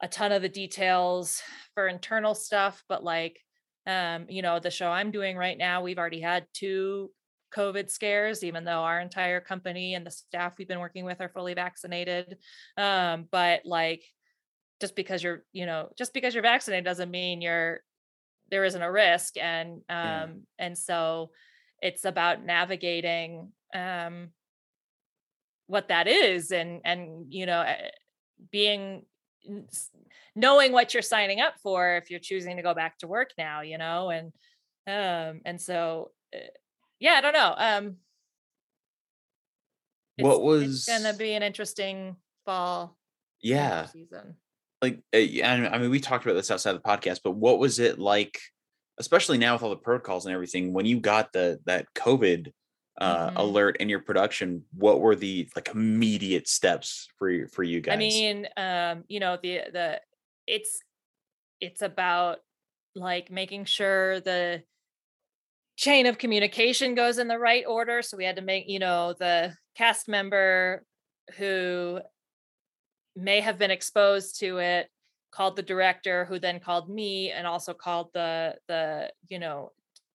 a 0.05 0.09
ton 0.09 0.33
of 0.33 0.43
the 0.43 0.49
details 0.51 1.40
for 1.73 1.88
internal 1.88 2.35
stuff 2.35 2.85
but 2.90 3.03
like 3.03 3.40
um 3.87 4.27
you 4.29 4.43
know 4.43 4.59
the 4.59 4.71
show 4.71 4.90
i'm 4.90 5.11
doing 5.11 5.35
right 5.35 5.57
now 5.57 5.83
we've 5.83 5.99
already 5.99 6.21
had 6.21 6.47
two 6.53 7.11
covid 7.57 7.90
scares 7.90 8.45
even 8.45 8.64
though 8.64 8.83
our 8.83 9.01
entire 9.01 9.40
company 9.40 9.95
and 9.95 10.07
the 10.07 10.11
staff 10.11 10.53
we've 10.59 10.69
been 10.69 10.79
working 10.79 11.07
with 11.07 11.23
are 11.23 11.31
fully 11.31 11.55
vaccinated 11.55 12.37
um 12.77 13.27
but 13.31 13.62
like 13.64 14.03
just 14.79 14.95
because 14.95 15.23
you're 15.23 15.43
you 15.53 15.64
know 15.64 15.88
just 15.97 16.12
because 16.12 16.35
you're 16.35 16.43
vaccinated 16.43 16.85
doesn't 16.85 17.11
mean 17.11 17.40
you're 17.40 17.81
there 18.51 18.64
isn't 18.64 18.83
a 18.83 18.93
risk 18.93 19.38
and 19.38 19.71
um 19.71 19.81
Yeah. 19.88 20.27
and 20.59 20.77
so 20.77 21.31
it's 21.81 22.05
about 22.05 22.45
navigating 22.45 23.53
um 23.75 24.29
what 25.67 25.88
that 25.88 26.07
is 26.07 26.51
and 26.51 26.83
and 26.85 27.33
you 27.33 27.47
know 27.47 27.62
eh, 27.62 27.88
being 28.53 29.07
knowing 30.37 30.73
what 30.73 30.93
you're 30.95 31.03
signing 31.03 31.41
up 31.41 31.55
for 31.63 31.97
if 31.97 32.11
you're 32.11 32.21
choosing 32.21 32.57
to 32.57 32.63
go 32.63 32.75
back 32.75 32.99
to 32.99 33.07
work 33.07 33.31
now, 33.39 33.61
you 33.63 33.79
know, 33.79 34.11
and 34.11 34.33
um 34.87 35.41
and 35.45 35.61
so 35.61 36.11
uh, 36.35 36.39
yeah, 37.01 37.13
I 37.15 37.21
don't 37.21 37.33
know. 37.33 37.55
Um 37.57 37.97
What 40.19 40.43
was- 40.43 40.85
gonna 40.85 41.15
be 41.15 41.35
an 41.35 41.43
interesting 41.43 42.17
fall 42.45 42.97
Yeah. 43.41 43.87
season. 43.87 44.37
like 44.83 45.01
uh, 45.15 45.19
yeah, 45.19 45.51
I 45.53 45.75
I 45.75 45.79
mean 45.79 45.91
we 45.91 46.01
talked 46.01 46.25
about 46.25 46.35
this 46.35 46.51
outside 46.51 46.73
the 46.75 46.81
podcast, 46.81 47.21
but 47.25 47.33
what 47.33 47.59
was 47.59 47.79
it 47.79 47.99
like, 47.99 48.39
especially 48.99 49.39
now 49.39 49.55
with 49.55 49.63
all 49.63 49.71
the 49.71 49.77
protocols 49.77 50.27
and 50.27 50.35
everything, 50.35 50.73
when 50.73 50.85
you 50.87 51.01
got 51.01 51.33
the 51.33 51.59
that 51.65 51.87
COVID 51.95 52.53
uh, 52.99 53.31
Mhm. 53.31 53.37
alert 53.37 53.77
in 53.79 53.89
your 53.89 54.01
production? 54.01 54.65
What 54.73 55.01
were 55.01 55.17
the 55.17 55.49
like 55.57 55.69
immediate 55.69 56.49
steps 56.49 57.09
for 57.19 57.31
you 57.31 57.49
for 57.49 57.63
you 57.63 57.81
guys? 57.81 57.95
I 57.95 57.97
mean, 57.97 58.49
um, 58.57 59.05
you 59.09 59.21
know, 59.21 59.37
the 59.43 59.63
the 59.73 60.01
it's 60.47 60.81
it's 61.61 61.83
about 61.83 62.39
like 62.95 63.31
making 63.31 63.65
sure 63.65 64.21
the 64.21 64.65
chain 65.77 66.07
of 66.07 66.19
communication 66.19 66.95
goes 66.95 67.19
in 67.19 67.27
the 67.27 67.39
right 67.39 67.65
order. 67.67 68.01
So 68.03 68.17
we 68.17 68.25
had 68.25 68.37
to 68.37 68.43
make, 68.43 68.69
you 68.69 68.79
know, 68.79 69.15
the 69.19 69.57
cast 69.77 70.07
member 70.09 70.85
who 71.37 72.01
may 73.17 73.41
have 73.41 73.59
been 73.59 73.71
exposed 73.71 74.39
to 74.41 74.59
it 74.59 74.89
called 75.31 75.57
the 75.57 75.63
director 75.63 76.25
who 76.25 76.39
then 76.39 76.61
called 76.61 76.89
me 76.89 77.31
and 77.31 77.47
also 77.47 77.75
called 77.75 78.11
the 78.15 78.57
the 78.69 79.13
you 79.29 79.39
know 79.39 79.73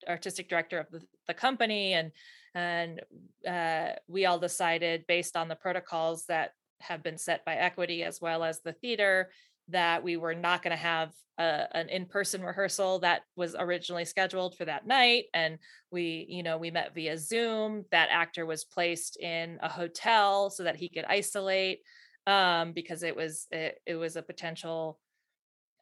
artistic 0.07 0.47
director 0.47 0.79
of 0.79 0.89
the, 0.91 1.01
the 1.27 1.33
company 1.33 1.93
and 1.93 2.11
and 2.59 3.01
uh, 3.47 3.93
we 4.07 4.25
all 4.25 4.39
decided 4.39 5.05
based 5.07 5.35
on 5.37 5.47
the 5.47 5.55
protocols 5.55 6.25
that 6.27 6.51
have 6.81 7.01
been 7.03 7.17
set 7.17 7.45
by 7.45 7.55
equity 7.55 8.03
as 8.03 8.19
well 8.21 8.43
as 8.43 8.61
the 8.61 8.73
theater 8.73 9.29
that 9.69 10.03
we 10.03 10.17
were 10.17 10.35
not 10.35 10.61
going 10.63 10.71
to 10.71 10.83
have 10.91 11.11
a, 11.37 11.67
an 11.77 11.89
in-person 11.89 12.41
rehearsal 12.43 12.99
that 12.99 13.21
was 13.35 13.55
originally 13.57 14.05
scheduled 14.05 14.55
for 14.57 14.65
that 14.65 14.87
night 14.87 15.25
and 15.33 15.57
we 15.91 16.25
you 16.29 16.43
know 16.43 16.57
we 16.57 16.71
met 16.71 16.93
via 16.93 17.17
zoom 17.17 17.85
that 17.91 18.09
actor 18.11 18.45
was 18.45 18.65
placed 18.65 19.17
in 19.19 19.57
a 19.61 19.69
hotel 19.69 20.49
so 20.49 20.63
that 20.63 20.75
he 20.75 20.89
could 20.89 21.05
isolate 21.05 21.79
um, 22.27 22.73
because 22.73 23.03
it 23.03 23.15
was 23.15 23.47
it, 23.51 23.79
it 23.85 23.95
was 23.95 24.15
a 24.15 24.21
potential 24.21 24.99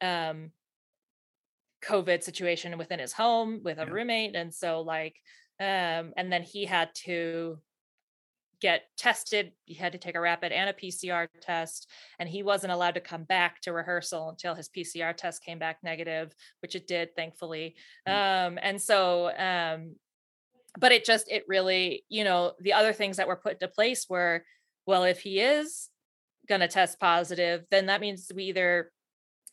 um, 0.00 0.50
COVID 1.84 2.22
situation 2.22 2.76
within 2.78 2.98
his 2.98 3.12
home 3.12 3.60
with 3.64 3.78
a 3.78 3.84
Yeah. 3.86 3.92
roommate, 3.92 4.34
and 4.34 4.52
so 4.52 4.80
like, 4.80 5.16
um, 5.60 6.12
and 6.16 6.32
then 6.32 6.42
he 6.42 6.64
had 6.64 6.94
to 7.06 7.58
get 8.60 8.84
tested. 8.96 9.52
He 9.64 9.74
had 9.74 9.92
to 9.92 9.98
take 9.98 10.16
a 10.16 10.20
rapid 10.20 10.52
and 10.52 10.70
a 10.70 10.72
PCR 10.72 11.28
test, 11.40 11.88
and 12.18 12.28
he 12.28 12.42
wasn't 12.42 12.72
allowed 12.72 12.94
to 12.94 13.00
come 13.00 13.24
back 13.24 13.60
to 13.62 13.72
rehearsal 13.72 14.30
until 14.30 14.54
his 14.54 14.68
PCR 14.68 15.16
test 15.16 15.44
came 15.44 15.58
back 15.58 15.78
negative, 15.82 16.34
which 16.60 16.74
it 16.74 16.86
did, 16.86 17.14
thankfully. 17.14 17.76
Um, 18.06 18.58
and 18.60 18.80
so, 18.80 19.30
um, 19.36 19.96
but 20.78 20.92
it 20.92 21.04
just 21.04 21.30
it 21.30 21.44
really, 21.48 22.04
you 22.08 22.24
know, 22.24 22.52
the 22.60 22.72
other 22.72 22.92
things 22.92 23.16
that 23.16 23.28
were 23.28 23.36
put 23.36 23.54
into 23.54 23.68
place 23.68 24.06
were, 24.08 24.44
well, 24.86 25.04
if 25.04 25.20
he 25.20 25.40
is 25.40 25.88
going 26.48 26.60
to 26.60 26.68
test 26.68 26.98
positive, 26.98 27.64
then 27.70 27.86
that 27.86 28.00
means 28.00 28.30
we 28.34 28.44
either 28.44 28.90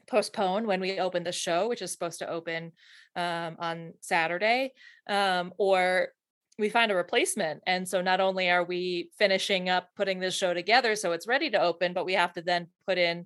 postpone 0.08 0.68
when 0.68 0.80
we 0.82 1.00
open 1.00 1.24
the 1.24 1.32
show, 1.32 1.68
which 1.68 1.82
is 1.82 1.92
supposed 1.92 2.20
to 2.20 2.30
open 2.30 2.72
um, 3.16 3.56
on 3.60 3.94
Saturday, 4.02 4.74
um, 5.08 5.54
or 5.58 6.10
we 6.58 6.70
find 6.70 6.92
a 6.92 6.96
replacement. 6.96 7.62
And 7.68 7.88
so 7.88 8.02
not 8.02 8.22
only 8.22 8.50
are 8.50 8.64
we 8.64 9.12
finishing 9.18 9.68
up 9.70 9.90
putting 9.96 10.20
this 10.20 10.36
show 10.36 10.54
together 10.54 10.96
so 10.96 11.12
it's 11.12 11.28
ready 11.28 11.50
to 11.50 11.62
open, 11.62 11.94
but 11.94 12.06
we 12.06 12.14
have 12.14 12.34
to 12.34 12.42
then 12.42 12.68
put 12.88 12.98
in 12.98 13.26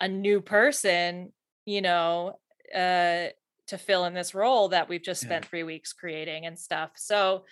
a 0.00 0.08
new 0.08 0.40
person, 0.40 1.32
you 1.66 1.82
know, 1.82 2.38
uh, 2.74 3.28
to 3.66 3.78
fill 3.78 4.04
in 4.04 4.14
this 4.14 4.34
role 4.34 4.68
that 4.68 4.88
we've 4.88 5.02
just 5.02 5.22
Yeah. 5.22 5.28
spent 5.28 5.46
three 5.46 5.62
weeks 5.62 5.92
creating 5.92 6.46
and 6.46 6.58
stuff. 6.58 6.92
So, 6.96 7.44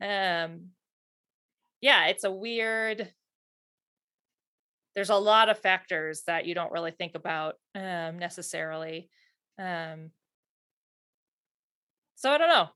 um, 0.00 0.70
yeah, 1.80 2.06
it's 2.06 2.24
a 2.24 2.30
weird 2.30 3.12
there's 4.94 5.10
a 5.10 5.16
lot 5.16 5.48
of 5.48 5.58
factors 5.58 6.22
that 6.26 6.46
you 6.46 6.54
don't 6.54 6.72
really 6.72 6.92
think 6.92 7.14
about 7.14 7.54
um, 7.74 8.18
necessarily. 8.18 9.10
Um, 9.58 10.10
so 12.16 12.30
I 12.30 12.38
don't 12.38 12.48
know. 12.48 12.68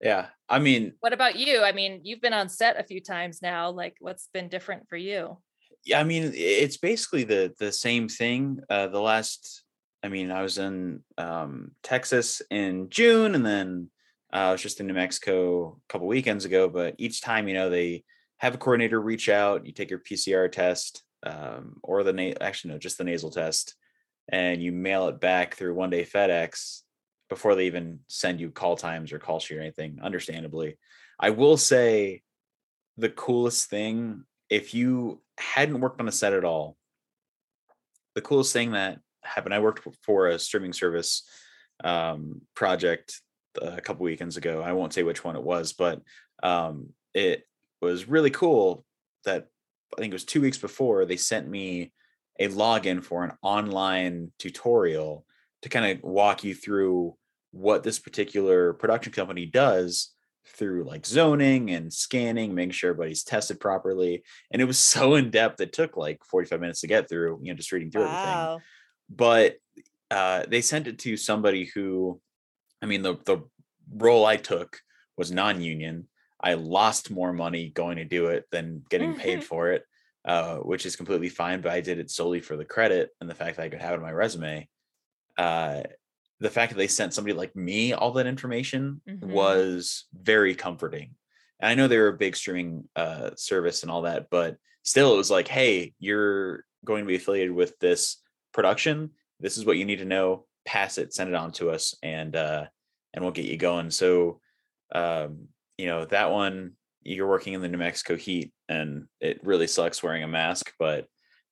yeah, 0.00 0.28
I 0.48 0.58
mean, 0.58 0.94
What 1.00 1.12
about 1.12 1.36
you? 1.36 1.62
I 1.62 1.72
mean, 1.72 2.00
you've 2.04 2.20
been 2.20 2.32
on 2.32 2.48
set 2.48 2.78
a 2.78 2.84
few 2.84 3.00
times 3.00 3.42
now. 3.42 3.70
Like, 3.70 3.96
what's 4.00 4.28
been 4.32 4.48
different 4.48 4.88
for 4.88 4.96
you? 4.96 5.38
yeah, 5.84 6.00
I 6.00 6.04
mean, 6.04 6.30
it's 6.34 6.76
basically 6.76 7.24
the 7.24 7.52
the 7.58 7.72
same 7.72 8.08
thing. 8.08 8.60
Uh, 8.70 8.86
the 8.88 9.00
last, 9.00 9.64
I 10.02 10.08
mean, 10.08 10.30
I 10.30 10.42
was 10.42 10.58
in 10.58 11.02
um, 11.18 11.72
Texas 11.82 12.40
in 12.50 12.88
June, 12.88 13.34
and 13.34 13.44
then 13.44 13.90
uh, 14.32 14.36
I 14.36 14.52
was 14.52 14.62
just 14.62 14.80
in 14.80 14.86
New 14.86 14.94
Mexico 14.94 15.80
a 15.88 15.92
couple 15.92 16.06
weekends 16.06 16.44
ago. 16.44 16.68
But 16.68 16.94
each 16.98 17.20
time, 17.20 17.48
you 17.48 17.54
know, 17.54 17.68
they 17.68 18.04
have 18.38 18.54
a 18.54 18.58
coordinator 18.58 19.00
reach 19.00 19.28
out. 19.28 19.66
You 19.66 19.72
take 19.72 19.90
your 19.90 19.98
PCR 20.00 20.50
test, 20.50 21.02
um, 21.24 21.76
or 21.82 22.02
the 22.02 22.12
na- 22.12 22.34
actually 22.40 22.72
no, 22.72 22.78
just 22.78 22.98
the 22.98 23.04
nasal 23.04 23.30
test, 23.30 23.74
and 24.28 24.62
you 24.62 24.72
mail 24.72 25.08
it 25.08 25.20
back 25.20 25.54
through 25.54 25.74
one 25.74 25.90
day 25.90 26.04
FedEx 26.04 26.80
before 27.28 27.54
they 27.54 27.66
even 27.66 28.00
send 28.08 28.40
you 28.40 28.50
call 28.50 28.76
times 28.76 29.12
or 29.12 29.18
call 29.18 29.40
sheet 29.40 29.56
or 29.56 29.60
anything. 29.60 29.98
Understandably, 30.02 30.76
I 31.18 31.30
will 31.30 31.56
say 31.56 32.22
the 32.96 33.08
coolest 33.08 33.70
thing 33.70 34.24
if 34.50 34.74
you 34.74 35.20
hadn't 35.38 35.80
worked 35.80 36.00
on 36.00 36.08
a 36.08 36.12
set 36.12 36.32
at 36.32 36.44
all 36.44 36.76
the 38.14 38.20
coolest 38.20 38.52
thing 38.52 38.72
that 38.72 38.98
happened 39.22 39.54
i 39.54 39.58
worked 39.58 39.86
for 40.02 40.28
a 40.28 40.38
streaming 40.38 40.72
service 40.72 41.22
um, 41.84 42.42
project 42.54 43.20
a 43.60 43.80
couple 43.80 44.04
weekends 44.04 44.36
ago 44.36 44.62
i 44.62 44.72
won't 44.72 44.92
say 44.92 45.02
which 45.02 45.24
one 45.24 45.36
it 45.36 45.42
was 45.42 45.72
but 45.72 46.00
um, 46.42 46.88
it 47.14 47.44
was 47.80 48.08
really 48.08 48.30
cool 48.30 48.84
that 49.24 49.48
i 49.96 50.00
think 50.00 50.12
it 50.12 50.14
was 50.14 50.24
two 50.24 50.40
weeks 50.40 50.58
before 50.58 51.04
they 51.04 51.16
sent 51.16 51.48
me 51.48 51.92
a 52.38 52.48
login 52.48 53.02
for 53.02 53.24
an 53.24 53.32
online 53.42 54.32
tutorial 54.38 55.24
to 55.62 55.68
kind 55.68 55.86
of 55.86 56.02
walk 56.02 56.44
you 56.44 56.54
through 56.54 57.14
what 57.52 57.82
this 57.82 57.98
particular 57.98 58.72
production 58.72 59.12
company 59.12 59.46
does 59.46 60.12
through 60.46 60.84
like 60.84 61.06
zoning 61.06 61.70
and 61.70 61.92
scanning, 61.92 62.54
making 62.54 62.72
sure 62.72 62.90
everybody's 62.90 63.22
tested 63.22 63.60
properly. 63.60 64.24
And 64.50 64.60
it 64.60 64.64
was 64.64 64.78
so 64.78 65.14
in 65.14 65.30
depth, 65.30 65.60
it 65.60 65.72
took 65.72 65.96
like 65.96 66.24
45 66.24 66.60
minutes 66.60 66.80
to 66.80 66.86
get 66.86 67.08
through, 67.08 67.40
you 67.42 67.52
know, 67.52 67.56
just 67.56 67.72
reading 67.72 67.90
through 67.90 68.04
everything. 68.04 68.60
But 69.08 69.56
uh, 70.10 70.44
they 70.48 70.60
sent 70.60 70.88
it 70.88 70.98
to 71.00 71.16
somebody 71.16 71.70
who, 71.74 72.20
I 72.80 72.86
mean, 72.86 73.02
the, 73.02 73.16
the 73.24 73.42
role 73.90 74.24
I 74.24 74.36
took 74.36 74.78
was 75.16 75.30
non 75.30 75.60
union. 75.60 76.08
I 76.42 76.54
lost 76.54 77.10
more 77.10 77.32
money 77.32 77.68
going 77.70 77.96
to 77.96 78.04
do 78.04 78.26
it 78.26 78.46
than 78.50 78.84
getting 78.88 79.14
paid 79.14 79.44
for 79.44 79.70
it, 79.72 79.84
uh, 80.24 80.56
which 80.56 80.86
is 80.86 80.96
completely 80.96 81.28
fine. 81.28 81.60
But 81.60 81.72
I 81.72 81.80
did 81.80 81.98
it 81.98 82.10
solely 82.10 82.40
for 82.40 82.56
the 82.56 82.64
credit 82.64 83.10
and 83.20 83.30
the 83.30 83.34
fact 83.34 83.56
that 83.56 83.64
I 83.64 83.68
could 83.68 83.80
have 83.80 83.92
it 83.92 83.96
on 83.96 84.02
my 84.02 84.12
resume. 84.12 84.68
Uh, 85.38 85.82
the 86.40 86.50
fact 86.50 86.72
that 86.72 86.78
they 86.78 86.88
sent 86.88 87.14
somebody 87.14 87.34
like 87.34 87.54
me 87.54 87.92
all 87.92 88.12
that 88.12 88.26
information 88.26 89.00
Mhm. 89.08 89.26
was 89.26 90.06
very 90.12 90.54
comforting. 90.54 91.14
And 91.60 91.70
I 91.70 91.74
know 91.74 91.86
they 91.86 91.98
were 91.98 92.08
a 92.08 92.16
big 92.16 92.34
streaming 92.34 92.88
uh, 92.96 93.30
service 93.36 93.82
and 93.82 93.90
all 93.92 94.02
that, 94.02 94.28
but 94.28 94.56
still, 94.82 95.14
it 95.14 95.18
was 95.18 95.30
like, 95.30 95.46
hey, 95.46 95.94
you're 96.00 96.64
going 96.84 97.04
to 97.04 97.08
be 97.08 97.14
affiliated 97.14 97.52
with 97.52 97.78
this 97.78 98.20
production. 98.52 99.10
This 99.38 99.56
is 99.56 99.64
what 99.64 99.76
you 99.78 99.84
need 99.84 100.00
to 100.00 100.04
know. 100.04 100.46
Pass 100.64 100.98
it, 100.98 101.14
send 101.14 101.28
it 101.30 101.36
on 101.36 101.52
to 101.52 101.70
us, 101.70 101.94
and 102.02 102.34
uh, 102.34 102.66
and 103.14 103.24
we'll 103.24 103.32
get 103.32 103.44
you 103.46 103.56
going. 103.56 103.90
So, 103.90 104.40
um, 104.92 105.48
you 105.78 105.86
know, 105.86 106.04
that 106.06 106.30
one 106.30 106.72
you're 107.02 107.28
working 107.28 107.54
in 107.54 107.60
the 107.60 107.68
New 107.68 107.78
Mexico 107.78 108.16
heat, 108.16 108.52
and 108.68 109.06
it 109.20 109.40
really 109.44 109.66
sucks 109.66 110.02
wearing 110.02 110.22
a 110.22 110.28
mask, 110.28 110.72
but 110.78 111.06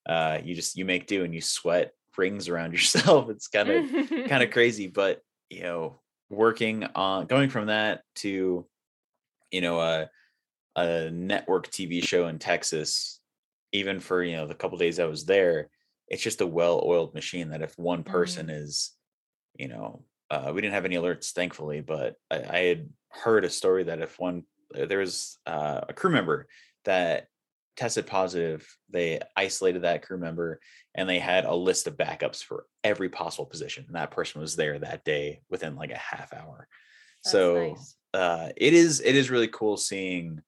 uh, 0.07 0.39
you 0.43 0.55
just 0.55 0.77
you 0.77 0.85
make 0.85 1.07
do 1.07 1.23
and 1.23 1.33
you 1.33 1.41
sweat 1.41 1.91
rings 2.17 2.47
around 2.47 2.71
yourself. 2.73 3.29
It's 3.29 3.47
kind 3.47 3.69
of 3.69 4.09
kind 4.29 4.43
of 4.43 4.51
crazy 4.51 4.87
but 4.87 5.21
you 5.51 5.61
know 5.61 5.99
working 6.29 6.85
on 6.95 7.27
going 7.27 7.49
from 7.49 7.67
that 7.67 8.01
to 8.15 8.65
you 9.51 9.61
know 9.61 9.79
a 9.79 10.09
a 10.77 11.11
network 11.11 11.69
tv 11.69 12.01
show 12.01 12.27
in 12.27 12.39
texas 12.39 13.19
even 13.73 13.99
for 13.99 14.23
you 14.23 14.37
know 14.37 14.47
the 14.47 14.55
couple 14.55 14.77
days 14.77 14.97
i 14.97 15.05
was 15.05 15.25
there 15.25 15.67
it's 16.07 16.23
just 16.23 16.39
a 16.39 16.47
well-oiled 16.47 17.13
machine 17.13 17.49
that 17.49 17.61
if 17.61 17.77
one 17.77 18.03
person 18.03 18.49
is 18.49 18.93
you 19.59 19.67
know 19.67 20.03
uh, 20.29 20.49
we 20.55 20.61
didn't 20.61 20.73
have 20.73 20.85
any 20.85 20.95
alerts 20.95 21.31
thankfully 21.31 21.81
but 21.81 22.15
I, 22.31 22.43
I 22.49 22.59
had 22.59 22.89
heard 23.11 23.45
a 23.45 23.49
story 23.49 23.83
that 23.85 24.01
if 24.01 24.19
one 24.19 24.43
uh, 24.75 24.85
there 24.85 24.99
was 24.99 25.37
uh, 25.45 25.81
a 25.89 25.93
crew 25.93 26.11
member 26.11 26.47
that 26.85 27.27
tested 27.77 28.05
positive 28.05 28.77
they 28.89 29.19
isolated 29.35 29.83
that 29.83 30.01
crew 30.03 30.17
member 30.17 30.59
and 30.93 31.07
they 31.07 31.19
had 31.19 31.45
a 31.45 31.55
list 31.55 31.87
of 31.87 31.95
backups 31.97 32.43
for 32.43 32.65
every 32.83 33.09
possible 33.09 33.45
position 33.45 33.85
and 33.87 33.95
that 33.95 34.11
person 34.11 34.41
was 34.41 34.55
there 34.55 34.77
that 34.77 35.03
day 35.05 35.41
within 35.49 35.75
like 35.75 35.91
a 35.91 35.97
half 35.97 36.33
hour 36.33 36.67
That's 37.23 37.31
so 37.31 37.53
nice. 37.55 37.95
uh 38.13 38.49
it 38.57 38.73
is 38.73 38.99
it 39.01 39.15
is 39.15 39.29
really 39.31 39.47
cool 39.47 39.77
seeing 39.77 40.41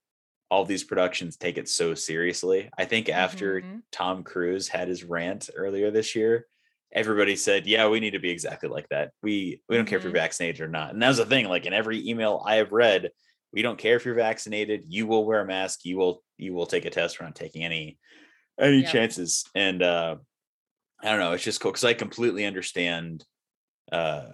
all 0.51 0.65
these 0.65 0.83
productions 0.83 1.37
take 1.37 1.57
it 1.57 1.69
so 1.69 1.93
seriously 1.95 2.69
i 2.77 2.85
think 2.85 3.09
after 3.09 3.61
Mhm. 3.61 3.81
tom 3.91 4.23
cruise 4.23 4.67
had 4.67 4.87
his 4.89 5.03
rant 5.03 5.49
earlier 5.55 5.91
this 5.91 6.15
year 6.15 6.47
everybody 6.93 7.35
said, 7.35 7.67
"Yeah, 7.67 7.87
we 7.87 7.99
need 7.99 8.11
to 8.11 8.19
be 8.19 8.29
exactly 8.29 8.69
like 8.69 8.87
that. 8.89 9.11
We 9.21 9.61
we 9.67 9.75
don't 9.75 9.85
care 9.85 9.97
if 9.97 10.03
you're 10.03 10.13
Mhm. 10.13 10.17
vaccinated 10.17 10.61
or 10.61 10.67
not." 10.67 10.93
And 10.93 11.01
that 11.01 11.07
was 11.09 11.17
the 11.17 11.25
thing. 11.25 11.45
Like 11.47 11.65
in 11.65 11.73
every 11.73 12.07
email 12.07 12.43
I 12.45 12.55
have 12.55 12.71
read, 12.71 13.11
we 13.51 13.61
don't 13.61 13.77
care 13.77 13.95
if 13.95 14.05
you're 14.05 14.15
vaccinated. 14.15 14.85
You 14.87 15.07
will 15.07 15.25
wear 15.25 15.41
a 15.41 15.45
mask. 15.45 15.85
You 15.85 15.97
will 15.97 16.23
you 16.37 16.53
will 16.53 16.65
take 16.65 16.85
a 16.85 16.89
test. 16.89 17.19
We're 17.19 17.25
not 17.25 17.35
taking 17.35 17.63
any 17.63 17.97
any 18.59 18.83
chances. 18.83 19.45
And 19.55 19.81
uh, 19.83 20.17
I 21.01 21.09
don't 21.09 21.19
know. 21.19 21.33
It's 21.33 21.43
just 21.43 21.59
cool 21.59 21.71
because 21.71 21.83
I 21.83 21.93
completely 21.93 22.45
understand. 22.45 23.25
Uh, 23.91 24.29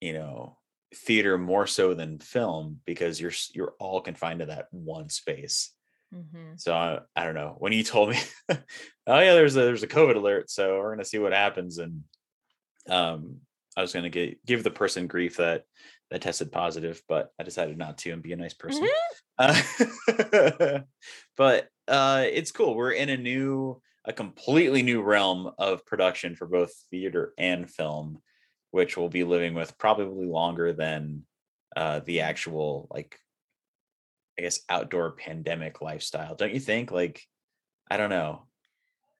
you 0.00 0.12
know, 0.12 0.58
theater 0.94 1.38
more 1.38 1.66
so 1.66 1.94
than 1.94 2.18
film 2.18 2.80
because 2.86 3.20
you're 3.20 3.32
you're 3.54 3.74
all 3.80 4.00
confined 4.00 4.40
to 4.40 4.46
that 4.46 4.66
one 4.70 5.08
space. 5.08 5.72
Mhm. 6.14 6.60
So 6.60 6.74
I, 6.74 7.00
I 7.14 7.24
don't 7.24 7.34
know. 7.34 7.56
When 7.58 7.72
you 7.72 7.82
told 7.82 8.10
me, 8.10 8.18
oh 8.48 8.56
yeah, 9.18 9.34
there's 9.34 9.56
a 9.56 9.60
there's 9.60 9.82
a 9.82 9.88
COVID 9.88 10.16
alert, 10.16 10.50
so 10.50 10.78
we're 10.78 10.92
gonna 10.92 11.04
see 11.04 11.18
what 11.18 11.32
happens. 11.32 11.78
And 11.78 12.04
um, 12.88 13.40
I 13.76 13.82
was 13.82 13.92
gonna 13.92 14.10
get 14.10 14.44
give 14.46 14.62
the 14.62 14.70
person 14.70 15.06
grief 15.06 15.36
that 15.36 15.64
that 16.10 16.22
tested 16.22 16.52
positive, 16.52 17.02
but 17.08 17.30
I 17.38 17.42
decided 17.42 17.76
not 17.76 17.98
to 17.98 18.12
and 18.12 18.22
be 18.22 18.32
a 18.32 18.36
nice 18.36 18.54
person. 18.54 18.84
Uh, 19.38 20.80
but 21.36 21.68
uh, 21.88 22.24
it's 22.26 22.52
cool. 22.52 22.74
We're 22.76 22.92
in 22.92 23.08
a 23.08 23.16
new, 23.16 23.82
a 24.04 24.12
completely 24.12 24.82
new 24.82 25.02
realm 25.02 25.50
of 25.58 25.84
production 25.84 26.36
for 26.36 26.46
both 26.46 26.72
theater 26.90 27.34
and 27.36 27.68
film, 27.68 28.22
which 28.70 28.96
we'll 28.96 29.08
be 29.08 29.24
living 29.24 29.54
with 29.54 29.76
probably 29.78 30.26
longer 30.26 30.72
than 30.72 31.26
uh, 31.76 32.00
the 32.04 32.20
actual 32.20 32.86
like 32.90 33.18
I 34.38 34.42
guess 34.42 34.60
outdoor 34.68 35.12
pandemic 35.12 35.80
lifestyle. 35.80 36.34
Don't 36.34 36.52
you 36.52 36.60
think? 36.60 36.90
Like, 36.90 37.22
I 37.90 37.96
don't 37.96 38.10
know. 38.10 38.42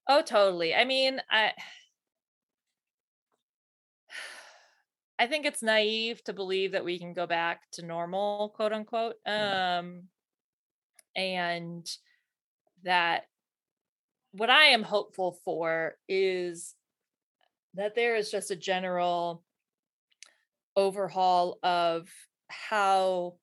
Oh, 0.08 0.22
totally. 0.22 0.74
I 0.74 0.84
mean, 0.84 1.20
I 1.30 1.52
I 5.18 5.26
think 5.26 5.46
it's 5.46 5.62
naive 5.62 6.22
to 6.24 6.32
believe 6.32 6.72
that 6.72 6.84
we 6.84 6.98
can 6.98 7.14
go 7.14 7.26
back 7.26 7.62
to 7.72 7.84
normal, 7.84 8.50
quote 8.50 8.72
unquote. 8.72 9.16
Yeah. 9.26 9.78
Um 9.78 10.02
and 11.16 11.90
that 12.84 13.24
what 14.32 14.50
I 14.50 14.66
am 14.66 14.82
hopeful 14.82 15.38
for 15.44 15.94
is 16.08 16.74
that 17.74 17.94
there 17.94 18.16
is 18.16 18.30
just 18.30 18.50
a 18.50 18.56
general 18.56 19.42
overhaul 20.76 21.58
of 21.62 22.08
how 22.48 23.36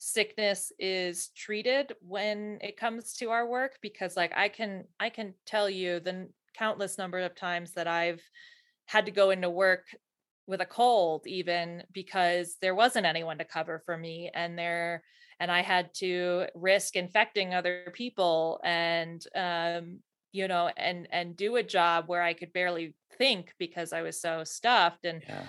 sickness 0.00 0.72
is 0.78 1.28
treated 1.36 1.92
when 2.00 2.58
it 2.62 2.78
comes 2.78 3.12
to 3.14 3.30
our 3.30 3.46
work 3.46 3.78
because 3.82 4.16
like 4.16 4.32
i 4.34 4.48
can 4.48 4.84
i 4.98 5.10
can 5.10 5.34
tell 5.44 5.68
you 5.68 6.00
the 6.00 6.26
countless 6.56 6.96
number 6.96 7.18
of 7.20 7.34
times 7.34 7.72
that 7.74 7.86
i've 7.86 8.22
had 8.86 9.04
to 9.06 9.12
go 9.12 9.30
into 9.30 9.50
work 9.50 9.86
with 10.46 10.62
a 10.62 10.66
cold 10.66 11.26
even 11.26 11.84
because 11.92 12.56
there 12.62 12.74
wasn't 12.74 13.06
anyone 13.06 13.38
to 13.38 13.44
cover 13.44 13.82
for 13.84 13.96
me 13.96 14.30
and 14.34 14.58
there 14.58 15.04
and 15.38 15.50
i 15.50 15.60
had 15.60 15.92
to 15.94 16.46
risk 16.54 16.96
infecting 16.96 17.52
other 17.54 17.92
people 17.94 18.58
and 18.64 19.26
um 19.34 20.00
you 20.32 20.48
know 20.48 20.68
and 20.76 21.08
and 21.12 21.36
do 21.36 21.56
a 21.56 21.62
job 21.62 22.08
where 22.08 22.22
i 22.22 22.32
could 22.32 22.52
barely 22.54 22.96
think 23.18 23.54
because 23.58 23.92
i 23.92 24.02
was 24.02 24.20
so 24.20 24.44
stuffed 24.44 25.04
and 25.04 25.22
Yeah. 25.28 25.46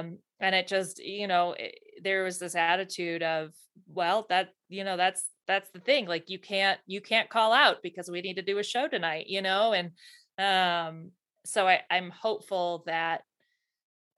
um 0.00 0.18
and 0.42 0.54
it 0.54 0.66
just 0.66 1.02
you 1.02 1.26
know 1.26 1.54
it, 1.58 1.78
there 2.02 2.24
was 2.24 2.38
this 2.38 2.54
attitude 2.54 3.22
of 3.22 3.52
well 3.86 4.26
that 4.28 4.50
you 4.68 4.84
know 4.84 4.96
that's 4.96 5.24
that's 5.46 5.70
the 5.70 5.80
thing 5.80 6.06
like 6.06 6.28
you 6.28 6.38
can't 6.38 6.78
you 6.86 7.00
can't 7.00 7.30
call 7.30 7.52
out 7.52 7.76
because 7.82 8.10
we 8.10 8.20
need 8.20 8.34
to 8.34 8.42
do 8.42 8.58
a 8.58 8.62
show 8.62 8.88
tonight 8.88 9.26
you 9.28 9.40
know 9.40 9.72
and 9.72 9.92
um 10.38 11.10
so 11.44 11.66
i 11.66 11.80
i'm 11.90 12.10
hopeful 12.10 12.82
that 12.86 13.22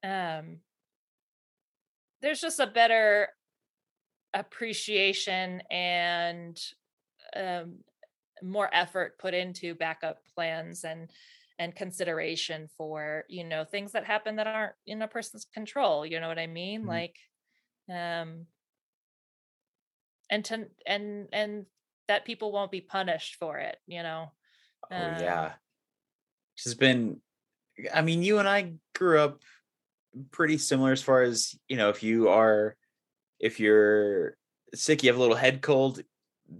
um 0.02 0.58
there's 2.22 2.40
just 2.40 2.58
a 2.58 2.66
better 2.66 3.28
appreciation 4.32 5.62
and 5.70 6.58
um 7.36 7.76
more 8.42 8.68
effort 8.72 9.18
put 9.18 9.32
into 9.34 9.74
backup 9.74 10.18
plans 10.34 10.84
and 10.84 11.10
and 11.58 11.74
consideration 11.76 12.68
for 12.76 13.24
you 13.28 13.44
know 13.44 13.64
things 13.64 13.92
that 13.92 14.04
happen 14.04 14.36
that 14.36 14.46
aren't 14.46 14.74
in 14.86 15.02
a 15.02 15.08
person's 15.08 15.44
control 15.44 16.04
you 16.04 16.18
know 16.20 16.28
what 16.28 16.38
i 16.38 16.46
mean 16.46 16.84
Mhm. 16.84 16.86
like 16.86 17.16
um 17.90 18.46
and 20.30 20.44
to 20.46 20.68
and 20.86 21.28
and 21.32 21.66
that 22.08 22.24
people 22.24 22.52
won't 22.52 22.70
be 22.70 22.80
punished 22.80 23.36
for 23.36 23.58
it 23.58 23.78
you 23.86 24.02
know 24.02 24.30
Oh 24.96 25.08
Um, 25.08 25.16
yeah. 25.16 25.54
Which 26.56 26.64
has 26.64 26.74
been 26.74 27.20
I 27.94 28.02
mean, 28.02 28.22
you 28.22 28.38
and 28.40 28.48
I 28.48 28.74
grew 28.94 29.20
up 29.20 29.42
pretty 30.32 30.58
similar 30.58 30.92
as 30.92 31.02
far 31.02 31.22
as, 31.22 31.54
you 31.68 31.76
know, 31.76 31.90
if 31.90 32.02
you 32.02 32.28
are 32.28 32.76
if 33.40 33.60
you're 33.60 34.36
sick, 34.74 35.02
you 35.02 35.10
have 35.10 35.18
a 35.18 35.20
little 35.20 35.36
head 35.36 35.62
cold, 35.62 36.02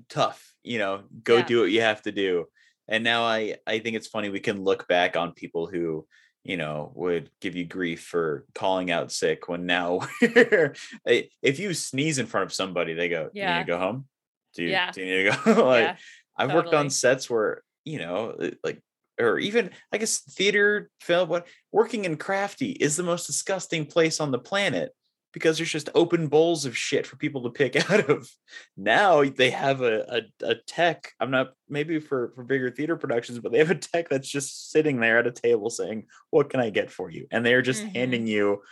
tough, 0.09 0.55
you 0.65 0.79
know, 0.79 1.05
go 1.25 1.43
Yeah. 1.43 1.43
do 1.43 1.61
what 1.63 1.73
you 1.73 1.83
have 1.83 2.03
to 2.03 2.13
do. 2.13 2.47
And 2.89 3.05
now 3.05 3.25
I 3.25 3.57
I 3.67 3.79
think 3.79 3.97
it's 3.97 4.09
funny 4.09 4.29
we 4.29 4.41
can 4.41 4.63
look 4.65 4.87
back 4.89 5.17
on 5.17 5.33
people 5.33 5.67
who, 5.67 6.07
you 6.43 6.57
know, 6.57 6.93
would 6.95 7.31
give 7.41 7.57
you 7.57 7.65
grief 7.65 8.03
for 8.05 8.45
calling 8.55 8.91
out 8.91 9.13
sick 9.13 9.49
when 9.49 9.67
now 9.67 10.01
eh, 10.23 11.23
if 11.43 11.59
you 11.59 11.75
sneeze 11.75 12.19
in 12.19 12.27
front 12.27 12.45
of 12.47 12.53
somebody, 12.53 12.95
they 12.95 13.09
go, 13.09 13.25
"Do 13.25 13.31
you 13.41 13.47
need 13.47 13.53
Yeah. 13.53 13.59
to 13.61 13.65
go 13.65 13.79
home? 13.79 14.07
Do 14.55 14.63
you, 14.65 14.71
Yeah. 14.71 14.91
do 14.93 15.01
you 15.03 15.07
need 15.07 15.31
to 15.31 15.37
go?" 15.45 15.65
like 15.67 15.85
yeah 15.85 15.97
I've 16.37 16.53
worked 16.53 16.75
on 16.75 16.91
sets 16.91 17.31
where, 17.31 17.63
you 17.85 17.99
know, 17.99 18.31
uh, 18.31 18.51
like, 18.65 18.83
or 19.21 19.39
even 19.39 19.71
I 19.93 19.99
guess 19.99 20.19
theater, 20.21 20.91
film, 21.01 21.29
what 21.29 21.47
working 21.73 22.05
in 22.05 22.17
crafty 22.17 22.73
is 22.73 22.97
the 22.97 23.05
most 23.05 23.27
disgusting 23.27 23.87
place 23.87 24.21
on 24.21 24.33
the 24.33 24.39
planet 24.39 24.93
because 25.35 25.59
there's 25.59 25.71
just 25.73 25.91
open 25.95 26.29
bowls 26.29 26.65
of 26.65 26.77
shit 26.79 27.07
for 27.07 27.17
people 27.17 27.43
to 27.43 27.51
pick 27.51 27.77
out 27.91 28.09
of. 28.11 28.31
Now 28.77 29.25
they 29.25 29.51
have 29.51 29.83
a, 29.83 30.23
a, 30.43 30.47
a 30.53 30.55
tech. 30.67 31.13
I'm 31.21 31.31
not 31.33 31.55
maybe 31.69 32.01
for 32.01 32.33
for 32.35 32.45
bigger 32.45 32.71
theater 32.71 32.97
productions, 32.97 33.41
but 33.41 33.53
they 33.53 33.59
have 33.59 33.71
a 33.71 33.77
tech 33.77 34.09
that's 34.09 34.31
just 34.31 34.71
sitting 34.73 35.01
there 35.01 35.19
at 35.19 35.27
a 35.27 35.33
table 35.33 35.71
saying, 35.71 36.07
"What 36.31 36.51
can 36.51 36.61
I 36.61 36.71
get 36.71 36.91
for 36.91 37.11
you?" 37.11 37.27
And 37.31 37.45
they're 37.45 37.63
just 37.63 37.85
Mhm. 37.85 37.95
handing 37.95 38.27
you, 38.27 38.63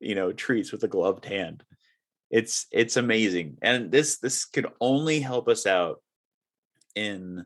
you 0.00 0.14
know, 0.14 0.32
treats 0.32 0.72
with 0.72 0.84
a 0.84 0.88
gloved 0.88 1.24
hand. 1.24 1.64
It's 2.30 2.66
it's 2.72 2.96
amazing, 2.96 3.58
and 3.62 3.90
this 3.92 4.18
this 4.20 4.44
could 4.44 4.66
only 4.80 5.20
help 5.20 5.48
us 5.48 5.66
out 5.66 6.02
in 6.94 7.44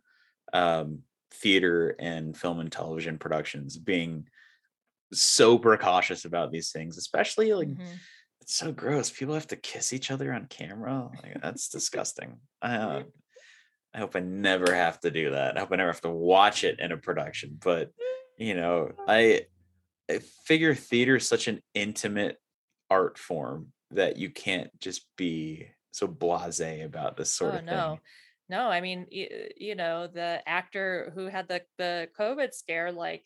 um, 0.53 1.03
theater 1.33 1.97
and 1.99 2.37
film 2.37 2.61
and 2.61 2.71
television 2.73 3.19
productions 3.19 3.79
being 3.79 4.29
so 5.13 5.59
precautious 5.59 6.25
about 6.25 6.51
these 6.53 6.73
things 6.73 6.99
especially 6.99 7.53
like 7.55 7.69
Mhm. 7.69 8.01
It's 8.45 8.57
so 8.57 8.71
gross 8.71 9.09
people 9.11 9.33
have 9.33 9.47
to 9.47 9.57
kiss 9.57 9.95
each 9.95 10.11
other 10.11 10.31
on 10.31 10.45
camera 10.47 11.09
like, 11.23 11.41
that's 11.43 11.71
disgusting. 11.71 12.37
I, 12.61 12.77
uh, 12.77 13.03
I 13.95 13.99
hope 13.99 14.15
i 14.17 14.21
never 14.21 14.75
have 14.75 15.01
to 15.01 15.11
do 15.11 15.31
that. 15.31 15.57
I 15.57 15.61
hope 15.61 15.73
i 15.73 15.77
never 15.77 15.91
have 15.91 16.03
to 16.03 16.11
watch 16.11 16.63
it 16.63 16.79
in 16.79 16.93
a 16.93 16.99
production 16.99 17.59
but 17.63 17.91
you 18.37 18.55
know 18.55 18.93
i 19.09 19.47
i 20.11 20.19
figure 20.45 20.75
theater 20.75 21.17
is 21.17 21.27
such 21.27 21.49
an 21.49 21.63
intimate 21.73 22.37
art 22.91 23.17
form 23.17 23.73
that 23.93 24.19
you 24.19 24.29
can't 24.29 24.69
just 24.79 25.07
be 25.17 25.69
so 25.93 26.07
blasé 26.07 26.85
about 26.85 27.17
this 27.17 27.33
sort 27.33 27.55
oh 27.55 27.59
of 27.59 27.65
no. 27.65 27.71
thing. 27.71 28.01
No 28.51 28.59
No, 28.59 28.69
i 28.69 28.83
mean 28.83 29.07
y- 29.11 29.49
you 29.57 29.75
know 29.75 30.07
the 30.07 30.47
actor 30.47 31.13
who 31.15 31.29
had 31.29 31.49
the 31.49 31.63
the 31.79 32.09
covid 32.19 32.53
scare 32.53 32.93
like 32.93 33.25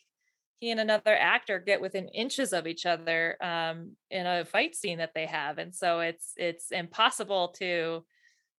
he 0.59 0.71
and 0.71 0.79
another 0.79 1.15
actor 1.15 1.59
get 1.59 1.81
within 1.81 2.07
inches 2.09 2.53
of 2.53 2.67
each 2.67 2.85
other 2.85 3.37
um 3.41 3.91
in 4.11 4.25
a 4.25 4.45
fight 4.45 4.75
scene 4.75 4.97
that 4.97 5.13
they 5.13 5.25
have 5.25 5.57
and 5.57 5.73
so 5.73 5.99
it's 5.99 6.33
it's 6.37 6.71
impossible 6.71 7.49
to 7.49 8.03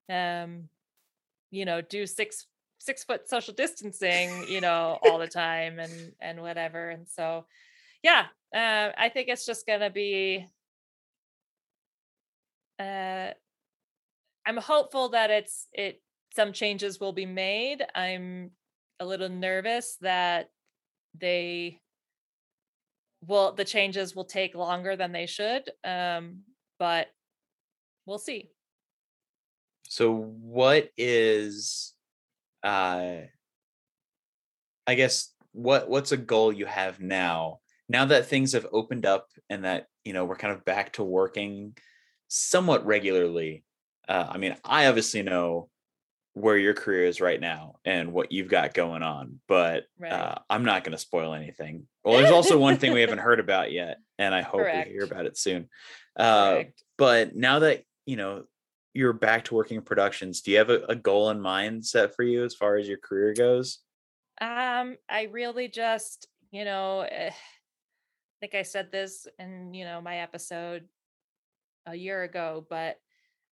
um 0.09 0.69
you 1.51 1.65
know 1.65 1.81
do 1.81 2.07
six 2.07 2.47
six 2.79 3.05
foot 3.05 3.29
social 3.29 3.55
distancing 3.55 4.45
you 4.49 4.61
know 4.61 4.99
all 5.03 5.19
the 5.19 5.27
time 5.27 5.79
and 5.79 6.13
and 6.21 6.41
whatever 6.41 6.91
and 6.91 7.07
so 7.09 7.45
yeah 8.03 8.27
uh, 8.55 8.91
i 8.97 9.11
think 9.13 9.29
it's 9.29 9.45
just 9.45 9.67
gonna 9.67 9.91
be 9.91 10.47
uh 12.79 13.29
i'm 14.47 14.57
hopeful 14.57 15.11
that 15.11 15.31
it's 15.31 15.67
it 15.73 16.01
some 16.35 16.53
changes 16.53 17.01
will 17.01 17.13
be 17.13 17.27
made. 17.27 17.85
I'm 17.95 18.51
a 19.01 19.07
little 19.07 19.29
nervous 19.29 19.97
that 20.01 20.51
they 21.19 21.81
will 23.27 23.53
the 23.53 23.65
changes 23.65 24.15
will 24.15 24.25
take 24.25 24.55
longer 24.55 24.97
than 24.97 25.13
they 25.13 25.27
should 25.27 25.71
um 25.85 26.41
but 26.79 27.09
we'll 28.07 28.19
see 28.19 28.51
So 29.91 30.15
what 30.15 30.91
is 30.97 31.95
uh 32.63 33.23
I 34.87 34.95
guess 34.95 35.35
what 35.53 35.89
what's 35.91 36.13
a 36.13 36.17
goal 36.17 36.53
you 36.53 36.67
have 36.67 37.01
now? 37.01 37.59
Now 37.89 38.05
that 38.07 38.27
things 38.27 38.53
have 38.53 38.69
opened 38.73 39.05
up 39.05 39.27
and 39.49 39.65
that, 39.65 39.87
you 40.05 40.13
know, 40.13 40.25
we're 40.25 40.37
kind 40.37 40.55
of 40.55 40.65
back 40.65 40.93
to 40.93 41.03
working 41.03 41.77
somewhat 42.29 42.87
regularly. 42.87 43.65
Uh 44.09 44.27
I 44.31 44.39
mean, 44.39 44.57
I 44.65 44.87
obviously 44.87 45.23
know 45.23 45.69
where 46.35 46.57
your 46.57 46.75
career 46.75 47.05
is 47.05 47.21
right 47.21 47.41
now 47.41 47.77
and 47.85 48.13
what 48.13 48.31
you've 48.31 48.49
got 48.49 48.73
going 48.73 49.03
on, 49.03 49.41
but 49.49 49.85
Right. 49.99 50.13
uh, 50.13 50.37
I'm 50.49 50.65
not 50.65 50.85
going 50.85 50.93
to 50.93 50.99
spoil 50.99 51.35
anything. 51.35 51.87
Well, 52.05 52.19
there's 52.19 52.31
also 52.31 52.59
one 52.59 52.79
thing 52.79 52.93
we 52.93 53.01
haven't 53.01 53.19
heard 53.29 53.41
about 53.41 53.73
yet, 53.73 53.99
and 54.19 54.35
I 54.35 54.43
hope 54.43 54.61
Correct. 54.61 54.89
we 54.89 54.93
hear 54.95 55.05
about 55.05 55.27
it 55.27 55.37
soon. 55.37 55.69
Uh, 56.17 56.65
but 56.97 57.35
now 57.35 57.61
that 57.61 57.83
you 58.07 58.17
know 58.17 58.45
you're 58.95 59.13
back 59.13 59.45
to 59.47 59.55
working 59.55 59.77
in 59.77 59.83
productions, 59.83 60.41
do 60.43 60.51
you 60.53 60.59
have 60.59 60.71
a, 60.71 60.83
a 60.89 60.95
goal 60.95 61.31
in 61.31 61.41
mind 61.41 61.85
set 61.85 62.15
for 62.15 62.23
you 62.23 62.45
as 62.45 62.55
far 62.55 62.77
as 62.77 62.89
your 62.89 62.99
career 62.99 63.33
goes? 63.35 63.79
Um, 64.41 64.97
I 65.09 65.29
really 65.31 65.69
just, 65.69 66.27
you 66.51 66.65
know, 66.65 67.01
eh, 67.03 67.31
I 67.31 67.35
think 68.41 68.55
I 68.55 68.63
said 68.63 68.91
this 68.91 69.27
in, 69.39 69.75
you 69.75 69.85
know, 69.85 70.01
my 70.01 70.19
episode 70.19 70.89
a 71.87 71.95
year 71.95 72.23
ago, 72.23 72.67
but 72.69 72.97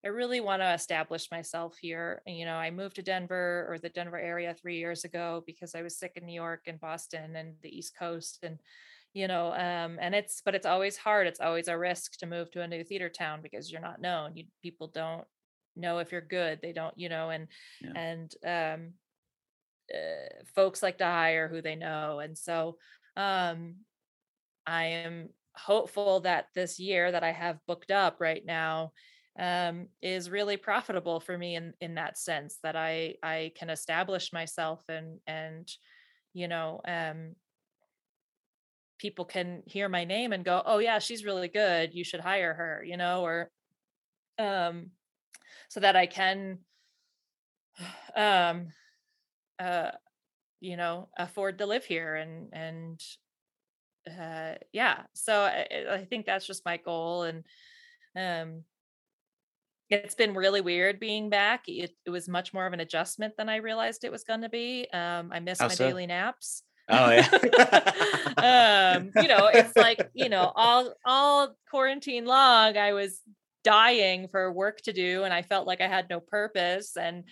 I 0.05 0.09
really 0.09 0.41
want 0.41 0.63
to 0.63 0.73
establish 0.73 1.31
myself 1.31 1.77
here. 1.79 2.23
You 2.27 2.45
know, 2.45 2.55
I 2.55 2.71
moved 2.71 2.97
to 2.97 3.03
Denver 3.03 3.67
or 3.69 3.79
the 3.79 3.89
Denver 3.89 4.19
area 4.19 4.55
three 4.55 4.79
years 4.79 5.05
ago 5.05 5.43
because 5.45 5.75
I 5.75 5.83
was 5.83 5.99
sick 5.99 6.13
in 6.17 6.25
New 6.25 6.35
York 6.35 6.63
and 6.67 6.81
Boston 6.81 7.35
and 7.35 7.57
the 7.63 7.77
East 7.77 7.97
Coast. 7.99 8.39
And, 8.45 8.59
you 9.13 9.27
know, 9.27 9.53
um, 9.53 9.99
and 10.01 10.15
it's, 10.15 10.41
but 10.45 10.55
it's 10.55 10.67
always 10.67 10.97
hard. 10.97 11.27
It's 11.27 11.41
always 11.41 11.67
a 11.69 11.77
risk 11.77 12.17
to 12.19 12.27
move 12.27 12.51
to 12.53 12.63
a 12.63 12.69
new 12.69 12.85
theater 12.85 13.09
town 13.09 13.41
because 13.43 13.73
you're 13.73 13.81
not 13.81 14.01
known. 14.01 14.37
You 14.37 14.45
people 14.63 14.87
don't 14.87 15.25
know 15.75 15.99
if 15.99 16.13
you're 16.13 16.21
good. 16.21 16.61
They 16.63 16.73
don't, 16.73 16.97
you 16.97 17.09
know, 17.09 17.31
and, 17.31 17.49
Yeah. 17.81 17.93
and, 17.97 18.35
um, 18.47 18.93
uh, 19.93 20.45
folks 20.55 20.83
like 20.83 20.99
to 20.99 21.05
hire 21.05 21.49
who 21.49 21.63
they 21.63 21.75
know 21.75 22.19
and 22.19 22.37
so 22.37 22.77
um 23.17 23.77
i 24.67 24.85
am 24.85 25.31
hopeful 25.57 26.21
that 26.21 26.47
this 26.55 26.79
year 26.79 27.11
that 27.11 27.25
i 27.25 27.33
have 27.33 27.59
booked 27.67 27.91
up 27.91 28.21
right 28.21 28.45
now 28.45 28.93
um 29.39 29.87
is 30.03 30.31
really 30.31 30.57
profitable 30.57 31.21
for 31.21 31.39
me 31.39 31.55
in 31.55 31.73
in 31.81 31.95
that 31.95 32.19
sense 32.19 32.59
that 32.63 32.75
i 32.75 33.15
i 33.23 33.53
can 33.55 33.71
establish 33.71 34.33
myself 34.33 34.83
and 34.89 35.21
and 35.27 35.71
you 36.35 36.49
know 36.49 36.81
um 36.87 37.35
people 38.99 39.25
can 39.25 39.63
hear 39.67 39.89
my 39.89 40.05
name 40.05 40.33
and 40.33 40.45
go 40.45 40.61
oh 40.67 40.79
yeah 40.79 40.99
she's 40.99 41.25
really 41.25 41.49
good 41.49 41.95
you 41.95 42.03
should 42.03 42.21
hire 42.21 42.53
her 42.53 42.83
you 42.85 42.97
know 42.97 43.23
or 43.23 43.51
um 44.39 44.91
so 45.69 45.79
that 45.81 45.95
i 45.95 46.07
can 46.07 46.59
um 48.17 48.73
uh 49.61 49.91
you 50.61 50.77
know 50.77 51.09
afford 51.17 51.59
to 51.59 51.67
live 51.67 51.85
here 51.85 52.17
and 52.17 52.49
and 52.53 53.01
uh 54.19 54.55
yeah 54.73 55.03
so 55.15 55.43
I, 55.43 55.67
I 55.91 56.05
think 56.05 56.27
that's 56.27 56.47
just 56.47 56.65
my 56.65 56.79
goal 56.79 57.23
and 57.23 57.45
um 58.17 58.65
it's 59.91 60.15
been 60.15 60.35
really 60.35 60.61
weird 60.61 61.01
being 61.01 61.31
back 61.31 61.65
it, 61.67 61.91
it 62.05 62.11
was 62.11 62.29
much 62.29 62.53
more 62.53 62.67
of 62.67 62.73
an 62.73 62.81
adjustment 62.81 63.35
than 63.37 63.49
i 63.49 63.57
realized 63.57 64.05
it 64.05 64.13
was 64.13 64.25
going 64.25 64.43
to 64.43 64.49
be 64.49 64.87
um 64.93 65.31
i 65.33 65.41
miss 65.41 65.61
How 65.61 65.69
my 65.69 65.75
so? 65.75 65.87
daily 65.87 66.07
naps 66.07 66.63
Oh 66.91 67.11
yeah. 67.11 68.97
um 68.97 69.11
you 69.23 69.29
know 69.29 69.51
it's 69.53 69.77
like 69.77 70.09
you 70.15 70.31
know 70.31 70.51
all 70.55 70.95
all 71.05 71.55
quarantine 71.71 72.25
long 72.25 72.79
i 72.79 72.95
was 72.95 73.21
dying 73.63 74.29
for 74.29 74.51
work 74.51 74.81
to 74.83 74.93
do 74.93 75.25
and 75.25 75.35
i 75.35 75.43
felt 75.43 75.67
like 75.67 75.83
i 75.83 75.87
had 75.89 76.09
no 76.09 76.21
purpose 76.21 76.97
and 76.97 77.25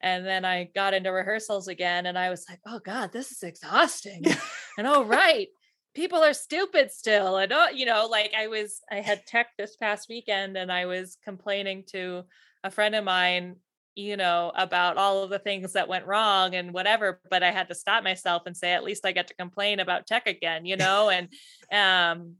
and 0.00 0.24
then 0.24 0.44
i 0.44 0.70
got 0.74 0.94
into 0.94 1.10
rehearsals 1.10 1.66
again 1.66 2.06
and 2.06 2.16
i 2.16 2.30
was 2.30 2.44
like 2.48 2.60
oh 2.66 2.78
god 2.78 3.10
this 3.12 3.32
is 3.32 3.42
exhausting 3.42 4.22
and 4.78 4.86
oh 4.86 5.02
right 5.02 5.48
people 5.94 6.22
are 6.22 6.34
stupid 6.34 6.90
still 6.90 7.36
and 7.36 7.52
oh 7.52 7.68
you 7.74 7.84
know 7.84 8.06
like 8.10 8.32
i 8.38 8.46
was 8.46 8.80
i 8.90 8.96
had 8.96 9.26
tech 9.26 9.48
this 9.58 9.76
past 9.76 10.08
weekend 10.08 10.56
and 10.56 10.70
i 10.70 10.86
was 10.86 11.16
complaining 11.24 11.82
to 11.86 12.22
a 12.62 12.70
friend 12.70 12.94
of 12.94 13.04
mine 13.04 13.56
you 13.96 14.16
know 14.16 14.52
about 14.54 14.96
all 14.96 15.22
of 15.22 15.30
the 15.30 15.38
things 15.38 15.72
that 15.72 15.88
went 15.88 16.06
wrong 16.06 16.54
and 16.54 16.72
whatever 16.72 17.20
but 17.28 17.42
i 17.42 17.50
had 17.50 17.68
to 17.68 17.74
stop 17.74 18.04
myself 18.04 18.42
and 18.46 18.56
say 18.56 18.72
at 18.72 18.84
least 18.84 19.04
i 19.04 19.12
get 19.12 19.26
to 19.26 19.34
complain 19.34 19.80
about 19.80 20.06
tech 20.06 20.26
again 20.26 20.64
you 20.64 20.76
know 20.76 21.10
and 21.10 21.28
um 21.72 22.36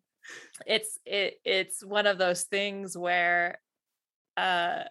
it's 0.67 0.99
it 1.05 1.35
it's 1.45 1.85
one 1.85 2.07
of 2.07 2.19
those 2.19 2.45
things 2.45 2.97
where 2.97 3.59
uh 4.37 4.83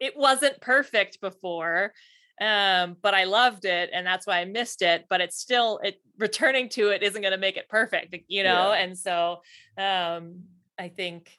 it 0.00 0.16
wasn't 0.16 0.60
perfect 0.60 1.20
before 1.20 1.92
um 2.40 2.96
but 3.02 3.14
i 3.14 3.24
loved 3.24 3.64
it 3.64 3.90
and 3.92 4.06
that's 4.06 4.26
why 4.26 4.38
i 4.40 4.44
missed 4.44 4.82
it 4.82 5.06
but 5.10 5.20
it's 5.20 5.38
still 5.38 5.78
it 5.82 6.00
returning 6.18 6.68
to 6.68 6.88
it 6.90 7.02
isn't 7.02 7.22
going 7.22 7.32
to 7.32 7.38
make 7.38 7.56
it 7.56 7.68
perfect 7.68 8.14
you 8.28 8.42
know 8.42 8.72
Yeah. 8.72 8.78
and 8.82 8.98
so 8.98 9.40
um 9.76 10.42
i 10.78 10.88
think 10.88 11.30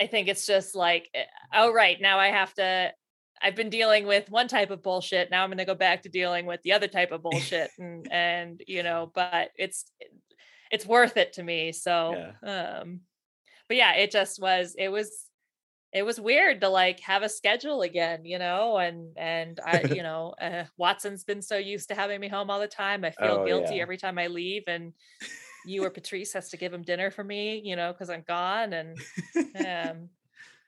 i 0.00 0.06
think 0.06 0.28
it's 0.28 0.46
just 0.46 0.74
like 0.74 1.08
eh, 1.14 1.24
oh 1.54 1.72
right 1.72 2.00
now 2.00 2.18
i 2.18 2.28
have 2.28 2.52
to 2.54 2.92
i've 3.42 3.54
been 3.56 3.70
dealing 3.70 4.06
with 4.06 4.30
one 4.30 4.48
type 4.48 4.70
of 4.70 4.82
bullshit 4.82 5.30
now 5.30 5.42
i'm 5.42 5.50
going 5.50 5.58
to 5.58 5.64
go 5.64 5.74
back 5.74 6.02
to 6.02 6.08
dealing 6.08 6.46
with 6.46 6.62
the 6.62 6.72
other 6.72 6.88
type 6.88 7.12
of 7.12 7.22
bullshit 7.22 7.70
and 7.78 8.08
and 8.10 8.62
you 8.66 8.82
know 8.82 9.10
but 9.14 9.50
it's 9.56 9.90
it's 10.70 10.86
worth 10.86 11.16
it 11.16 11.32
to 11.34 11.42
me 11.42 11.72
so 11.72 12.12
um 12.82 13.00
but 13.68 13.76
yeah 13.76 13.94
it 13.94 14.10
just 14.10 14.40
was 14.40 14.74
it 14.78 14.88
was 14.88 15.25
it 15.96 16.04
was 16.04 16.20
weird 16.20 16.60
to 16.60 16.68
like 16.68 17.00
have 17.00 17.22
a 17.22 17.28
schedule 17.28 17.82
again 17.82 18.24
you 18.24 18.38
know 18.38 18.78
and 18.78 19.16
and 19.18 19.60
i 19.60 19.82
you 19.82 20.02
know 20.04 20.34
uh, 20.40 20.64
watson's 20.76 21.24
been 21.24 21.42
so 21.42 21.56
used 21.58 21.88
to 21.88 21.94
having 21.94 22.20
me 22.20 22.28
home 22.28 22.50
all 22.50 22.60
the 22.60 22.68
time 22.68 23.04
i 23.04 23.10
feel 23.10 23.38
Oh, 23.38 23.44
guilty 23.46 23.80
yeah. 23.80 23.80
every 23.80 23.96
time 23.98 24.18
i 24.18 24.26
leave 24.28 24.64
and 24.68 24.94
you 25.64 25.84
or 25.84 25.90
patrice 25.90 26.32
has 26.32 26.50
to 26.50 26.56
give 26.56 26.72
him 26.74 26.82
dinner 26.82 27.10
for 27.10 27.24
me 27.24 27.60
you 27.64 27.76
know 27.76 27.92
because 27.92 28.10
i'm 28.10 28.22
gone 28.22 28.72
and 28.72 29.00
um 29.56 30.10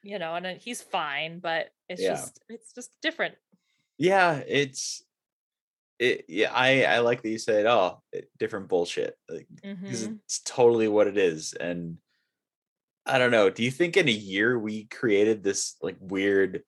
you 0.03 0.19
know 0.19 0.35
and 0.37 0.61
he's 0.61 0.83
fine 0.83 1.41
but 1.41 1.71
it's 1.89 2.05
Yeah. 2.05 2.07
just 2.07 2.41
it's 2.49 2.73
just 2.75 2.93
different 3.03 3.37
yeah 3.99 4.43
it's 4.47 5.05
it 5.99 6.27
yeah 6.29 6.53
i 6.55 6.85
i 6.85 6.99
like 7.01 7.23
that 7.23 7.31
you 7.31 7.39
said 7.39 7.67
oh 7.67 8.03
different 8.39 8.69
bullshit 8.69 9.19
like 9.31 9.49
Mhm. 9.63 10.21
it's 10.27 10.41
totally 10.45 10.89
what 10.89 11.07
it 11.09 11.19
is 11.19 11.55
and 11.55 11.99
i 13.09 13.19
don't 13.19 13.31
know 13.31 13.51
do 13.51 13.63
you 13.63 13.71
think 13.71 13.97
in 13.97 14.09
a 14.09 14.13
year 14.13 14.59
we 14.59 14.85
created 14.85 15.43
this 15.43 15.77
like 15.83 15.97
weird 16.01 16.63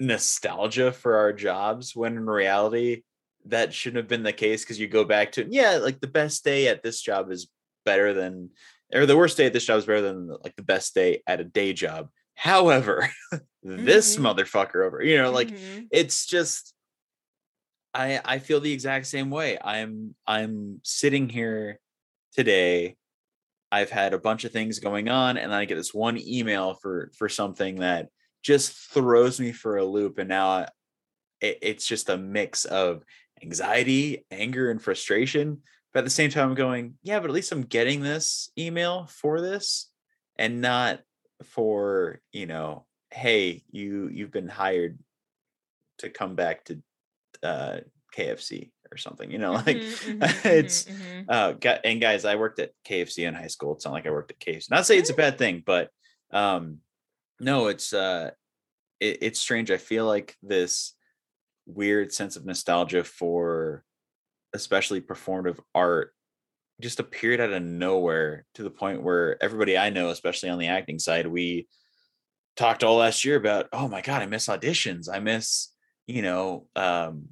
nostalgia 0.00 0.92
for 0.92 1.16
our 1.16 1.32
jobs 1.32 1.94
when 1.94 2.16
in 2.16 2.26
reality 2.26 3.02
that 3.46 3.72
shouldn't 3.72 3.98
have 3.98 4.08
been 4.08 4.22
the 4.22 4.32
case 4.32 4.64
because 4.64 4.78
you 4.80 4.88
go 4.88 5.04
back 5.04 5.32
to 5.32 5.46
yeah 5.50 5.76
like 5.76 6.00
the 6.00 6.06
best 6.06 6.44
day 6.44 6.68
at 6.68 6.82
this 6.82 7.00
job 7.00 7.30
is 7.30 7.48
better 7.84 8.12
than 8.12 8.50
or 8.92 9.06
the 9.06 9.16
worst 9.16 9.36
day 9.36 9.46
at 9.46 9.52
this 9.52 9.64
job 9.64 9.78
is 9.78 9.86
better 9.86 10.00
than 10.00 10.28
like 10.42 10.56
the 10.56 10.62
best 10.62 10.94
day 10.94 11.22
at 11.26 11.40
a 11.40 11.44
day 11.44 11.72
job 11.72 12.08
however 12.34 13.08
this 13.62 14.16
Mhm. 14.16 14.22
motherfucker 14.34 14.84
over 14.84 15.02
you 15.02 15.16
know 15.18 15.30
like 15.30 15.50
Mhm. 15.50 15.88
it's 15.90 16.26
just 16.26 16.74
i 17.94 18.20
i 18.24 18.38
feel 18.38 18.60
the 18.60 18.72
exact 18.72 19.06
same 19.06 19.30
way 19.30 19.58
i'm 19.62 20.14
i'm 20.26 20.80
sitting 20.82 21.28
here 21.28 21.78
today 22.32 22.96
i've 23.72 23.90
had 23.90 24.14
a 24.14 24.18
bunch 24.18 24.44
of 24.44 24.52
things 24.52 24.78
going 24.78 25.08
on 25.08 25.36
and 25.36 25.52
i 25.52 25.64
get 25.64 25.74
this 25.74 25.92
one 25.92 26.18
email 26.18 26.74
for 26.74 27.10
for 27.16 27.28
something 27.28 27.76
that 27.76 28.08
just 28.42 28.72
throws 28.92 29.40
me 29.40 29.50
for 29.50 29.78
a 29.78 29.84
loop 29.84 30.18
and 30.18 30.28
now 30.28 30.66
it, 31.40 31.58
it's 31.60 31.86
just 31.86 32.08
a 32.08 32.16
mix 32.16 32.64
of 32.64 33.02
anxiety 33.42 34.24
anger 34.30 34.70
and 34.70 34.80
frustration. 34.80 35.62
But 35.92 36.00
at 36.00 36.04
the 36.04 36.10
same 36.10 36.30
time 36.30 36.48
i'm 36.48 36.54
going 36.54 36.94
yeah 37.02 37.20
but 37.20 37.28
at 37.28 37.34
least 37.34 37.52
i'm 37.52 37.64
getting 37.64 38.00
this 38.00 38.50
email 38.56 39.06
for 39.06 39.42
this 39.42 39.90
and 40.36 40.62
not 40.62 41.00
for 41.44 42.20
you 42.32 42.46
know 42.46 42.86
hey 43.10 43.62
you 43.70 44.08
you've 44.08 44.30
been 44.30 44.48
hired 44.48 44.98
to 45.98 46.08
come 46.08 46.34
back 46.34 46.64
to 46.64 46.82
uh 47.42 47.80
kfc 48.16 48.70
or 48.92 48.98
something 48.98 49.30
you 49.30 49.38
know 49.38 49.52
like 49.66 49.78
Mhm, 49.78 50.18
mhm, 50.20 50.46
it's 50.46 50.84
mhm, 50.84 51.26
mhm. 51.28 51.66
uh 51.66 51.78
and 51.84 52.00
guys 52.00 52.24
i 52.24 52.36
worked 52.36 52.60
at 52.60 52.72
kfc 52.86 53.26
in 53.26 53.34
high 53.34 53.48
school 53.48 53.74
it's 53.74 53.84
not 53.84 53.94
like 53.94 54.06
i 54.06 54.10
worked 54.10 54.32
at 54.32 54.40
kfc 54.40 54.70
not 54.70 54.78
to 54.78 54.84
say 54.84 54.98
it's 54.98 55.10
a 55.10 55.14
bad 55.14 55.38
thing 55.38 55.62
but 55.64 55.90
um 56.32 56.78
no 57.40 57.68
it's 57.68 57.92
uh 57.92 58.30
it, 59.00 59.18
it's 59.22 59.40
strange 59.40 59.70
i 59.70 59.76
feel 59.78 60.06
like 60.06 60.36
this 60.42 60.94
weird 61.66 62.12
sense 62.12 62.36
of 62.36 62.44
nostalgia 62.44 63.04
for 63.04 63.84
especially 64.54 65.00
performative 65.00 65.58
art 65.74 66.14
just 66.80 67.00
appeared 67.00 67.40
out 67.40 67.52
of 67.52 67.62
nowhere 67.62 68.44
to 68.54 68.62
the 68.62 68.70
point 68.70 69.02
where 69.02 69.42
everybody 69.42 69.78
i 69.78 69.90
know 69.90 70.10
especially 70.10 70.48
on 70.48 70.58
the 70.58 70.66
acting 70.68 70.98
side 70.98 71.26
we 71.26 71.68
talked 72.56 72.84
all 72.84 72.96
last 72.96 73.24
year 73.24 73.36
about 73.36 73.68
oh 73.72 73.88
my 73.88 74.00
god 74.02 74.22
i 74.22 74.26
miss 74.26 74.48
auditions 74.48 75.08
i 75.12 75.18
miss 75.18 75.68
you 76.06 76.22
know 76.22 76.66
um 76.76 77.28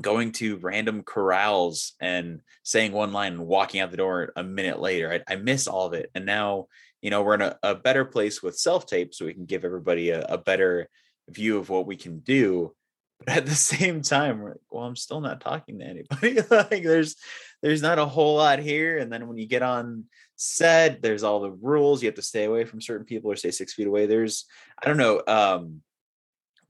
going 0.00 0.32
to 0.32 0.56
random 0.58 1.02
corrals 1.02 1.94
and 2.00 2.40
saying 2.62 2.92
one 2.92 3.12
line 3.12 3.34
and 3.34 3.46
walking 3.46 3.80
out 3.80 3.90
the 3.90 3.96
door 3.96 4.32
a 4.36 4.42
minute 4.42 4.80
later 4.80 5.12
i, 5.12 5.32
I 5.32 5.36
miss 5.36 5.66
all 5.66 5.86
of 5.86 5.94
it 5.94 6.10
and 6.14 6.26
now 6.26 6.66
you 7.00 7.10
know 7.10 7.22
we're 7.22 7.34
in 7.34 7.42
a, 7.42 7.58
a 7.62 7.74
better 7.74 8.04
place 8.04 8.42
with 8.42 8.58
self 8.58 8.86
tape 8.86 9.14
so 9.14 9.26
we 9.26 9.34
can 9.34 9.46
give 9.46 9.64
everybody 9.64 10.10
a, 10.10 10.22
a 10.22 10.38
better 10.38 10.88
view 11.28 11.58
of 11.58 11.68
what 11.68 11.86
we 11.86 11.96
can 11.96 12.20
do 12.20 12.74
But 13.26 13.36
at 13.36 13.46
the 13.46 13.54
same 13.54 14.00
time, 14.00 14.42
like, 14.42 14.54
well, 14.70 14.84
I'm 14.84 14.96
still 14.96 15.20
not 15.20 15.42
talking 15.42 15.78
to 15.78 15.84
anybody. 15.84 16.40
like 16.50 16.82
there's 16.82 17.16
there's 17.62 17.82
not 17.82 17.98
a 17.98 18.06
whole 18.06 18.36
lot 18.36 18.60
here. 18.60 18.96
And 18.96 19.12
then 19.12 19.28
when 19.28 19.36
you 19.36 19.46
get 19.46 19.62
on 19.62 20.04
set, 20.36 21.02
there's 21.02 21.22
all 21.22 21.40
the 21.40 21.50
rules. 21.50 22.02
You 22.02 22.08
have 22.08 22.14
to 22.14 22.22
stay 22.22 22.44
away 22.44 22.64
from 22.64 22.80
certain 22.80 23.04
people 23.04 23.30
or 23.30 23.36
stay 23.36 23.50
six 23.50 23.74
feet 23.74 23.86
away. 23.86 24.06
There's 24.06 24.46
I 24.82 24.88
don't 24.88 24.96
know. 24.96 25.22
Um, 25.26 25.82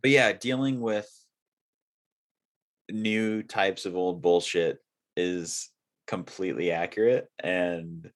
but 0.03 0.11
yeah, 0.11 0.33
dealing 0.33 0.81
with 0.81 1.09
new 2.91 3.43
types 3.43 3.87
of 3.87 3.97
old 3.97 4.23
bullshit 4.23 4.79
is 5.17 5.71
completely 6.07 6.73
accurate. 6.73 7.29
And 7.43 8.11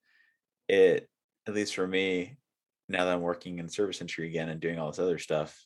it, 0.68 1.08
at 1.46 1.54
least 1.54 1.74
for 1.74 1.86
me, 1.86 2.36
now 2.88 3.04
that 3.04 3.14
I'm 3.14 3.22
working 3.22 3.58
in 3.58 3.68
service 3.68 4.00
industry 4.00 4.28
again 4.28 4.48
and 4.48 4.60
doing 4.60 4.78
all 4.78 4.90
this 4.90 4.98
other 4.98 5.18
stuff, 5.18 5.58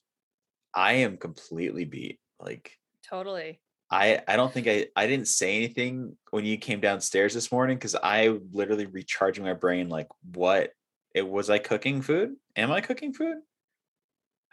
I 0.75 0.95
am 0.95 1.17
completely 1.17 1.85
beat. 1.85 2.19
Like 2.41 2.73
Totally. 3.09 3.61
I 3.91 4.21
I 4.29 4.37
don't 4.37 4.53
think 4.53 4.69
I 4.69 4.87
I 4.95 5.07
didn't 5.07 5.29
say 5.29 5.57
anything 5.57 6.17
when 6.31 6.45
you 6.45 6.59
came 6.59 6.81
downstairs 6.81 7.33
this 7.33 7.51
morning 7.51 7.77
because 7.77 7.95
I 7.95 8.39
literally 8.53 8.87
recharging 8.87 9.45
my 9.45 9.55
brain 9.55 9.89
like 9.89 10.09
what 10.35 10.71
it 11.15 11.27
was 11.27 11.49
I 11.49 11.59
cooking 11.59 12.03
food? 12.03 12.35
Am 12.55 12.71
I 12.71 12.81
cooking 12.81 13.15
food? 13.15 13.39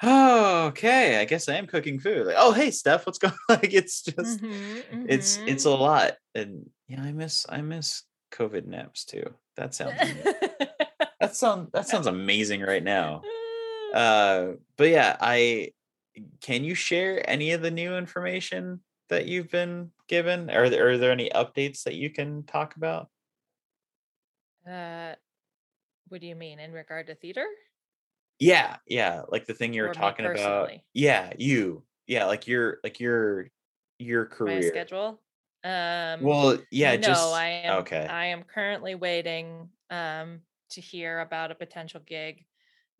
Oh, 0.03 0.67
okay. 0.67 1.19
I 1.19 1.25
guess 1.25 1.47
I 1.47 1.55
am 1.55 1.67
cooking 1.67 1.99
food. 1.99 2.27
Like, 2.27 2.35
oh 2.37 2.51
hey 2.51 2.71
Steph, 2.71 3.05
what's 3.05 3.17
going 3.19 3.33
on? 3.49 3.57
Like 3.57 3.73
it's 3.73 4.01
just 4.03 4.41
Mhm, 4.41 4.83
it's 5.05 5.37
mhm. 5.37 5.47
it's 5.47 5.65
a 5.65 5.69
lot. 5.71 6.13
And 6.35 6.69
yeah, 6.87 7.01
I 7.01 7.11
miss 7.13 7.45
I 7.49 7.61
miss 7.61 8.03
COVID 8.31 8.65
naps 8.65 9.05
too. 9.05 9.33
That 9.57 9.73
sounds 9.75 10.01
that 11.19 11.35
sounds 11.35 11.71
that 11.73 11.87
sounds 11.87 12.07
amazing 12.07 12.61
right 12.61 12.83
now. 12.83 13.23
Uh 13.93 14.53
but 14.77 14.89
yeah, 14.89 15.17
I 15.19 15.71
can 16.41 16.63
you 16.63 16.75
share 16.75 17.27
any 17.29 17.51
of 17.51 17.61
the 17.61 17.71
new 17.71 17.95
information 17.97 18.81
that 19.09 19.27
you've 19.27 19.49
been 19.51 19.91
given? 20.07 20.49
Are 20.49 20.69
there, 20.69 20.89
are 20.89 20.97
there 20.97 21.11
any 21.11 21.29
updates 21.29 21.83
that 21.83 21.95
you 21.95 22.09
can 22.09 22.43
talk 22.43 22.75
about? 22.77 23.09
uh, 24.67 25.15
what 26.09 26.21
do 26.21 26.27
you 26.27 26.35
mean 26.35 26.59
in 26.59 26.71
regard 26.73 27.07
to 27.07 27.15
theater? 27.15 27.45
Yeah, 28.39 28.77
yeah, 28.86 29.23
like 29.29 29.45
the 29.45 29.53
thing 29.53 29.73
you 29.73 29.83
were 29.83 29.89
talking 29.89 30.25
about. 30.25 30.71
Yeah, 30.93 31.33
you. 31.38 31.86
Yeah, 32.07 32.25
like 32.25 32.47
your 32.47 32.79
like 32.83 32.99
your 32.99 33.47
your 33.97 34.25
career 34.25 34.57
My 34.57 34.61
schedule. 34.61 35.21
Um, 35.63 36.21
Well, 36.23 36.59
yeah, 36.69 36.95
no, 36.95 37.01
just 37.07 37.33
I 37.33 37.47
am. 37.63 37.79
okay. 37.79 38.05
I 38.07 38.25
am 38.27 38.43
currently 38.43 38.93
waiting 38.95 39.69
um, 39.89 40.41
to 40.71 40.81
hear 40.81 41.19
about 41.19 41.51
a 41.51 41.55
potential 41.55 42.01
gig. 42.05 42.45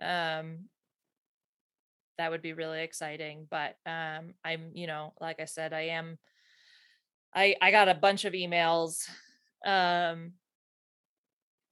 Um, 0.02 0.70
that 2.18 2.32
would 2.32 2.42
be 2.42 2.54
really 2.54 2.82
exciting. 2.82 3.48
But 3.50 3.78
um, 3.86 4.34
I'm, 4.44 4.72
you 4.74 4.88
know, 4.88 5.14
like 5.20 5.40
I 5.40 5.46
said, 5.46 5.74
I 5.74 5.82
am. 5.82 6.18
I 7.34 7.56
I 7.62 7.72
got 7.72 7.90
a 7.90 7.94
bunch 7.94 8.26
of 8.26 8.34
emails 8.34 9.10
um, 9.66 10.34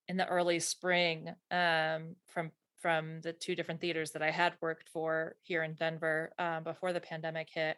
in 0.08 0.18
the 0.18 0.28
early 0.28 0.60
spring 0.60 1.34
um, 1.52 2.16
from 2.28 2.52
from 2.84 3.22
the 3.22 3.32
two 3.32 3.56
different 3.56 3.80
theaters 3.80 4.12
that 4.12 4.22
I 4.22 4.30
had 4.30 4.56
worked 4.60 4.90
for 4.90 5.38
here 5.42 5.64
in 5.64 5.74
Denver 5.74 6.34
um, 6.38 6.66
before 6.66 6.92
the 6.92 7.00
pandemic 7.00 7.48
hit, 7.50 7.78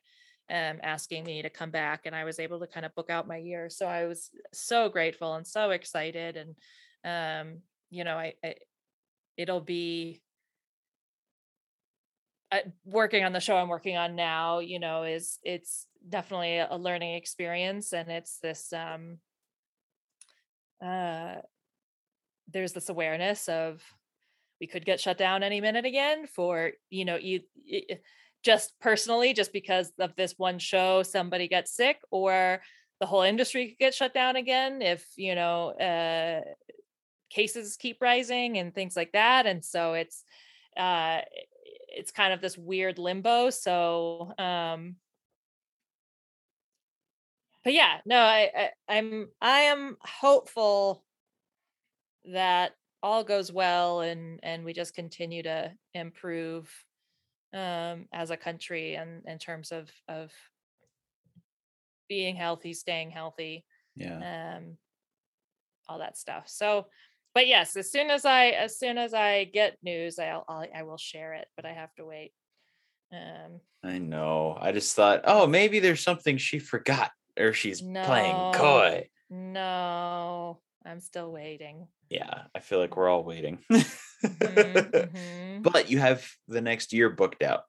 um, 0.50 0.80
asking 0.82 1.24
me 1.24 1.44
to 1.44 1.50
come 1.52 1.70
back, 1.70 2.08
and 2.08 2.16
I 2.16 2.24
was 2.24 2.40
able 2.40 2.60
to 2.60 2.68
kind 2.68 2.88
of 2.88 2.96
book 2.96 3.12
out 3.12 3.28
my 3.28 3.38
year. 3.38 3.70
So 3.70 3.86
I 3.86 4.06
was 4.06 4.32
so 4.52 4.90
grateful 4.90 5.36
and 5.36 5.46
so 5.46 5.70
excited, 5.70 6.38
and 6.38 6.56
um, 7.06 7.60
you 7.92 8.04
know, 8.04 8.18
I, 8.18 8.34
I 8.44 8.56
it'll 9.38 9.62
be 9.62 10.24
uh, 12.52 12.60
working 12.84 13.24
on 13.24 13.32
the 13.32 13.40
show 13.40 13.58
I'm 13.58 13.70
working 13.70 13.98
on 13.98 14.16
now. 14.16 14.58
You 14.58 14.80
know, 14.80 15.04
is 15.04 15.38
it's 15.44 15.86
definitely 16.10 16.58
a 16.58 16.76
learning 16.76 17.14
experience, 17.14 17.94
and 17.94 18.10
it's 18.10 18.40
this 18.40 18.74
um, 18.74 19.20
uh, 20.84 21.36
there's 22.52 22.74
this 22.74 22.90
awareness 22.90 23.48
of 23.48 23.84
we 24.60 24.68
could 24.68 24.86
get 24.86 25.00
shut 25.00 25.18
down 25.18 25.44
any 25.44 25.62
minute 25.62 25.86
again 25.86 26.28
for 26.28 26.72
you 26.90 27.06
know 27.06 27.16
you 27.16 27.42
just 28.44 28.74
personally 28.80 29.34
just 29.34 29.52
because 29.52 29.92
of 30.00 30.16
this 30.16 30.36
one 30.38 30.60
show 30.60 31.04
somebody 31.04 31.48
gets 31.48 31.76
sick 31.76 32.00
or 32.12 32.62
the 33.00 33.06
whole 33.06 33.24
industry 33.24 33.70
could 33.70 33.80
get 33.80 33.94
shut 33.94 34.14
down 34.14 34.36
again 34.36 34.82
if 34.82 35.06
you 35.18 35.36
know 35.36 35.70
uh 35.72 36.42
cases 37.30 37.76
keep 37.78 38.02
rising 38.02 38.58
and 38.58 38.74
things 38.74 38.96
like 38.96 39.12
that. 39.12 39.46
And 39.46 39.64
so 39.64 39.94
it's 39.94 40.24
uh 40.78 41.20
it's 41.90 42.12
kind 42.12 42.34
of 42.34 42.42
this 42.42 42.58
weird 42.58 42.98
limbo. 42.98 43.50
So 43.50 44.34
um 44.38 44.96
but 47.64 47.74
yeah 47.74 47.98
no 48.06 48.20
I, 48.20 48.52
I 48.56 48.70
i'm 48.96 49.28
i 49.42 49.62
am 49.62 49.98
hopeful 50.00 51.04
that 52.26 52.74
all 53.04 53.24
goes 53.24 53.52
well 53.52 54.02
and 54.02 54.40
and 54.44 54.66
we 54.66 54.74
just 54.74 54.94
continue 54.96 55.44
to 55.44 55.72
improve 55.94 56.72
um 57.54 58.08
as 58.12 58.32
a 58.32 58.38
country 58.38 58.96
and 58.96 59.24
in 59.28 59.38
terms 59.38 59.72
of 59.72 59.90
of 60.08 60.32
being 62.08 62.36
healthy 62.36 62.74
staying 62.74 63.12
healthy 63.12 63.66
Yeah. 63.96 64.58
um 64.58 64.78
all 65.88 66.00
that 66.00 66.18
stuff 66.18 66.48
so 66.48 66.88
but 67.34 67.48
yes 67.48 67.76
as 67.76 67.92
soon 67.92 68.10
as 68.10 68.26
i 68.26 68.48
as 68.48 68.78
soon 68.80 68.98
as 68.98 69.14
i 69.14 69.44
get 69.46 69.78
news 69.84 70.18
i'll, 70.20 70.46
I'll 70.48 70.66
i 70.74 70.84
will 70.84 70.98
share 70.98 71.34
it 71.34 71.48
but 71.56 71.66
i 71.66 71.74
have 71.74 71.94
to 71.96 72.06
wait 72.06 72.34
um 73.14 73.62
I 73.84 74.00
know. 74.00 74.58
I 74.60 74.72
just 74.72 74.96
thought, 74.96 75.22
oh, 75.26 75.46
maybe 75.46 75.80
there's 75.80 76.02
something 76.02 76.38
she 76.38 76.58
forgot 76.58 77.12
or 77.38 77.54
she's 77.54 77.82
playing 77.82 78.52
coy. 78.52 79.10
no 79.30 80.60
i'm 80.86 81.00
still 81.00 81.32
waiting 81.32 81.88
Yeah, 82.10 82.44
I 82.54 82.60
feel 82.60 82.80
like 82.80 82.96
we're 82.96 83.10
all 83.10 83.24
waiting. 83.24 83.60
Mhm, 84.42 84.92
mhm. 84.94 85.64
But 85.64 85.90
you 85.90 86.00
have 86.00 86.30
the 86.48 86.62
next 86.62 86.94
year 86.94 87.10
booked 87.10 87.42
out. 87.44 87.64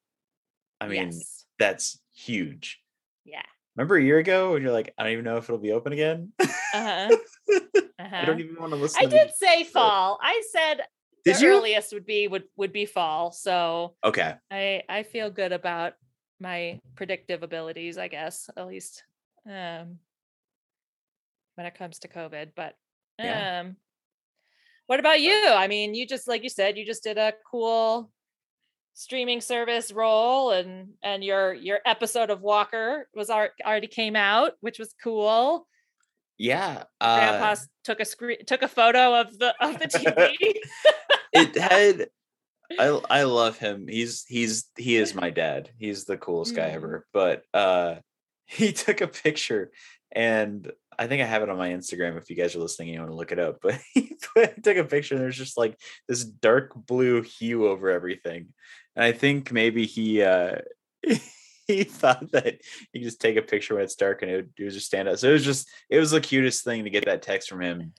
I 0.81 0.89
mean, 0.89 1.09
yes. 1.13 1.47
that's 1.59 2.01
huge. 2.15 2.81
yeah 3.25 3.43
Remember 3.77 3.97
a 3.97 4.03
year 4.03 4.19
ago 4.19 4.53
when 4.53 4.63
you're 4.63 4.73
like, 4.73 4.93
I 4.99 5.03
don't 5.05 5.13
even 5.13 5.25
know 5.25 5.37
if 5.39 5.45
it'll 5.45 5.59
be 5.59 5.73
open 5.73 5.93
again? 5.93 6.33
uh-huh 6.73 7.13
I 7.51 7.91
uh-huh 7.99 8.27
don't 8.27 8.41
even 8.41 8.57
want 8.61 8.73
to 8.73 8.77
listen 8.77 9.03
I 9.03 9.07
to 9.07 9.11
did 9.11 9.35
say 9.35 9.65
fall. 9.65 10.19
I 10.23 10.43
said 10.53 10.83
Did 11.25 11.41
the 11.41 11.47
you? 11.47 11.49
earliest 11.49 11.93
would 11.93 12.07
be 12.07 12.29
would 12.29 12.45
would 12.57 12.73
be 12.73 12.87
fall. 12.87 13.33
So 13.33 13.97
Okay. 14.05 14.35
I 14.51 14.83
I 14.89 15.03
feel 15.03 15.31
good 15.31 15.53
about 15.53 15.95
my 16.41 16.81
predictive 16.97 17.43
abilities, 17.43 17.99
I 17.99 18.09
guess, 18.09 18.51
at 18.57 18.67
least 18.67 19.05
um 19.49 19.99
when 21.55 21.67
it 21.67 21.75
comes 21.75 21.99
to 22.01 22.09
COVID. 22.09 22.53
But 22.55 22.77
Yeah. 23.19 23.61
um 23.61 23.77
what 24.87 25.01
about 25.01 25.21
you? 25.21 25.33
I 25.49 25.67
mean, 25.67 25.95
you 25.95 26.07
just 26.07 26.29
like 26.29 26.43
you 26.45 26.49
said, 26.49 26.77
you 26.77 26.87
just 26.87 27.03
did 27.03 27.19
a 27.19 27.33
cool 27.51 28.11
streaming 28.95 29.41
service 29.41 29.91
role 29.93 30.53
and 30.53 30.91
and 31.03 31.25
your 31.25 31.53
your 31.55 31.81
episode 31.85 32.31
of 32.31 32.41
Walker 32.41 33.09
was 33.15 33.29
already 33.31 33.89
came 33.89 34.15
out, 34.17 34.53
which 34.61 34.79
was 34.79 34.95
cool. 35.03 35.67
Yeah. 36.39 36.85
Grandpa 37.01 37.49
Uh, 37.49 37.53
s- 37.53 37.69
took 37.83 38.01
a 38.01 38.05
screen 38.05 38.45
took 38.47 38.63
a 38.63 38.69
photo 38.69 39.15
of 39.21 39.37
the 39.39 39.55
of 39.61 39.79
the 39.79 39.87
TV. 39.89 40.55
it 41.33 41.57
had 41.57 42.09
I 42.79 43.01
I 43.11 43.23
love 43.25 43.59
him. 43.59 43.89
He's 43.89 44.25
he's 44.29 44.67
he 44.77 44.97
is 44.97 45.15
my 45.15 45.31
dad. 45.31 45.71
He's 45.79 46.05
the 46.05 46.17
coolest 46.17 46.55
guy 46.55 46.69
Mm. 46.71 46.75
ever. 46.75 47.07
But 47.13 47.43
uh 47.55 47.97
he 48.47 48.73
took 48.73 49.01
a 49.01 49.09
picture 49.09 49.73
and 50.13 50.71
I 50.99 51.07
think 51.07 51.23
I 51.23 51.27
have 51.27 51.43
it 51.43 51.49
on 51.49 51.59
my 51.59 51.71
Instagram 51.71 52.17
if 52.17 52.31
you 52.31 52.37
guys 52.37 52.55
are 52.55 52.61
listening 52.61 52.89
you 52.89 52.99
want 52.99 53.11
to 53.11 53.17
look 53.17 53.33
it 53.33 53.39
up. 53.39 53.63
But 53.63 53.81
he 53.95 54.61
took 54.63 54.77
a 54.77 54.85
picture 54.85 55.15
and 55.15 55.25
there's 55.25 55.37
just 55.37 55.57
like 55.57 55.79
this 56.09 56.25
dark 56.25 56.73
blue 56.75 57.23
hue 57.23 57.67
over 57.67 57.91
everything. 57.91 58.49
And 58.95 59.05
I 59.05 59.13
think 59.13 59.53
maybe 59.53 59.87
he 59.87 60.23
uh 60.23 60.57
he 61.67 61.85
thought 61.85 62.33
that 62.33 62.61
he 62.93 63.01
just 63.01 63.21
take 63.21 63.37
a 63.37 63.43
picture 63.43 63.75
when 63.75 63.85
it's 63.85 63.97
dark 63.97 64.23
and 64.23 64.31
it 64.31 64.37
would, 64.37 64.51
it 64.59 64.65
would 64.65 64.73
just 64.73 64.87
stand 64.87 65.09
out. 65.09 65.19
So 65.19 65.31
it 65.31 65.33
was 65.33 65.45
just 65.45 65.69
it 65.91 65.99
was 65.99 66.11
the 66.11 66.21
cutest 66.21 66.65
thing 66.65 66.85
to 66.85 66.91
get 66.91 67.05
that 67.07 67.23
text 67.23 67.49
from 67.49 67.61
him 67.61 67.93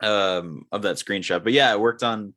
um 0.00 0.66
of 0.72 0.82
that 0.82 0.96
screenshot. 0.96 1.44
But 1.44 1.52
yeah, 1.52 1.72
I 1.72 1.76
worked 1.76 2.02
on 2.02 2.34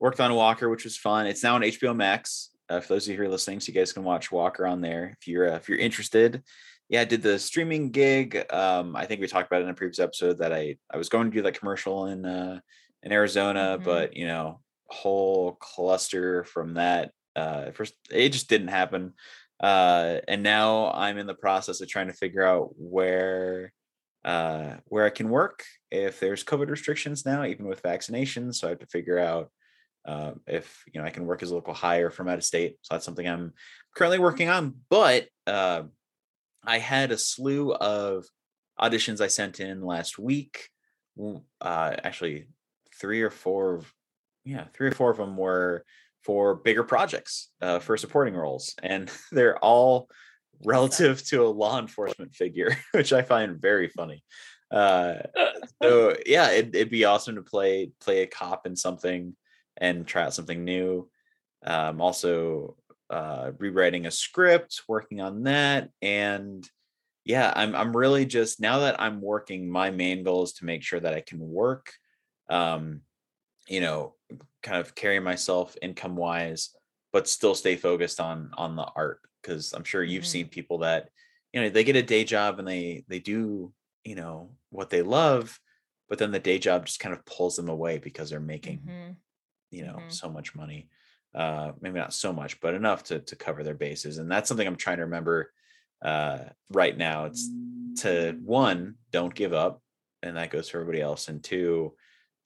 worked 0.00 0.20
on 0.20 0.34
Walker, 0.34 0.68
which 0.68 0.84
was 0.84 0.96
fun. 0.96 1.26
It's 1.26 1.42
now 1.42 1.56
on 1.56 1.62
HBO 1.62 1.94
Max. 1.94 2.50
Uh, 2.70 2.80
for 2.80 2.94
those 2.94 3.06
of 3.06 3.12
you 3.12 3.16
who 3.16 3.24
are 3.24 3.30
listening, 3.30 3.60
so 3.60 3.72
you 3.72 3.78
guys 3.78 3.94
can 3.94 4.04
watch 4.04 4.30
Walker 4.30 4.66
on 4.66 4.82
there 4.82 5.16
if 5.18 5.26
you're 5.26 5.50
uh, 5.50 5.56
if 5.56 5.68
you're 5.68 5.78
interested. 5.78 6.42
Yeah, 6.88 7.02
I 7.02 7.04
did 7.04 7.22
the 7.22 7.38
streaming 7.38 7.90
gig. 7.90 8.44
Um, 8.50 8.96
I 8.96 9.04
think 9.06 9.20
we 9.20 9.26
talked 9.26 9.46
about 9.46 9.60
it 9.60 9.64
in 9.64 9.70
a 9.70 9.74
previous 9.74 9.98
episode 9.98 10.38
that 10.38 10.52
I 10.52 10.78
I 10.92 10.96
was 10.96 11.08
going 11.08 11.30
to 11.30 11.34
do 11.36 11.42
that 11.42 11.58
commercial 11.58 12.06
in 12.06 12.24
uh 12.24 12.60
in 13.02 13.12
Arizona, 13.12 13.78
Mhm. 13.78 13.84
but 13.84 14.16
you 14.16 14.26
know, 14.26 14.60
whole 14.88 15.52
cluster 15.52 16.44
from 16.44 16.74
that. 16.74 17.12
Uh, 17.36 17.70
first 17.72 17.94
it 18.10 18.30
just 18.30 18.48
didn't 18.48 18.68
happen. 18.68 19.14
Uh, 19.60 20.20
and 20.28 20.42
now 20.42 20.90
I'm 20.92 21.18
in 21.18 21.26
the 21.26 21.34
process 21.34 21.80
of 21.80 21.88
trying 21.88 22.06
to 22.06 22.12
figure 22.12 22.44
out 22.44 22.70
where 22.76 23.72
uh 24.24 24.76
where 24.86 25.04
I 25.04 25.10
can 25.10 25.28
work 25.28 25.64
if 25.90 26.20
there's 26.20 26.42
COVID 26.44 26.68
restrictions 26.70 27.24
now, 27.26 27.44
even 27.44 27.66
with 27.66 27.82
vaccinations. 27.82 28.54
So 28.56 28.66
I 28.66 28.70
have 28.70 28.80
to 28.80 28.86
figure 28.86 29.18
out 29.18 29.50
um, 30.06 30.40
if 30.46 30.84
you 30.92 31.00
know 31.00 31.06
I 31.06 31.10
can 31.10 31.26
work 31.26 31.42
as 31.42 31.50
a 31.50 31.54
local 31.54 31.74
hire 31.74 32.10
from 32.10 32.28
out 32.28 32.38
of 32.38 32.44
state. 32.44 32.78
So 32.82 32.94
that's 32.94 33.04
something 33.04 33.28
I'm 33.28 33.52
currently 33.94 34.18
working 34.18 34.48
on. 34.48 34.74
But 34.88 35.28
uh, 35.46 35.82
I 36.68 36.78
had 36.78 37.12
a 37.12 37.18
slew 37.18 37.72
of 37.72 38.26
auditions 38.78 39.22
I 39.22 39.28
sent 39.28 39.58
in 39.58 39.80
last 39.80 40.18
week. 40.18 40.68
Uh, 41.18 41.96
actually, 42.04 42.46
three 43.00 43.22
or 43.22 43.30
four, 43.30 43.76
of, 43.76 43.92
yeah, 44.44 44.64
three 44.74 44.88
or 44.88 44.92
four 44.92 45.10
of 45.10 45.16
them 45.16 45.38
were 45.38 45.84
for 46.24 46.56
bigger 46.56 46.84
projects, 46.84 47.48
uh, 47.62 47.78
for 47.78 47.96
supporting 47.96 48.34
roles, 48.34 48.74
and 48.82 49.10
they're 49.32 49.58
all 49.58 50.10
relative 50.64 51.24
to 51.28 51.46
a 51.46 51.48
law 51.48 51.78
enforcement 51.78 52.34
figure, 52.34 52.76
which 52.92 53.14
I 53.14 53.22
find 53.22 53.58
very 53.58 53.88
funny. 53.88 54.22
Uh, 54.70 55.14
so 55.82 56.16
yeah, 56.26 56.50
it, 56.50 56.74
it'd 56.74 56.90
be 56.90 57.06
awesome 57.06 57.36
to 57.36 57.42
play 57.42 57.92
play 57.98 58.20
a 58.22 58.26
cop 58.26 58.66
in 58.66 58.76
something 58.76 59.34
and 59.78 60.06
try 60.06 60.24
out 60.24 60.34
something 60.34 60.64
new. 60.64 61.08
Um, 61.64 62.02
also, 62.02 62.76
uh, 63.10 63.52
rewriting 63.58 64.06
a 64.06 64.10
script, 64.10 64.82
working 64.88 65.20
on 65.20 65.44
that, 65.44 65.90
and 66.02 66.68
yeah, 67.24 67.52
I'm 67.56 67.74
I'm 67.76 67.96
really 67.96 68.26
just 68.26 68.60
now 68.60 68.80
that 68.80 69.00
I'm 69.00 69.20
working. 69.22 69.70
My 69.70 69.90
main 69.90 70.24
goal 70.24 70.44
is 70.44 70.54
to 70.54 70.66
make 70.66 70.82
sure 70.82 71.00
that 71.00 71.14
I 71.14 71.22
can 71.22 71.40
work, 71.40 71.92
um, 72.50 73.02
you 73.68 73.80
know, 73.80 74.16
kind 74.62 74.78
of 74.78 74.94
carry 74.94 75.20
myself 75.20 75.76
income 75.82 76.16
wise, 76.16 76.74
but 77.12 77.28
still 77.28 77.54
stay 77.54 77.76
focused 77.76 78.20
on 78.20 78.50
on 78.56 78.76
the 78.76 78.84
art 78.96 79.20
because 79.42 79.72
I'm 79.72 79.84
sure 79.84 80.02
you've 80.02 80.26
Mhm. 80.26 80.28
seen 80.28 80.48
people 80.48 80.78
that 80.78 81.10
you 81.52 81.60
know 81.60 81.70
they 81.70 81.84
get 81.84 81.96
a 81.96 82.02
day 82.02 82.24
job 82.24 82.58
and 82.58 82.68
they 82.68 83.04
they 83.08 83.18
do 83.20 83.74
you 84.04 84.14
know 84.14 84.56
what 84.70 84.90
they 84.90 85.02
love, 85.02 85.60
but 86.08 86.18
then 86.18 86.30
the 86.32 86.38
day 86.40 86.58
job 86.58 86.86
just 86.86 87.00
kind 87.00 87.14
of 87.14 87.24
pulls 87.26 87.56
them 87.56 87.68
away 87.68 87.98
because 87.98 88.30
they're 88.30 88.40
making 88.40 88.94
Mhm. 88.94 89.22
you 89.70 89.84
know 89.84 90.04
Mhm. 90.04 90.08
so 90.08 90.28
much 90.30 90.54
money 90.54 90.88
uh 91.38 91.70
maybe 91.80 91.98
not 91.98 92.12
so 92.12 92.32
much 92.32 92.60
but 92.60 92.74
enough 92.74 93.04
to 93.04 93.20
to 93.20 93.36
cover 93.36 93.62
their 93.62 93.74
bases. 93.86 94.18
And 94.18 94.28
that's 94.30 94.48
something 94.48 94.66
i'm 94.66 94.76
trying 94.76 94.98
to 94.98 95.04
remember 95.04 95.52
uh 96.02 96.38
right 96.70 96.96
now. 96.96 97.26
It's 97.26 97.48
to 98.02 98.36
one 98.44 98.96
don't 99.10 99.34
give 99.34 99.52
up 99.52 99.80
and 100.22 100.36
that 100.36 100.50
goes 100.50 100.68
for 100.68 100.80
everybody 100.80 101.00
else. 101.00 101.28
And 101.28 101.42
two 101.42 101.94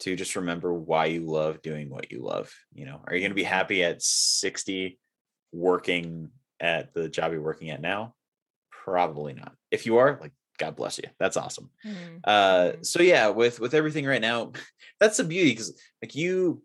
to 0.01 0.16
just 0.16 0.36
remember 0.36 0.72
why 0.74 1.07
you 1.07 1.20
love 1.26 1.62
doing 1.62 1.88
what 1.90 2.11
you 2.12 2.22
love 2.22 2.53
you 2.72 2.84
know? 2.86 3.01
Are 3.07 3.14
you 3.14 3.20
going 3.20 3.30
to 3.30 3.43
be 3.43 3.43
happy 3.59 3.82
at 3.84 4.03
60 4.03 4.99
working 5.53 6.30
at 6.61 6.93
the 6.95 7.09
job 7.09 7.32
you're 7.32 7.43
working 7.51 7.70
at 7.70 7.80
now? 7.80 8.14
Probably 8.70 9.32
not. 9.32 9.55
If 9.70 9.86
you 9.86 9.99
are 9.99 10.18
like 10.20 10.32
god 10.59 10.76
bless 10.76 10.99
you. 10.99 11.09
That's 11.18 11.36
awesome. 11.36 11.70
Mhm. 11.86 12.20
uh 12.24 12.72
Mhm. 12.72 12.86
so 12.86 13.03
yeah 13.03 13.28
with 13.28 13.59
with 13.61 13.74
everything 13.74 14.07
right 14.07 14.20
now 14.20 14.53
that's 15.01 15.16
the 15.16 15.24
beauty 15.24 15.51
because 15.51 15.80
like 16.03 16.14
you 16.14 16.62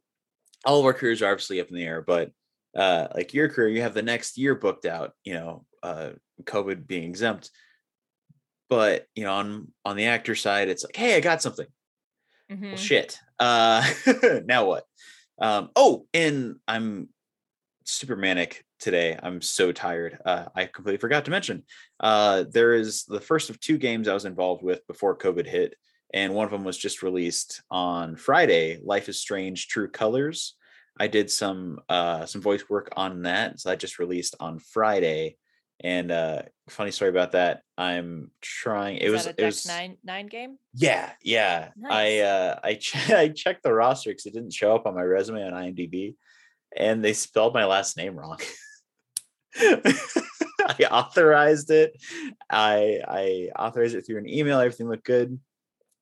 all 0.66 0.80
of 0.80 0.86
our 0.86 0.93
careers 0.93 1.22
are 1.22 1.32
obviously 1.32 1.60
up 1.62 1.70
in 1.70 1.76
the 1.76 1.84
air 1.84 2.01
but 2.01 2.32
uh 2.76 3.08
like 3.16 3.34
your 3.34 3.49
career 3.49 3.70
you 3.70 3.82
have 3.82 3.93
the 3.93 4.01
next 4.01 4.38
year 4.38 4.55
booked 4.55 4.86
out 4.86 5.14
you 5.24 5.34
know 5.34 5.66
uh 5.84 6.10
covid 6.43 6.86
being 6.88 7.03
exempt. 7.03 7.49
But 8.70 9.08
you 9.16 9.24
know 9.24 9.34
on 9.34 9.72
on 9.86 9.95
the 9.95 10.08
actor 10.08 10.36
side 10.36 10.68
it's 10.70 10.84
like 10.84 10.95
hey 10.95 11.16
i 11.16 11.20
got 11.20 11.41
something. 11.41 11.68
Well 12.49 12.58
Mhm. 12.74 12.78
shit 12.78 13.20
uh 13.39 13.86
now 14.45 14.66
what? 14.66 14.84
Um 15.39 15.70
oh 15.76 16.05
and 16.14 16.58
i'm 16.68 17.10
super 17.86 18.16
manic 18.18 18.66
today. 18.80 19.18
I'm 19.22 19.41
so 19.41 19.72
tired 19.72 20.20
uh 20.26 20.45
i 20.53 20.66
completely 20.66 20.97
forgot 20.97 21.26
to 21.26 21.32
mention 21.32 21.64
uh 22.01 22.43
there 22.49 22.74
is 22.74 23.05
the 23.05 23.22
first 23.22 23.49
of 23.49 23.60
two 23.60 23.78
games 23.78 24.08
i 24.08 24.14
was 24.14 24.26
involved 24.26 24.64
with 24.64 24.86
before 24.88 25.18
covid 25.18 25.47
hit 25.47 25.76
and 26.14 26.34
one 26.34 26.45
of 26.45 26.51
them 26.51 26.64
was 26.64 26.78
just 26.78 27.03
released 27.03 27.62
on 27.70 28.16
friday 28.16 28.80
life 28.84 29.10
is 29.10 29.20
strange 29.20 29.68
true 29.68 29.89
colors 29.89 30.55
i 30.99 31.08
did 31.08 31.30
some 31.30 31.80
uh 31.89 32.26
some 32.26 32.41
voice 32.41 32.70
work 32.70 32.89
on 32.95 33.24
that 33.24 33.60
so 33.60 33.70
that 33.70 33.80
just 33.80 33.99
released 33.99 34.36
on 34.39 34.60
friday 34.60 35.36
and 35.82 36.12
uh 36.12 36.41
funny 36.70 36.91
story 36.91 37.10
about 37.10 37.34
that 37.34 37.62
i'm 37.78 38.32
trying 38.41 38.97
it 38.97 39.10
was 39.10 39.26
that 39.26 39.39
a 39.39 39.43
it 39.43 39.45
was 39.45 39.68
nine 39.68 39.97
nine 40.03 40.28
game? 40.28 40.58
yeah, 40.74 41.12
yeah. 41.24 41.70
I 41.89 42.20
uh 42.20 42.60
I 42.64 42.80
I 43.10 43.30
checked 43.30 43.64
the 43.64 43.74
roster 43.74 44.10
because 44.10 44.26
it 44.26 44.34
didn't 44.34 44.53
show 44.53 44.76
up 44.76 44.86
on 44.86 44.95
my 44.95 45.03
resume 45.03 45.43
on 45.43 45.53
IMDb, 45.53 46.16
and 46.76 47.03
they 47.03 47.14
spelled 47.14 47.53
my 47.53 47.66
last 47.66 47.97
name 47.97 48.16
wrong. 48.16 48.39
I 49.60 50.88
authorized 50.91 51.72
it. 51.72 51.93
I 52.49 53.01
I 53.08 53.49
authorized 53.58 53.95
it 53.95 54.05
through 54.05 54.20
an 54.20 54.30
email. 54.30 54.60
Everything 54.60 54.89
looked 54.89 55.05
good, 55.05 55.39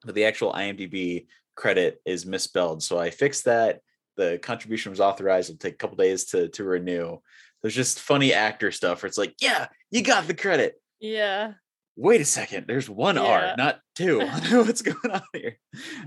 but 0.05 0.15
the 0.15 0.25
actual 0.25 0.53
IMDb 0.53 1.27
credit 1.55 2.01
is 2.05 2.25
misspelled. 2.25 2.83
So 2.83 2.97
I 2.99 3.09
fixed 3.09 3.45
that. 3.45 3.81
The 4.17 4.39
contribution 4.41 4.91
was 4.91 5.01
authorized. 5.01 5.49
It'll 5.49 5.59
take 5.59 5.73
a 5.73 5.77
couple 5.77 5.97
days 5.97 6.25
to 6.25 6.47
to 6.49 6.63
renew. 6.63 7.17
There's 7.61 7.75
just 7.75 7.99
funny 7.99 8.31
actor 8.33 8.71
stuff 8.71 9.01
where 9.01 9.07
it's 9.07 9.17
like, 9.17 9.33
yeah, 9.41 9.67
you 9.91 10.03
got 10.03 10.27
the 10.27 10.33
credit 10.35 10.75
Yeah. 10.99 11.53
wait 11.97 12.19
a 12.21 12.25
second 12.25 12.65
there's 12.67 12.89
one 12.89 13.15
Yeah. 13.15 13.23
r 13.51 13.55
not 13.57 13.79
two 13.95 14.19
what's 14.51 14.81
going 14.81 15.11
on 15.11 15.21
here 15.33 15.57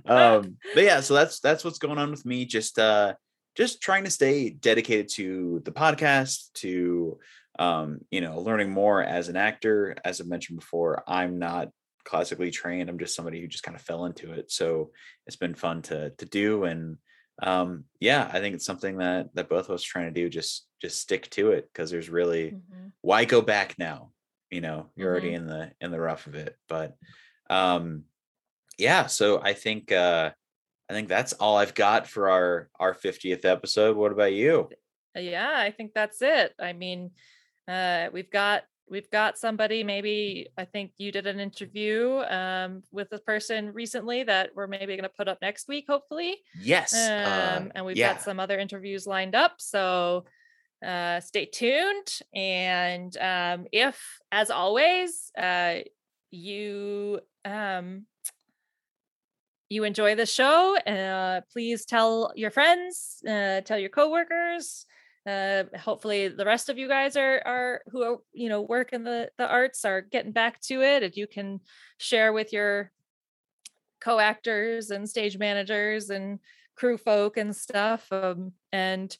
um 0.07 0.57
but 0.75 0.85
yeah 0.85 1.01
so 1.01 1.15
that's 1.15 1.41
that's 1.41 1.65
what's 1.65 1.79
going 1.79 1.99
on 1.99 2.11
with 2.11 2.25
me 2.27 2.45
just 2.45 2.79
uh 2.79 3.15
just 3.57 3.81
trying 3.81 4.05
to 4.05 4.11
stay 4.11 4.51
dedicated 4.51 5.09
to 5.09 5.63
the 5.65 5.73
podcast 5.73 6.53
to 6.55 7.19
um 7.59 8.01
you 8.11 8.21
know 8.21 8.41
learning 8.41 8.71
more 8.71 9.03
as 9.03 9.29
an 9.29 9.37
actor 9.37 9.97
as 10.05 10.21
i 10.21 10.25
mentioned 10.25 10.59
before 10.61 11.03
i'm 11.09 11.39
not 11.39 11.69
classically 12.09 12.51
trained 12.51 12.89
i'm 12.89 12.99
just 12.99 13.15
somebody 13.15 13.39
who 13.41 13.47
just 13.47 13.63
kind 13.63 13.77
of 13.77 13.83
fell 13.83 14.07
into 14.07 14.33
it 14.33 14.51
so 14.51 14.91
it's 15.27 15.37
been 15.37 15.55
fun 15.55 15.83
to 15.83 16.11
to 16.17 16.25
do 16.25 16.65
and 16.65 16.97
um 17.43 17.85
yeah 18.01 18.29
i 18.33 18.41
think 18.41 18.55
it's 18.55 18.65
something 18.65 18.97
that 18.99 19.29
that 19.35 19.49
both 19.51 19.67
of 19.69 19.75
us 19.75 19.85
are 19.85 19.93
trying 19.93 20.13
to 20.13 20.21
do 20.21 20.29
just 20.29 20.67
just 20.81 21.01
stick 21.01 21.29
to 21.31 21.51
it 21.51 21.69
because 21.73 21.91
there's 21.91 22.09
really 22.09 22.53
Mhm. 22.53 22.93
why 23.03 23.25
go 23.27 23.41
back 23.43 23.79
now 23.79 24.11
you 24.51 24.61
know 24.63 24.91
you're 24.97 25.11
already 25.11 25.29
Mm-hmm. 25.33 25.37
in 25.37 25.47
the 25.47 25.73
in 25.83 25.91
the 25.91 26.01
rough 26.01 26.27
of 26.27 26.35
it 26.35 26.57
but 26.69 26.97
um 27.51 28.05
yeah 28.79 29.07
so 29.07 29.41
i 29.43 29.53
think 29.53 29.93
uh 29.93 30.31
i 30.89 30.93
think 30.95 31.09
that's 31.09 31.35
all 31.35 31.57
i've 31.59 31.75
got 31.75 32.07
for 32.07 32.31
our 32.31 32.71
our 32.81 32.95
50th 32.95 33.45
episode 33.45 33.97
what 33.97 34.13
about 34.13 34.33
you 34.33 34.69
Yeah, 35.15 35.53
I 35.69 35.73
think 35.73 35.93
that's 35.95 36.23
it. 36.23 36.55
I 36.61 36.73
mean, 36.75 37.11
uh, 37.67 38.09
we've 38.13 38.31
got 38.31 38.63
we've 38.91 39.11
got 39.11 39.39
somebody. 39.39 39.85
Maybe 39.85 40.49
I 40.57 40.65
think 40.65 40.93
you 40.99 41.13
did 41.13 41.27
an 41.27 41.41
interview 41.41 42.19
um, 42.29 42.83
with 42.91 43.13
a 43.13 43.19
person 43.19 43.73
recently 43.73 44.23
that 44.25 44.51
we're 44.55 44.67
maybe 44.67 44.97
going 44.97 45.03
to 45.03 45.09
put 45.09 45.29
up 45.29 45.39
next 45.43 45.69
week, 45.69 45.87
hopefully. 45.89 46.37
yes 46.61 46.95
Um, 46.95 47.67
uh, 47.67 47.69
and 47.75 47.87
we've 47.87 47.97
yeah. 47.97 48.15
got 48.15 48.23
some 48.23 48.41
other 48.41 48.59
interviews 48.59 49.07
lined 49.07 49.35
up. 49.35 49.55
So 49.59 50.25
uh, 50.85 51.21
stay 51.21 51.47
tuned. 51.47 52.21
And 52.35 53.17
um, 53.19 53.67
if, 53.73 54.01
as 54.33 54.51
always, 54.51 55.31
uh, 55.37 55.77
you 56.31 57.21
um, 57.45 58.05
you 59.71 59.85
enjoy 59.85 60.15
the 60.15 60.27
show, 60.27 60.77
uh, 60.79 61.43
please 61.53 61.85
tell 61.85 62.33
your 62.35 62.51
friends, 62.51 63.23
uh, 63.29 63.61
tell 63.61 63.79
your 63.79 63.91
coworkers. 63.91 64.87
Uh, 65.29 65.65
hopefully, 65.77 66.29
the 66.29 66.45
rest 66.45 66.71
of 66.71 66.79
you 66.79 66.89
guys 66.89 67.17
are 67.17 67.43
are 67.45 67.83
who 67.91 68.03
are 68.03 68.19
you 68.33 68.49
know 68.49 68.63
work 68.63 68.93
in 68.93 69.05
the 69.05 69.31
the 69.37 69.47
arts 69.47 69.85
are 69.85 70.01
getting 70.01 70.33
back 70.33 70.61
to 70.63 70.81
it, 70.83 71.03
and 71.03 71.15
you 71.17 71.27
can 71.27 71.61
share 71.99 72.33
with 72.33 72.53
your 72.53 72.91
co-actors 74.01 74.91
and 74.91 75.09
stage 75.09 75.39
managers 75.39 76.11
and 76.11 76.39
crew 76.77 76.97
folk 76.97 77.37
and 77.37 77.55
stuff 77.55 78.11
um, 78.13 78.53
and 78.73 79.17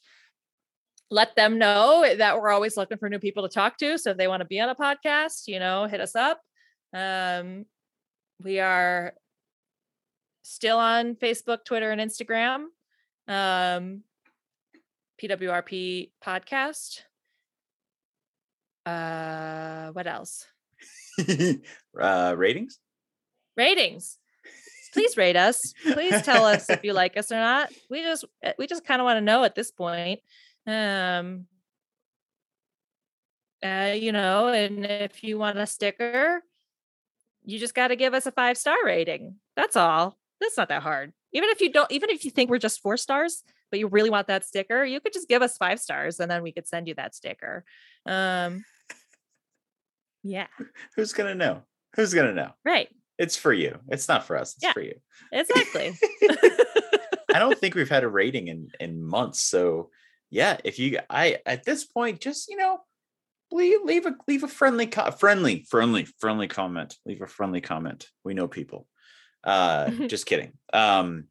let 1.11 1.35
them 1.35 1.57
know 1.59 2.05
that 2.17 2.37
we're 2.37 2.51
always 2.51 2.77
looking 2.77 2.97
for 2.97 3.09
new 3.09 3.19
people 3.19 3.43
to 3.43 3.53
talk 3.53 3.77
to 3.77 3.97
so 3.97 4.11
if 4.11 4.17
they 4.17 4.27
want 4.27 4.41
to 4.41 4.45
be 4.45 4.59
on 4.59 4.69
a 4.69 4.75
podcast 4.75 5.47
you 5.47 5.59
know 5.59 5.85
hit 5.85 6.01
us 6.01 6.15
up. 6.15 6.41
Um, 6.93 7.65
we 8.41 8.59
are 8.59 9.13
still 10.41 10.77
on 10.77 11.15
facebook 11.15 11.65
twitter 11.65 11.91
and 11.91 12.01
instagram. 12.01 12.65
Um, 13.27 14.03
pwrp 15.21 16.11
podcast. 16.23 17.01
Uh 18.85 19.91
what 19.91 20.07
else? 20.07 20.45
Uh 21.99 22.33
ratings? 22.37 22.79
Ratings. 23.57 24.17
Please 24.93 25.17
rate 25.17 25.35
us. 25.35 25.73
Please 25.83 26.21
tell 26.21 26.45
us 26.45 26.69
if 26.69 26.83
you 26.83 26.93
like 26.93 27.17
us 27.17 27.31
or 27.31 27.35
not. 27.35 27.71
We 27.89 28.01
just 28.01 28.25
uh, 28.43 28.53
we 28.57 28.67
just 28.67 28.85
kind 28.85 29.01
of 29.01 29.05
want 29.05 29.17
to 29.17 29.21
know 29.21 29.43
at 29.43 29.55
this 29.55 29.71
point 29.71 30.19
um 30.67 31.45
uh 33.63 33.93
you 33.95 34.11
know 34.11 34.49
and 34.49 34.85
if 34.85 35.23
you 35.23 35.37
want 35.37 35.57
a 35.57 35.65
sticker 35.65 36.43
you 37.43 37.57
just 37.57 37.73
got 37.73 37.87
to 37.87 37.95
give 37.95 38.13
us 38.13 38.25
a 38.25 38.31
five 38.31 38.57
star 38.57 38.75
rating. 38.85 39.35
That's 39.55 39.75
all. 39.75 40.17
That's 40.39 40.57
not 40.57 40.69
that 40.69 40.83
hard. 40.83 41.13
Even 41.33 41.49
if 41.49 41.61
you 41.61 41.71
don't 41.71 41.91
even 41.91 42.09
if 42.09 42.25
you 42.25 42.31
think 42.31 42.49
we're 42.49 42.59
just 42.59 42.81
four 42.81 42.97
stars 42.97 43.43
but 43.71 43.79
you 43.79 43.87
really 43.87 44.09
want 44.09 44.27
that 44.27 44.45
sticker 44.45 44.83
you 44.83 44.99
could 44.99 45.13
just 45.13 45.27
give 45.29 45.41
us 45.41 45.57
five 45.57 45.79
stars 45.79 46.19
and 46.19 46.29
then 46.29 46.43
we 46.43 46.51
could 46.51 46.67
send 46.67 46.87
you 46.87 46.93
that 46.95 47.15
sticker 47.15 47.63
um 48.05 48.63
yeah 50.23 50.47
who's 50.95 51.13
gonna 51.13 51.35
know 51.35 51.61
who's 51.95 52.13
gonna 52.13 52.33
know 52.33 52.51
right 52.65 52.89
it's 53.17 53.35
for 53.35 53.53
you 53.53 53.77
it's 53.89 54.07
not 54.07 54.25
for 54.25 54.37
us 54.37 54.55
it's 54.55 54.63
Yeah. 54.63 54.73
for 54.73 54.81
you 54.81 54.95
exactly 55.31 55.97
I 57.33 57.37
don't 57.37 57.57
think 57.57 57.75
we've 57.75 57.89
had 57.89 58.03
a 58.03 58.07
rating 58.09 58.47
in 58.47 58.69
in 58.79 59.03
months. 59.03 59.41
So 59.41 59.91
yeah, 60.31 60.57
if 60.63 60.79
you 60.79 60.97
I 61.11 61.37
at 61.45 61.63
this 61.63 61.85
point, 61.85 62.19
just 62.19 62.49
you 62.49 62.57
know, 62.57 62.79
leave 63.51 63.83
leave 63.83 64.07
a 64.07 64.15
leave 64.27 64.43
a 64.43 64.47
friendly 64.47 64.87
co- 64.87 65.11
friendly 65.11 65.63
friendly 65.69 66.05
friendly 66.19 66.47
comment. 66.47 66.95
Leave 67.05 67.21
a 67.21 67.27
friendly 67.27 67.61
comment. 67.61 68.07
We 68.23 68.33
know 68.33 68.47
people. 68.47 68.87
Uh, 69.43 69.89
just 70.07 70.25
kidding. 70.25 70.53
Um, 70.73 71.25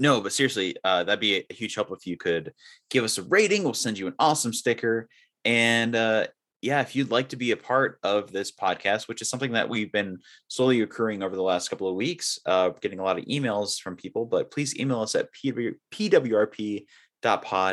no, 0.00 0.22
but 0.22 0.32
seriously, 0.32 0.74
uh, 0.82 1.04
that'd 1.04 1.20
be 1.20 1.44
a 1.48 1.54
huge 1.54 1.74
help 1.74 1.92
if 1.92 2.06
you 2.06 2.16
could 2.16 2.54
give 2.88 3.04
us 3.04 3.18
a 3.18 3.22
rating. 3.22 3.62
We'll 3.62 3.74
send 3.74 3.98
you 3.98 4.06
an 4.06 4.14
awesome 4.18 4.54
sticker. 4.54 5.08
And 5.44 5.94
uh, 5.94 6.28
yeah, 6.62 6.80
if 6.80 6.96
you'd 6.96 7.10
like 7.10 7.28
to 7.28 7.36
be 7.36 7.50
a 7.50 7.56
part 7.56 7.98
of 8.02 8.32
this 8.32 8.50
podcast, 8.50 9.08
which 9.08 9.20
is 9.20 9.28
something 9.28 9.52
that 9.52 9.68
we've 9.68 9.92
been 9.92 10.18
slowly 10.48 10.80
accruing 10.80 11.22
over 11.22 11.36
the 11.36 11.42
last 11.42 11.68
couple 11.68 11.86
of 11.86 11.96
weeks, 11.96 12.38
uh, 12.46 12.70
getting 12.80 12.98
a 12.98 13.04
lot 13.04 13.18
of 13.18 13.26
emails 13.26 13.78
from 13.78 13.94
people, 13.94 14.24
but 14.24 14.50
please 14.50 14.74
email 14.80 15.02
us 15.02 15.14
at 15.14 15.28
pwrp.pod 15.34 15.78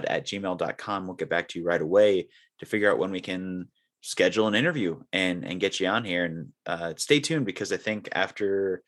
at 0.06 0.26
gmail.com. 0.26 1.08
We'll 1.08 1.16
get 1.16 1.30
back 1.30 1.48
to 1.48 1.60
you 1.60 1.66
right 1.66 1.82
away 1.82 2.28
to 2.60 2.66
figure 2.66 2.92
out 2.92 3.00
when 3.00 3.12
we 3.12 3.22
can 3.22 3.70
schedule 4.02 4.48
an 4.48 4.56
interview 4.56 5.00
and 5.14 5.46
and 5.46 5.62
get 5.62 5.80
you 5.80 5.88
on 5.88 6.04
here. 6.04 6.26
And 6.26 6.50
uh, 6.66 6.94
stay 6.98 7.22
tuned 7.22 7.46
because 7.46 7.72
I 7.72 7.78
think 7.78 8.10
after 8.12 8.84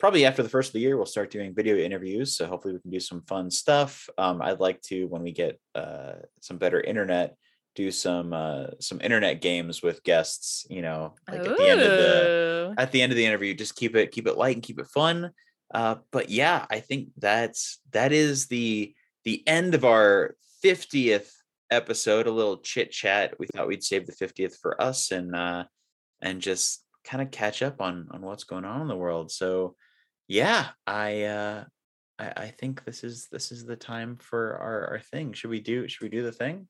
probably 0.00 0.24
after 0.24 0.42
the 0.42 0.48
first 0.48 0.70
of 0.70 0.72
the 0.72 0.80
year, 0.80 0.96
we'll 0.96 1.06
start 1.06 1.30
doing 1.30 1.54
video 1.54 1.76
interviews. 1.76 2.34
So 2.34 2.46
hopefully 2.46 2.74
we 2.74 2.80
can 2.80 2.90
do 2.90 3.00
some 3.00 3.22
fun 3.22 3.50
stuff. 3.50 4.08
Um, 4.18 4.42
I'd 4.42 4.58
like 4.58 4.80
to, 4.82 5.04
when 5.04 5.22
we 5.22 5.30
get 5.30 5.60
uh, 5.74 6.14
some 6.40 6.56
better 6.56 6.80
internet, 6.80 7.36
do 7.76 7.90
some 7.90 8.32
uh, 8.32 8.66
some 8.80 9.00
internet 9.00 9.40
games 9.40 9.82
with 9.82 10.02
guests. 10.02 10.66
You 10.68 10.82
know, 10.82 11.14
like 11.28 11.40
at 11.40 11.56
the 11.56 11.68
end 11.68 11.80
of 11.80 11.90
the 11.90 12.74
at 12.78 12.92
the 12.92 13.02
end 13.02 13.12
of 13.12 13.16
the 13.16 13.24
interview, 13.24 13.54
just 13.54 13.76
keep 13.76 13.94
it 13.94 14.10
keep 14.10 14.26
it 14.26 14.36
light 14.36 14.56
and 14.56 14.62
keep 14.62 14.80
it 14.80 14.88
fun. 14.88 15.30
Uh, 15.72 15.96
but 16.10 16.30
yeah, 16.30 16.66
I 16.68 16.80
think 16.80 17.10
that's 17.16 17.80
that 17.92 18.12
is 18.12 18.46
the 18.46 18.94
the 19.24 19.46
end 19.46 19.74
of 19.74 19.84
our 19.84 20.34
50th 20.64 21.30
episode. 21.70 22.26
A 22.26 22.32
little 22.32 22.58
chit 22.58 22.90
chat. 22.90 23.34
We 23.38 23.46
thought 23.46 23.68
we'd 23.68 23.84
save 23.84 24.06
the 24.06 24.12
50th 24.12 24.56
for 24.60 24.80
us 24.82 25.12
and 25.12 25.34
uh, 25.36 25.64
and 26.20 26.40
just 26.40 26.84
kind 27.04 27.22
of 27.22 27.30
catch 27.30 27.62
up 27.62 27.80
on 27.80 28.08
on 28.10 28.22
what's 28.22 28.44
going 28.44 28.64
on 28.64 28.80
in 28.82 28.88
the 28.88 28.96
world. 28.96 29.30
So 29.30 29.76
yeah, 30.30 30.68
I 30.86 31.22
uh 31.24 31.64
I, 32.16 32.32
I 32.36 32.46
think 32.56 32.84
this 32.84 33.02
is 33.02 33.26
this 33.32 33.50
is 33.50 33.64
the 33.66 33.74
time 33.74 34.16
for 34.16 34.56
our, 34.58 34.86
our 34.92 35.00
thing. 35.00 35.32
Should 35.32 35.50
we 35.50 35.60
do 35.60 35.88
should 35.88 36.04
we 36.04 36.08
do 36.08 36.22
the 36.22 36.30
thing? 36.30 36.68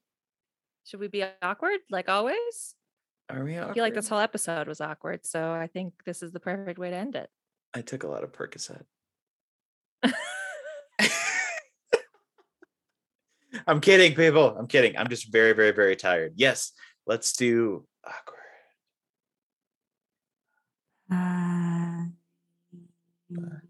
Should 0.86 1.00
we 1.00 1.08
be 1.08 1.24
awkward 1.42 1.80
like 1.90 2.08
always? 2.08 2.74
Are 3.28 3.44
we 3.44 3.58
I 3.58 3.72
feel 3.74 3.84
like 3.84 3.92
this 3.94 4.08
whole 4.08 4.18
episode 4.18 4.66
was 4.66 4.80
awkward, 4.80 5.26
so 5.26 5.52
I 5.52 5.66
think 5.66 5.92
this 6.06 6.22
is 6.22 6.32
the 6.32 6.40
perfect 6.40 6.78
way 6.78 6.88
to 6.88 6.96
end 6.96 7.16
it. 7.16 7.28
I 7.74 7.82
took 7.82 8.02
a 8.02 8.08
lot 8.08 8.24
of 8.24 8.32
Percocet. 8.32 8.82
I'm 13.66 13.80
kidding, 13.80 14.14
people. 14.14 14.56
I'm 14.58 14.66
kidding. 14.68 14.96
I'm 14.96 15.08
just 15.08 15.30
very, 15.30 15.52
very, 15.52 15.72
very 15.72 15.96
tired. 15.96 16.32
Yes, 16.36 16.72
let's 17.06 17.34
do 17.34 17.86
awkward. 18.04 18.39
Bye. 23.30 23.69